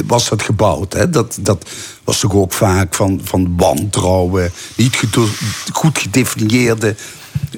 [0.07, 0.93] was dat gebouwd.
[0.93, 1.11] Hè?
[1.11, 1.71] Dat, dat
[2.05, 4.97] was toch ook vaak van, van wantrouwen, niet
[5.73, 6.95] goed gedefinieerde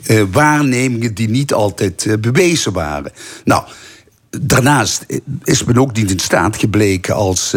[0.06, 3.12] uh, waarnemingen die niet altijd uh, bewezen waren.
[3.44, 3.64] Nou,
[4.30, 5.06] daarnaast
[5.44, 7.56] is men ook niet in staat gebleken als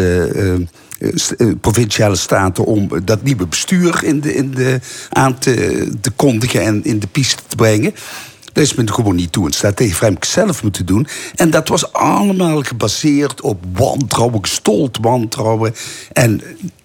[1.62, 4.80] provinciale staten om dat nieuwe bestuur in de, in de,
[5.10, 7.94] aan te, te kondigen en in de piste te brengen.
[8.54, 9.46] Dat is men gewoon niet toe.
[9.46, 11.08] Het staat tegen Fremke zelf moeten doen.
[11.36, 15.76] En dat was allemaal gebaseerd op wantrouwen, gestold wantrouwen.
[16.12, 16.42] En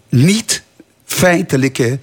[0.08, 0.62] niet
[1.04, 1.98] feitelijke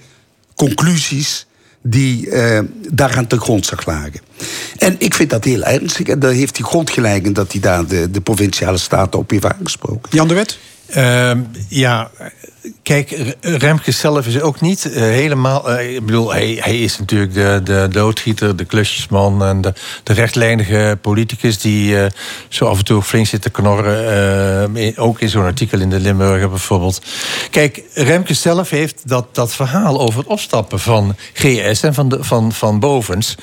[0.54, 1.46] conclusies
[1.82, 2.58] die uh,
[2.90, 4.20] daaraan ten grondslag lagen.
[4.76, 6.06] En ik vind dat heel ernstig.
[6.06, 9.44] En daar heeft hij grondgelijk in dat hij daar de, de provinciale staten op heeft
[9.44, 10.10] aangesproken.
[10.10, 10.58] Jan de Wet?
[10.96, 11.32] Uh,
[11.68, 12.10] ja,
[12.82, 15.70] kijk, Remke zelf is ook niet uh, helemaal.
[15.72, 19.72] Uh, ik bedoel, hij, hij is natuurlijk de, de doodgieter, de klusjesman en de,
[20.04, 22.06] rechtlijnige politicus die uh,
[22.48, 24.96] zo af en toe flink zit te knorren.
[24.96, 27.00] ook in zo'n artikel in de Limburger bijvoorbeeld.
[27.50, 32.24] Kijk, Remke zelf heeft dat, dat verhaal over het opstappen van GS en van, de,
[32.24, 33.34] van, van Bovens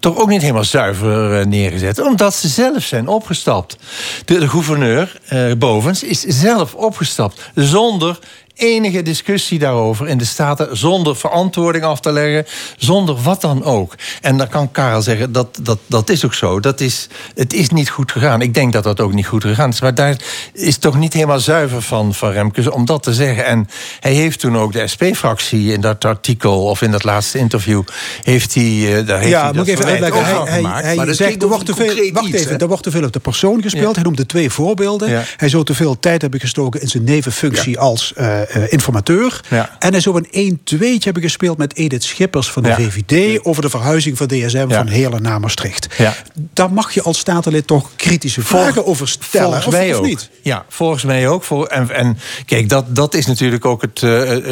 [0.00, 3.76] toch ook niet helemaal zuiver neergezet, omdat ze zelf zijn opgestapt.
[4.24, 5.20] De, de gouverneur
[5.58, 8.18] Bovens is zelf opgestapt zonder
[8.54, 12.46] enige discussie daarover in de Staten zonder verantwoording af te leggen,
[12.76, 13.94] zonder wat dan ook.
[14.20, 16.60] En dan kan Karel zeggen dat dat, dat is ook zo.
[16.60, 18.40] Dat is, het is niet goed gegaan.
[18.40, 19.80] Ik denk dat dat ook niet goed gegaan is.
[19.80, 20.16] Maar daar
[20.52, 23.44] is toch niet helemaal zuiver van, van Remkes om dat te zeggen.
[23.44, 23.68] En
[24.00, 27.82] hij heeft toen ook de SP-fractie in dat artikel of in dat laatste interview
[28.22, 28.64] heeft hij.
[28.64, 30.46] Uh, daar heeft ja, hij moet ik even uitleggen.
[30.46, 32.12] Hij, hij, hij zegt er wordt te veel.
[32.12, 33.86] Wacht iets, even, er wordt te veel op de persoon gespeeld.
[33.86, 33.94] Ja.
[33.94, 35.10] Hij noemde twee voorbeelden.
[35.10, 35.22] Ja.
[35.36, 38.12] Hij zou te veel tijd hebben gestoken in zijn nevenfunctie als.
[38.18, 39.40] Uh, uh, informateur.
[39.50, 39.76] Ja.
[39.78, 42.76] En hij zou een 1-2'tje hebben gespeeld met Edith Schippers van de Ja.
[42.76, 43.44] VVD...
[43.44, 45.86] over de verhuizing van DSM van Heerlen naar Maastricht.
[45.98, 46.14] Ja.
[46.34, 50.04] Daar mag je als statenlid toch kritische vragen over stellen, Volgens of, mij of ook.
[50.04, 50.30] niet?
[50.42, 51.44] Ja, volgens mij ook.
[51.68, 54.02] En, en kijk, dat, dat is natuurlijk ook het.
[54.02, 54.10] eh,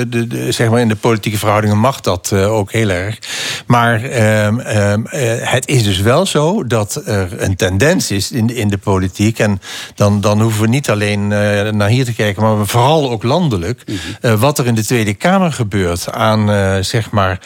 [0.09, 3.19] de, de- zeg maar in de politieke verhoudingen mag dat eh, ook heel erg.
[3.67, 8.55] Maar ehm, ehm, eh, het is dus wel zo dat er een tendens is in,
[8.57, 9.39] in de politiek.
[9.39, 9.61] En
[9.95, 13.80] dan, dan hoeven we niet alleen eh, naar hier te kijken, maar vooral ook landelijk.
[14.21, 17.41] Eh, wat er in de Tweede Kamer gebeurt aan, eh, zeg maar,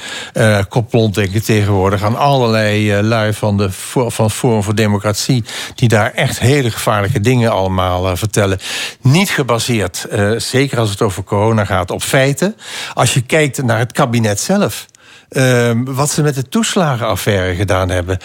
[0.68, 2.02] koplontdenken tegenwoordig.
[2.02, 3.68] Aan allerlei lui van, de,
[4.06, 5.44] van Forum voor Democratie.
[5.74, 8.58] die daar echt hele gevaarlijke dingen allemaal vertellen.
[9.00, 10.06] Niet gebaseerd,
[10.36, 12.56] zeker als het over corona gaat, op feiten.
[12.94, 14.86] Als je kijkt naar het kabinet zelf.
[15.28, 18.18] Ehm, wat ze met de toeslagenaffaire gedaan hebben.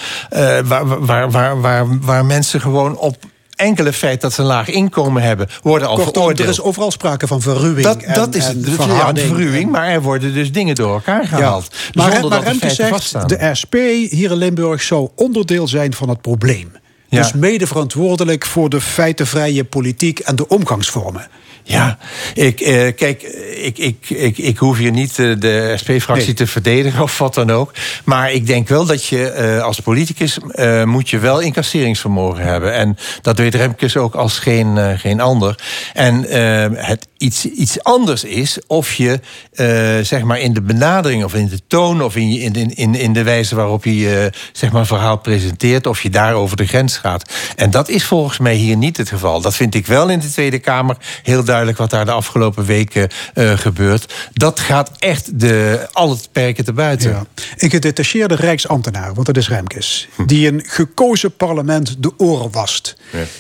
[0.66, 3.18] waar, waar, waar, waar mensen gewoon op
[3.60, 6.40] enkele feit dat ze een laag inkomen hebben, worden al Kortom, veroordeeld.
[6.48, 7.86] er is overal sprake van verruwing.
[7.88, 8.66] Dat, en- dat is en het.
[8.68, 9.28] Ja, verharding.
[9.28, 11.76] verruwing, maar er worden dus dingen door elkaar gehaald.
[11.94, 13.28] Maar, zonder maar feiten zegt, vaststaan.
[13.28, 13.74] de SP
[14.10, 16.72] hier in Limburg zou onderdeel zijn van het probleem.
[17.08, 17.22] Ja.
[17.22, 21.28] Dus mede verantwoordelijk voor de feitenvrije politiek en de omgangsvormen.
[21.70, 21.98] Ja,
[22.34, 23.22] ik, eh, kijk,
[23.56, 26.34] ik, ik, ik, ik hoef hier niet eh, de SP-fractie Nee.
[26.36, 27.74] te verdedigen of wat dan ook.
[28.06, 32.74] Maar ik denk wel dat je eh, als politicus eh, moet je wel incasseringsvermogen hebben.
[32.74, 35.56] En dat weet Remkes ook als geen, eh, geen ander.
[35.94, 39.20] En eh, het iets, iets anders is of je
[39.54, 39.66] eh,
[40.06, 43.14] zeg maar in de benadering of in de toon of in, je- in, in, in,
[43.14, 46.66] de wijze waarop je eh, zeg maar een verhaal presenteert, of je daar over de
[46.66, 47.30] grens gaat.
[47.56, 49.42] En dat is volgens mij hier niet het geval.
[49.42, 53.10] Dat vind ik wel in de Tweede Kamer heel duidelijk wat daar de afgelopen weken
[53.34, 54.14] eh, gebeurt.
[54.34, 57.10] Dat gaat echt de, al het perken te buiten.
[57.10, 57.26] Ja.
[57.58, 60.08] Een gedetacheerde rijksambtenaar, want dat is Remkes...
[60.26, 62.96] die een gekozen parlement de oren wast.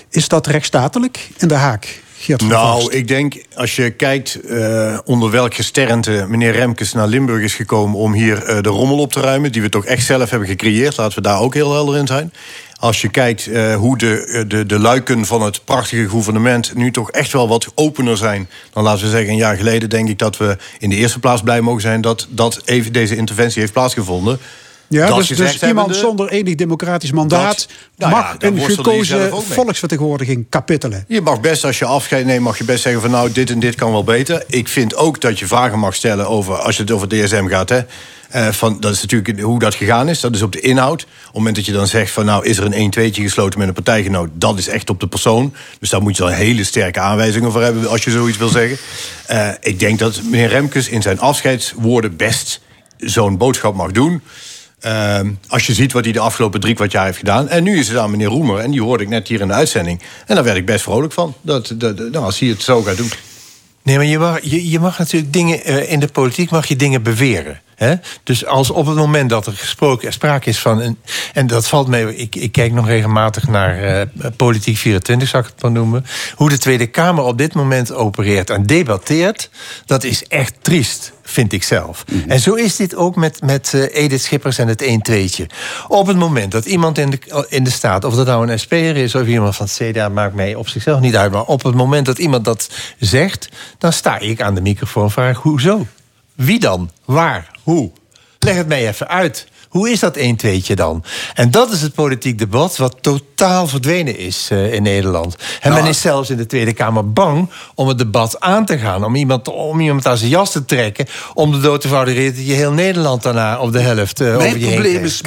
[0.09, 2.01] Is dat rechtsstatelijk in de Haak?
[2.21, 2.97] Geert van Nou, Vorst?
[2.97, 7.99] ik denk als je kijkt eh, onder welk gesternte meneer Remkes naar Limburg is gekomen
[7.99, 10.97] om hier eh, de rommel op te ruimen, die we toch echt zelf hebben gecreëerd,
[10.97, 12.33] laten we daar ook heel helder in zijn.
[12.79, 16.91] Als je kijkt eh, hoe de, eh, de, de luiken van het prachtige gouvernement nu
[16.91, 18.49] toch echt wel wat opener zijn.
[18.73, 21.41] Dan laten we zeggen, een jaar geleden denk ik dat we in de eerste plaats
[21.41, 24.39] blij mogen zijn dat, dat even deze interventie heeft plaatsgevonden.
[24.89, 27.57] Ja, Dat dus, dus iemand zonder enig democratisch mandaat...
[27.57, 27.67] Dat-
[27.97, 31.05] nou mag een gekozen volksvertegenwoordiging kapittelen.
[31.07, 33.59] Je mag best, als je afscheid neemt, mag je best zeggen van nou, dit en
[33.59, 34.43] dit kan wel beter.
[34.47, 37.69] Ik vind ook dat je vragen mag stellen over, als je het over DSM gaat,
[37.69, 37.79] hè.
[38.29, 40.19] eh, van, dat is natuurlijk hoe dat gegaan is.
[40.19, 41.01] Dat is op de inhoud.
[41.01, 43.67] Op het moment dat je dan zegt van nou, is er een 1-2'tje gesloten met
[43.67, 45.53] een partijgenoot, dat is echt op de persoon.
[45.79, 48.77] Dus daar moet je dan hele sterke aanwijzingen voor hebben als je zoiets wil zeggen.
[49.25, 52.61] Eh, ik denk dat meneer Remkes in zijn afscheidswoorden best
[52.97, 54.21] zo'n boodschap mag doen.
[54.79, 57.49] Ehm, als je ziet wat hij de afgelopen drie kwart jaar heeft gedaan.
[57.49, 58.59] En nu is het aan meneer Roemer.
[58.59, 60.01] En die hoorde ik net hier in de uitzending.
[60.25, 61.35] En daar werd ik best vrolijk van.
[61.41, 63.11] Dat, nou, als hij het zo gaat doen.
[63.83, 65.63] Nee, maar je mag, je, natuurlijk dingen.
[65.63, 67.61] eh, in de politiek mag je dingen beweren.
[68.23, 70.81] Dus als op het moment dat er gesproken, sprake is van.
[70.81, 70.97] Een,
[71.33, 72.15] en dat valt mee.
[72.15, 76.05] Ik, ik kijk nog regelmatig naar eh, Politiek 24, zou ik het maar noemen.
[76.35, 79.49] Hoe de Tweede Kamer op dit moment opereert en debatteert.
[79.85, 82.05] Dat is echt triest, vind ik zelf.
[82.27, 85.45] En zo is dit ook met, met eh, Edith Schippers en het 1-2'tje.
[85.87, 88.97] Op het moment dat iemand in de, in de staat, of dat nou een SP'er
[88.97, 91.31] is of iemand van het CDA, maakt mij op zichzelf niet uit.
[91.31, 92.69] Maar op het moment dat iemand dat
[92.99, 95.87] zegt, dan sta ik aan de microfoon en vraag: hoezo?
[96.39, 96.89] Wie dan?
[97.05, 97.51] Waar?
[97.63, 97.91] Hoe?
[98.39, 99.47] Leg het mij even uit.
[99.69, 101.03] Hoe is dat 1 tweetje dan?
[101.33, 105.35] En dat is het politiek debat wat totaal verdwenen is eh, in Nederland.
[105.61, 109.03] En men is zelfs in de Tweede Kamer bang om het debat aan te gaan.
[109.03, 111.05] Om iemand, om iemand aan zijn jas te trekken.
[111.33, 114.47] Om de dood te vouwen dat je heel Nederland daarna op de helft uh, over
[114.47, 115.21] je Mijn heen probleem is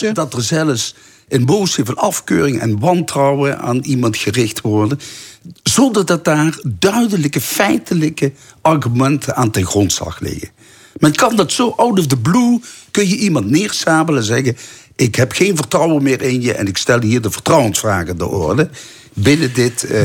[0.00, 0.94] dat, dat er zelfs
[1.28, 5.00] een boosheid van afkeuring en wantrouwen aan iemand gericht worden.
[5.62, 8.32] Zonder dat daar duidelijke feitelijke
[8.62, 10.48] argumenten aan ten grondslag liggen.
[10.98, 12.60] Men kan dat zo out of the blue,
[12.90, 14.56] kun je iemand neersabelen en zeggen...
[14.96, 18.70] ik heb geen vertrouwen meer in je en ik stel hier de vertrouwensvragen de orde...
[19.12, 20.04] binnen dit eh,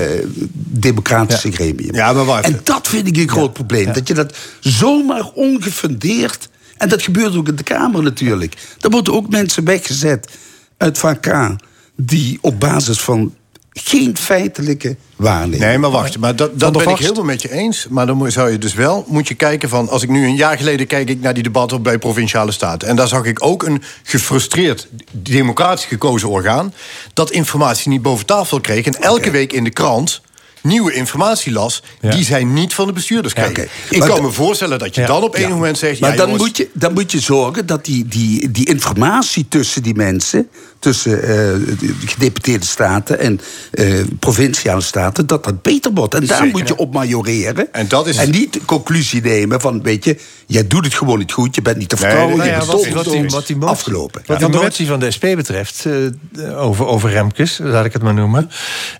[0.54, 1.96] democratische gremium.
[1.96, 2.46] Ja, maar wacht.
[2.46, 3.94] En dat vind ik een groot probleem.
[3.94, 6.50] Dat je dat zomaar ongefundeerd...
[6.78, 8.54] en dat gebeurt ook in de Kamer natuurlijk.
[8.80, 10.30] Er worden ook mensen weggezet
[10.78, 11.56] uit VK...
[11.96, 13.36] die op basis van
[13.84, 15.62] geen feitelijke waarneming.
[15.62, 16.18] Nee, maar wacht.
[16.18, 17.88] Maar dat, dat ben ik helemaal met je eens.
[17.90, 19.90] Maar dan zou je dus wel moet je kijken van...
[19.90, 22.88] als ik nu een jaar geleden kijk ik naar die debatten bij Provinciale Staten...
[22.88, 26.74] en daar zag ik ook een gefrustreerd, democratisch gekozen orgaan...
[27.14, 28.86] dat informatie niet boven tafel kreeg.
[28.86, 30.22] En elke week in de krant
[30.62, 31.84] nieuwe informatie las...
[32.02, 33.68] die zij niet van de bestuurders kregen.
[33.90, 35.08] Ik Maar kan me voorstellen dat je Ja.
[35.08, 35.49] dan op Ja.
[35.49, 35.99] moment zegt...
[35.99, 39.45] Maar ja, dan, jongens, moet je, dan moet je zorgen dat die, die, die informatie
[39.49, 40.49] tussen die mensen,
[40.80, 43.40] tussen eh, de gedeputeerde staten en
[43.72, 46.14] eh, provinciale staten, dat dat beter wordt.
[46.14, 46.52] En daar Zeker.
[46.60, 47.74] moet je op majoreren.
[47.74, 51.20] En dat is- en niet de conclusie nemen van, weet je, jij doet het gewoon
[51.20, 53.56] niet goed, je bent niet te vertrouwen, Nou je bent wat, wat, die, wat die
[53.56, 54.22] motie, afgelopen.
[54.26, 58.14] Wat die motie van de SP betreft, eh, over, over Remkes, laat ik het maar
[58.14, 58.49] noemen.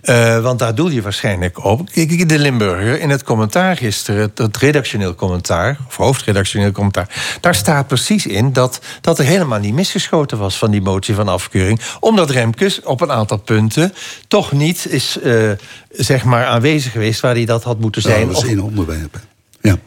[0.02, 1.94] Eh, want daar doel je waarschijnlijk op.
[1.94, 7.88] De Limburger in het commentaar gisteren, het, het redactioneel commentaar, of hoofdredactioneel commentaar, daar staat
[7.88, 11.66] precies in dat, dat er helemaal niet misgeschoten was van die motie van afkeuring.
[11.99, 13.94] Omdat Remkes op een aantal punten
[14.27, 15.52] toch niet is eh,
[15.91, 18.27] zeg maar aanwezig geweest waar hij dat had moeten Ja, zijn.
[18.27, 19.19] dat is Of- één onderwerp.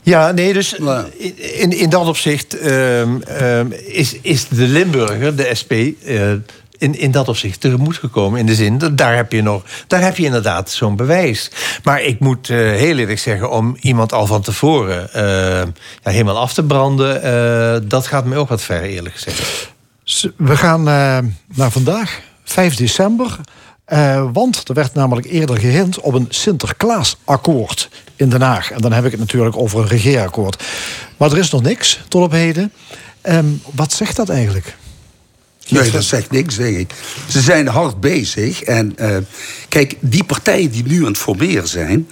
[0.03, 0.75] ja, nee, dus
[1.37, 6.31] in, in dat opzicht ehm, ehm, is, is de Limburger, de SP, eh,
[6.79, 8.41] in, in dat opzicht tegemoet gekomen.
[8.41, 11.51] In de zin, dat daar heb je, nog, daar heb je inderdaad zo'n bewijs.
[11.83, 15.09] Maar ik moet eh, heel eerlijk zeggen, om iemand al van tevoren
[16.03, 19.70] ja, helemaal af te branden, dat gaat me ook wat ver, eerlijk gezegd.
[20.37, 21.19] We gaan eh,
[21.55, 23.41] naar vandaag, 5 december.
[23.85, 28.71] Eh, want er werd namelijk eerder gehint op een Sinterklaasakkoord in Den Haag.
[28.71, 30.65] En dan heb ik het natuurlijk over een regeerakkoord.
[31.17, 32.73] Maar er is nog niks tot op heden.
[33.21, 34.77] Ehm, wat zegt dat eigenlijk?
[35.69, 36.95] Nee, dat zegt niks, denk ik.
[37.29, 38.63] Ze zijn hard bezig.
[38.63, 39.17] En eh,
[39.69, 42.09] kijk, die partijen die nu aan het formeren zijn...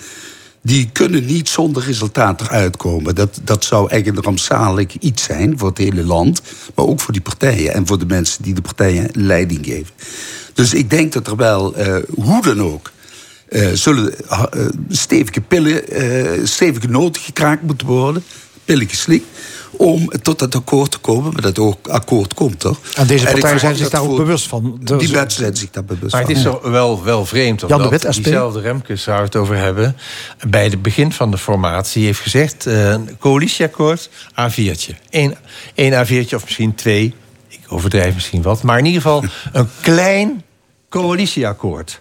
[0.68, 3.14] die kunnen niet zonder resultaat eruit komen.
[3.14, 6.42] Dat, dat zou eigenlijk een rampzalig iets zijn voor het hele land...
[6.74, 9.94] maar ook voor die partijen en voor de mensen die de partijen leiding geven.
[10.54, 12.90] Dus ik denk dat er wel, eh, hoe dan ook...
[13.48, 14.44] eh, zullen eh,
[14.88, 15.82] stevige pillen,
[16.48, 18.24] stevige noten gekraakt moeten worden...
[18.64, 19.26] pillen geslikt
[19.78, 21.32] om tot dat akkoord te komen.
[21.32, 22.78] Maar dat ook akkoord komt, toch?
[22.94, 24.80] En deze partijen zijn zich dat daar ook bewust van.
[24.84, 26.36] Er Die is- mensen zijn zich daar bewust Maar het van.
[26.40, 29.56] is toch wel, wel vreemd Jan de omdat Wit, diezelfde Remkes, waar we het over
[29.56, 29.96] hebben...
[30.48, 32.66] bij het begin van de formatie heeft gezegd...
[32.66, 34.94] eh, een coalitieakkoord, A4'tje.
[35.10, 35.36] Eén,
[35.74, 37.14] één A4'tje of misschien twee.
[37.48, 38.62] Ik overdrijf misschien wat.
[38.62, 40.42] Maar in ieder geval een klein
[40.88, 42.00] coalitieakkoord.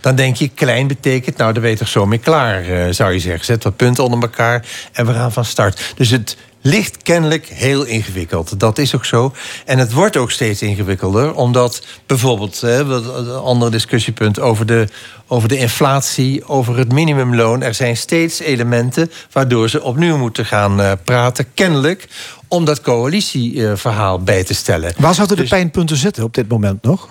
[0.00, 3.12] Dan denk je, klein betekent, nou, daar ben je toch zo mee klaar, eh, zou
[3.12, 3.44] je zeggen.
[3.44, 5.92] Zet wat punten onder elkaar en we gaan van start.
[5.96, 8.60] Dus het ligt kennelijk heel ingewikkeld.
[8.60, 9.32] Dat is ook zo.
[9.64, 14.88] En het wordt ook steeds ingewikkelder, omdat bijvoorbeeld, hè, een ander discussiepunt over de,
[15.26, 17.62] over de inflatie, over het minimumloon.
[17.62, 22.08] Er zijn steeds elementen waardoor ze opnieuw moeten gaan eh, praten, kennelijk,
[22.48, 24.92] om dat coalitieverhaal bij te stellen.
[24.98, 27.08] Waar zouden de Dus- pijnpunten zitten op dit moment nog?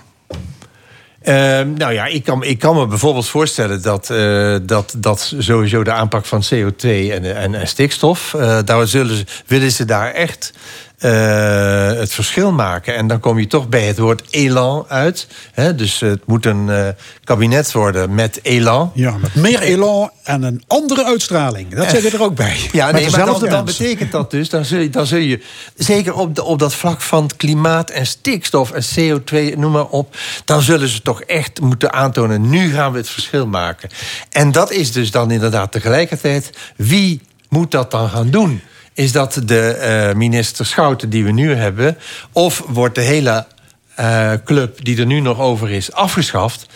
[1.28, 5.84] Ehm, nou ja, ik kan, ik kan me bijvoorbeeld voorstellen dat, eh, dat, dat sowieso
[5.84, 10.52] de aanpak van CO2 en, en, stikstof, eh, daar zullen willen ze daar echt
[10.98, 12.94] het verschil maken.
[12.94, 15.26] En dan kom je toch bij het woord elan uit.
[15.52, 15.74] Hè?
[15.74, 16.88] Dus het moet een eh,
[17.24, 18.90] kabinet worden met elan.
[18.94, 21.74] Ja, met meer elan en een andere uitstraling.
[21.74, 22.56] Dat je er ook bij.
[22.72, 25.40] Ja, nee, maar dan, betekent dat dus, dan zul je, dan zul je
[25.76, 30.16] zeker op, de, op dat vlak van klimaat en stikstof en CO2, noem maar op,
[30.44, 33.88] dan zullen ze toch echt moeten aantonen, nu gaan we het verschil maken.
[34.30, 38.60] En dat is dus dan inderdaad tegelijkertijd, wie moet dat dan gaan doen?
[38.98, 41.96] Is dat de eh, minister Schouten die we nu hebben,
[42.32, 43.46] of wordt de hele
[43.94, 46.66] eh, club die er nu nog over is afgeschaft?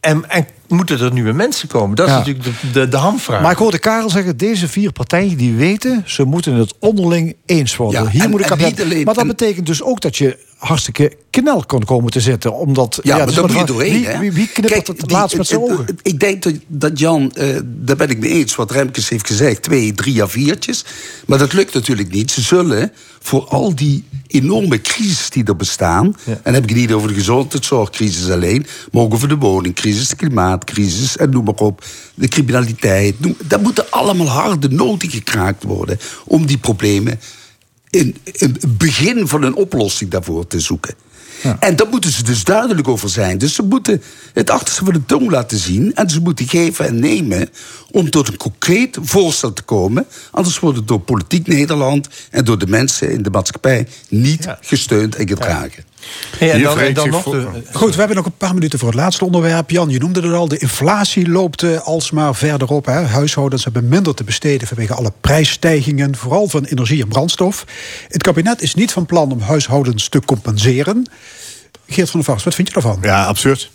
[0.00, 1.96] En, en moeten er nieuwe mensen komen?
[1.96, 2.18] Dat is Ja.
[2.18, 3.42] natuurlijk de, de, de hamvraag.
[3.42, 6.02] Maar ik hoorde Karel zeggen, deze vier partijen die weten...
[6.06, 8.02] ze moeten het onderling eens worden.
[8.02, 11.12] Ja, Hier en- moet ik alleen- maar dat en- betekent dus ook dat je hartstikke
[11.30, 12.54] knel kon komen te zitten.
[12.54, 14.18] Omdat, Ja, maar dus wat- moet je doorheen, Wie, hè?
[14.18, 15.98] wie, wie knippert Kijk, het laatst met zijn ogen?
[16.02, 19.62] Ik denk dat, dat Jan, eh, daar ben ik mee eens wat Remkes heeft gezegd,
[19.62, 20.84] twee, drie A4'tjes.
[21.26, 22.30] Maar dat lukt natuurlijk niet.
[22.30, 26.78] Ze zullen voor al die enorme crisis die er bestaan, en dan heb ik het
[26.78, 31.54] niet over de gezondheidszorgcrisis alleen, maar ook over de woningcrisis, de klimaatcrisis en noem maar
[31.54, 31.84] op,
[32.14, 33.20] de criminaliteit.
[33.20, 37.20] Noem, daar moeten allemaal harde noten gekraakt worden om die problemen
[37.92, 40.94] in een begin van een oplossing daarvoor te zoeken.
[41.58, 43.38] En daar moeten ze dus duidelijk over zijn.
[43.38, 44.02] Dus ze moeten
[44.32, 45.94] het achterste van de tong laten zien.
[45.94, 47.48] En ze moeten geven en nemen
[47.90, 50.06] om tot een concreet voorstel te komen.
[50.30, 55.14] Anders wordt het door politiek Nederland en door de mensen in de maatschappij niet gesteund
[55.14, 55.84] en gedragen.
[56.38, 58.78] Hey, en Hier dan, en dan nog de, Goed, we hebben nog een paar minuten
[58.78, 59.70] voor het laatste onderwerp.
[59.70, 60.48] Jan, je noemde het al.
[60.48, 62.86] De inflatie loopt eh, alsmaar verder op.
[62.86, 62.92] Hè.
[62.92, 67.64] Huishoudens hebben minder te besteden vanwege alle prijsstijgingen, vooral van energie en brandstof.
[68.08, 71.10] Het kabinet is niet van plan om huishoudens te compenseren.
[71.86, 72.98] Geert van der Vast, wat vind je daarvan?
[73.02, 73.70] Ja, absurd.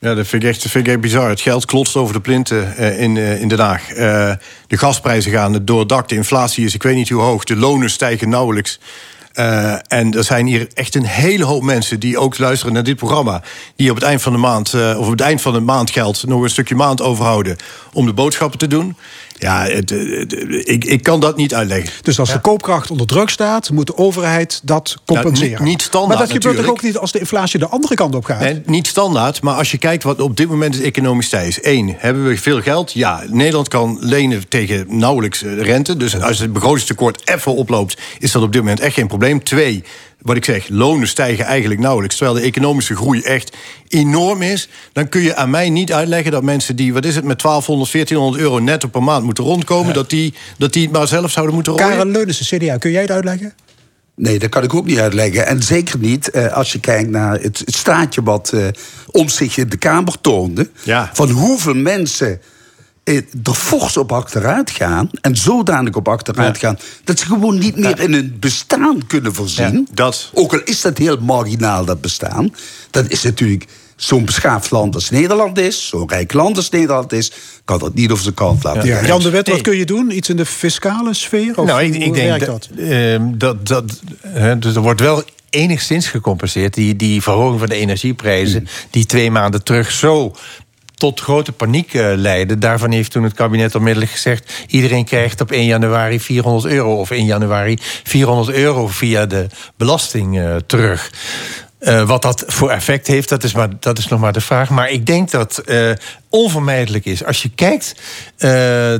[0.00, 1.28] Ja, dat vind ik echt, vind ik echt bizar.
[1.28, 3.90] Het geld klotst over de plinten eh, in, eh, in Den Haag.
[3.90, 4.32] Eh,
[4.66, 6.08] de gasprijzen gaan door het dak.
[6.08, 7.44] De inflatie is ik weet niet hoe hoog.
[7.44, 8.80] De lonen stijgen nauwelijks.
[9.32, 12.96] Eh, en er zijn hier echt een hele hoop mensen die ook luisteren naar dit
[12.96, 13.42] programma.
[13.76, 16.26] Die op het eind van de maand, eh, of op het eind van het maandgeld,
[16.26, 17.56] nog een stukje maand overhouden
[17.92, 18.96] om de boodschappen te doen.
[19.38, 20.32] Ja, het, eh, het,
[20.68, 21.90] ik, ik kan dat niet uitleggen.
[22.02, 25.50] Dus als de koopkracht onder druk staat, moet de overheid dat compenseren.
[25.50, 26.78] niet- niet standaard Maar dat gebeurt toch natuurlijk.
[26.78, 28.40] ook niet als de inflatie de andere kant op gaat?
[28.40, 31.58] Nee, niet standaard, maar als je kijkt wat op dit moment het economisch tijd is.
[31.64, 32.92] Eén, hebben we veel geld?
[32.92, 35.96] Ja, Nederland kan lenen tegen nauwelijks eh, rente.
[35.96, 39.42] Dus als het begrotingstekort even oploopt, is dat op dit moment echt geen probleem.
[39.44, 39.84] Twee,
[40.22, 42.16] wat ik zeg, lonen stijgen eigenlijk nauwelijks.
[42.16, 43.56] Terwijl de economische groei echt
[43.88, 44.68] enorm is.
[44.92, 47.92] Dan kun je aan mij niet uitleggen dat mensen die, wat is het, met 1200,
[47.92, 51.54] 1400 euro netto per maand moeten rondkomen, dat, die, dat die het maar zelf zouden
[51.54, 51.88] moeten rooien.
[51.88, 53.54] Karel Leunissen, CDA, kun jij het uitleggen?
[54.14, 55.46] Nee, dat kan ik ook niet uitleggen.
[55.46, 58.66] En zeker niet eh, als je kijkt naar het, het staatje wat eh
[59.10, 60.70] om zich in de Kamer toonde.
[61.12, 62.40] Van hoeveel mensen
[63.42, 65.10] er fors op achteruit gaan.
[65.20, 66.78] En zodanig op achteruit gaan.
[67.04, 69.88] Dat ze gewoon niet meer in hun bestaan kunnen voorzien.
[69.94, 70.30] dat.
[70.34, 72.54] Ook al is dat heel marginaal, dat bestaan.
[72.90, 73.66] Dat is natuurlijk
[73.96, 75.86] zo'n beschaafd land als Nederland is.
[75.86, 77.32] Zo'n rijk land als Nederland is.
[77.64, 79.06] Kan dat niet over zijn kant laten Ja.
[79.06, 79.64] Jan de Wet, wat Nee.
[79.64, 80.16] kun je doen?
[80.16, 81.58] Iets in de fiscale sfeer?
[81.58, 83.84] Of nou, ik, denk werkt dat, ehm, dat, dat
[84.26, 86.74] hè, dus er wordt wel enigszins gecompenseerd.
[86.74, 90.34] Die, die verhoging van de energieprijzen, die twee maanden terug zo
[90.98, 92.58] tot grote paniek eh, leidde.
[92.58, 94.52] Daarvan heeft toen het kabinet onmiddellijk gezegd...
[94.66, 96.94] iedereen krijgt op 1 januari 400 euro...
[96.94, 99.46] of 1 januari 400 euro via de
[99.76, 101.12] belasting eh, terug.
[101.78, 104.70] Eh, wat dat voor effect heeft, dat is, maar, dat is nog maar de vraag.
[104.70, 105.62] Maar ik denk dat
[106.30, 107.24] onvermijdelijk is.
[107.24, 107.94] Als je kijkt
[108.36, 108.50] eh,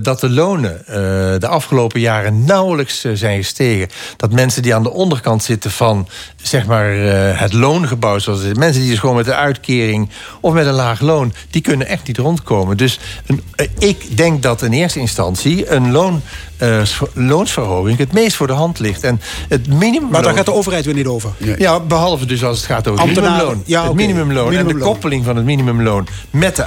[0.02, 0.94] dat de lonen eh,
[1.40, 3.88] de afgelopen jaren nauwelijks eh, zijn gestegen.
[4.16, 6.08] Dat mensen die aan de onderkant zitten van
[6.42, 10.08] zeg maar, eh, het loongebouw, zoals het is, mensen die dus gewoon met een uitkering
[10.40, 12.76] of met een laag loon, die kunnen echt niet rondkomen.
[12.76, 13.42] Dus een,
[13.78, 16.22] ik denk dat in eerste instantie een loon,
[16.56, 16.80] eh,
[17.14, 19.04] loonsverhoging het meest voor de hand ligt.
[19.04, 20.10] En het minimum.
[20.10, 21.30] Maar daar gaat de overheid weer niet over.
[21.58, 23.62] Ja, behalve dus als het gaat over het minimumloon.
[23.66, 24.92] ja, het minimumloon en de Minimumloon.
[24.92, 26.64] koppeling van het minimumloon met de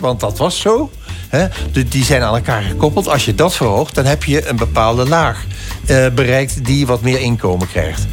[0.00, 0.90] want dat was zo.
[1.28, 1.46] Hè,
[1.88, 3.08] die zijn aan elkaar gekoppeld.
[3.08, 5.44] Als je dat verhoogt, dan heb je een bepaalde laag
[5.86, 8.06] eh, bereikt die wat meer inkomen krijgt.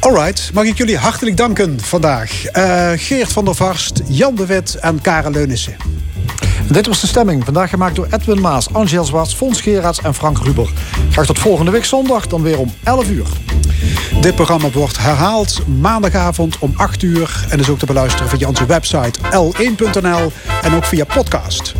[0.00, 2.44] Alright, mag ik jullie hartelijk danken vandaag.
[2.44, 5.76] Eh, Geert van der Varst, Jan de Wet en Karel Leunissen.
[6.68, 7.44] Dit was de stemming.
[7.44, 10.68] Vandaag gemaakt door Edwin Maas, Angel Zwarts, Fons Geraerts en Frank Ruber.
[11.10, 13.26] Graag tot volgende week zondag, dan weer om 11 uur.
[14.20, 17.46] Dit programma wordt herhaald maandagavond om 8 uur.
[17.48, 20.32] En is ook te beluisteren via onze website l1.nl
[20.62, 21.74] en ook via podcast.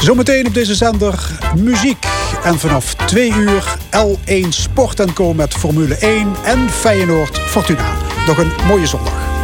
[0.00, 2.06] Zometeen op deze zender muziek.
[2.42, 7.92] En vanaf 2 uur L1 Sport Co met Formule 1 en Feyenoord Fortuna.
[8.26, 9.39] Nog een mooie zondag.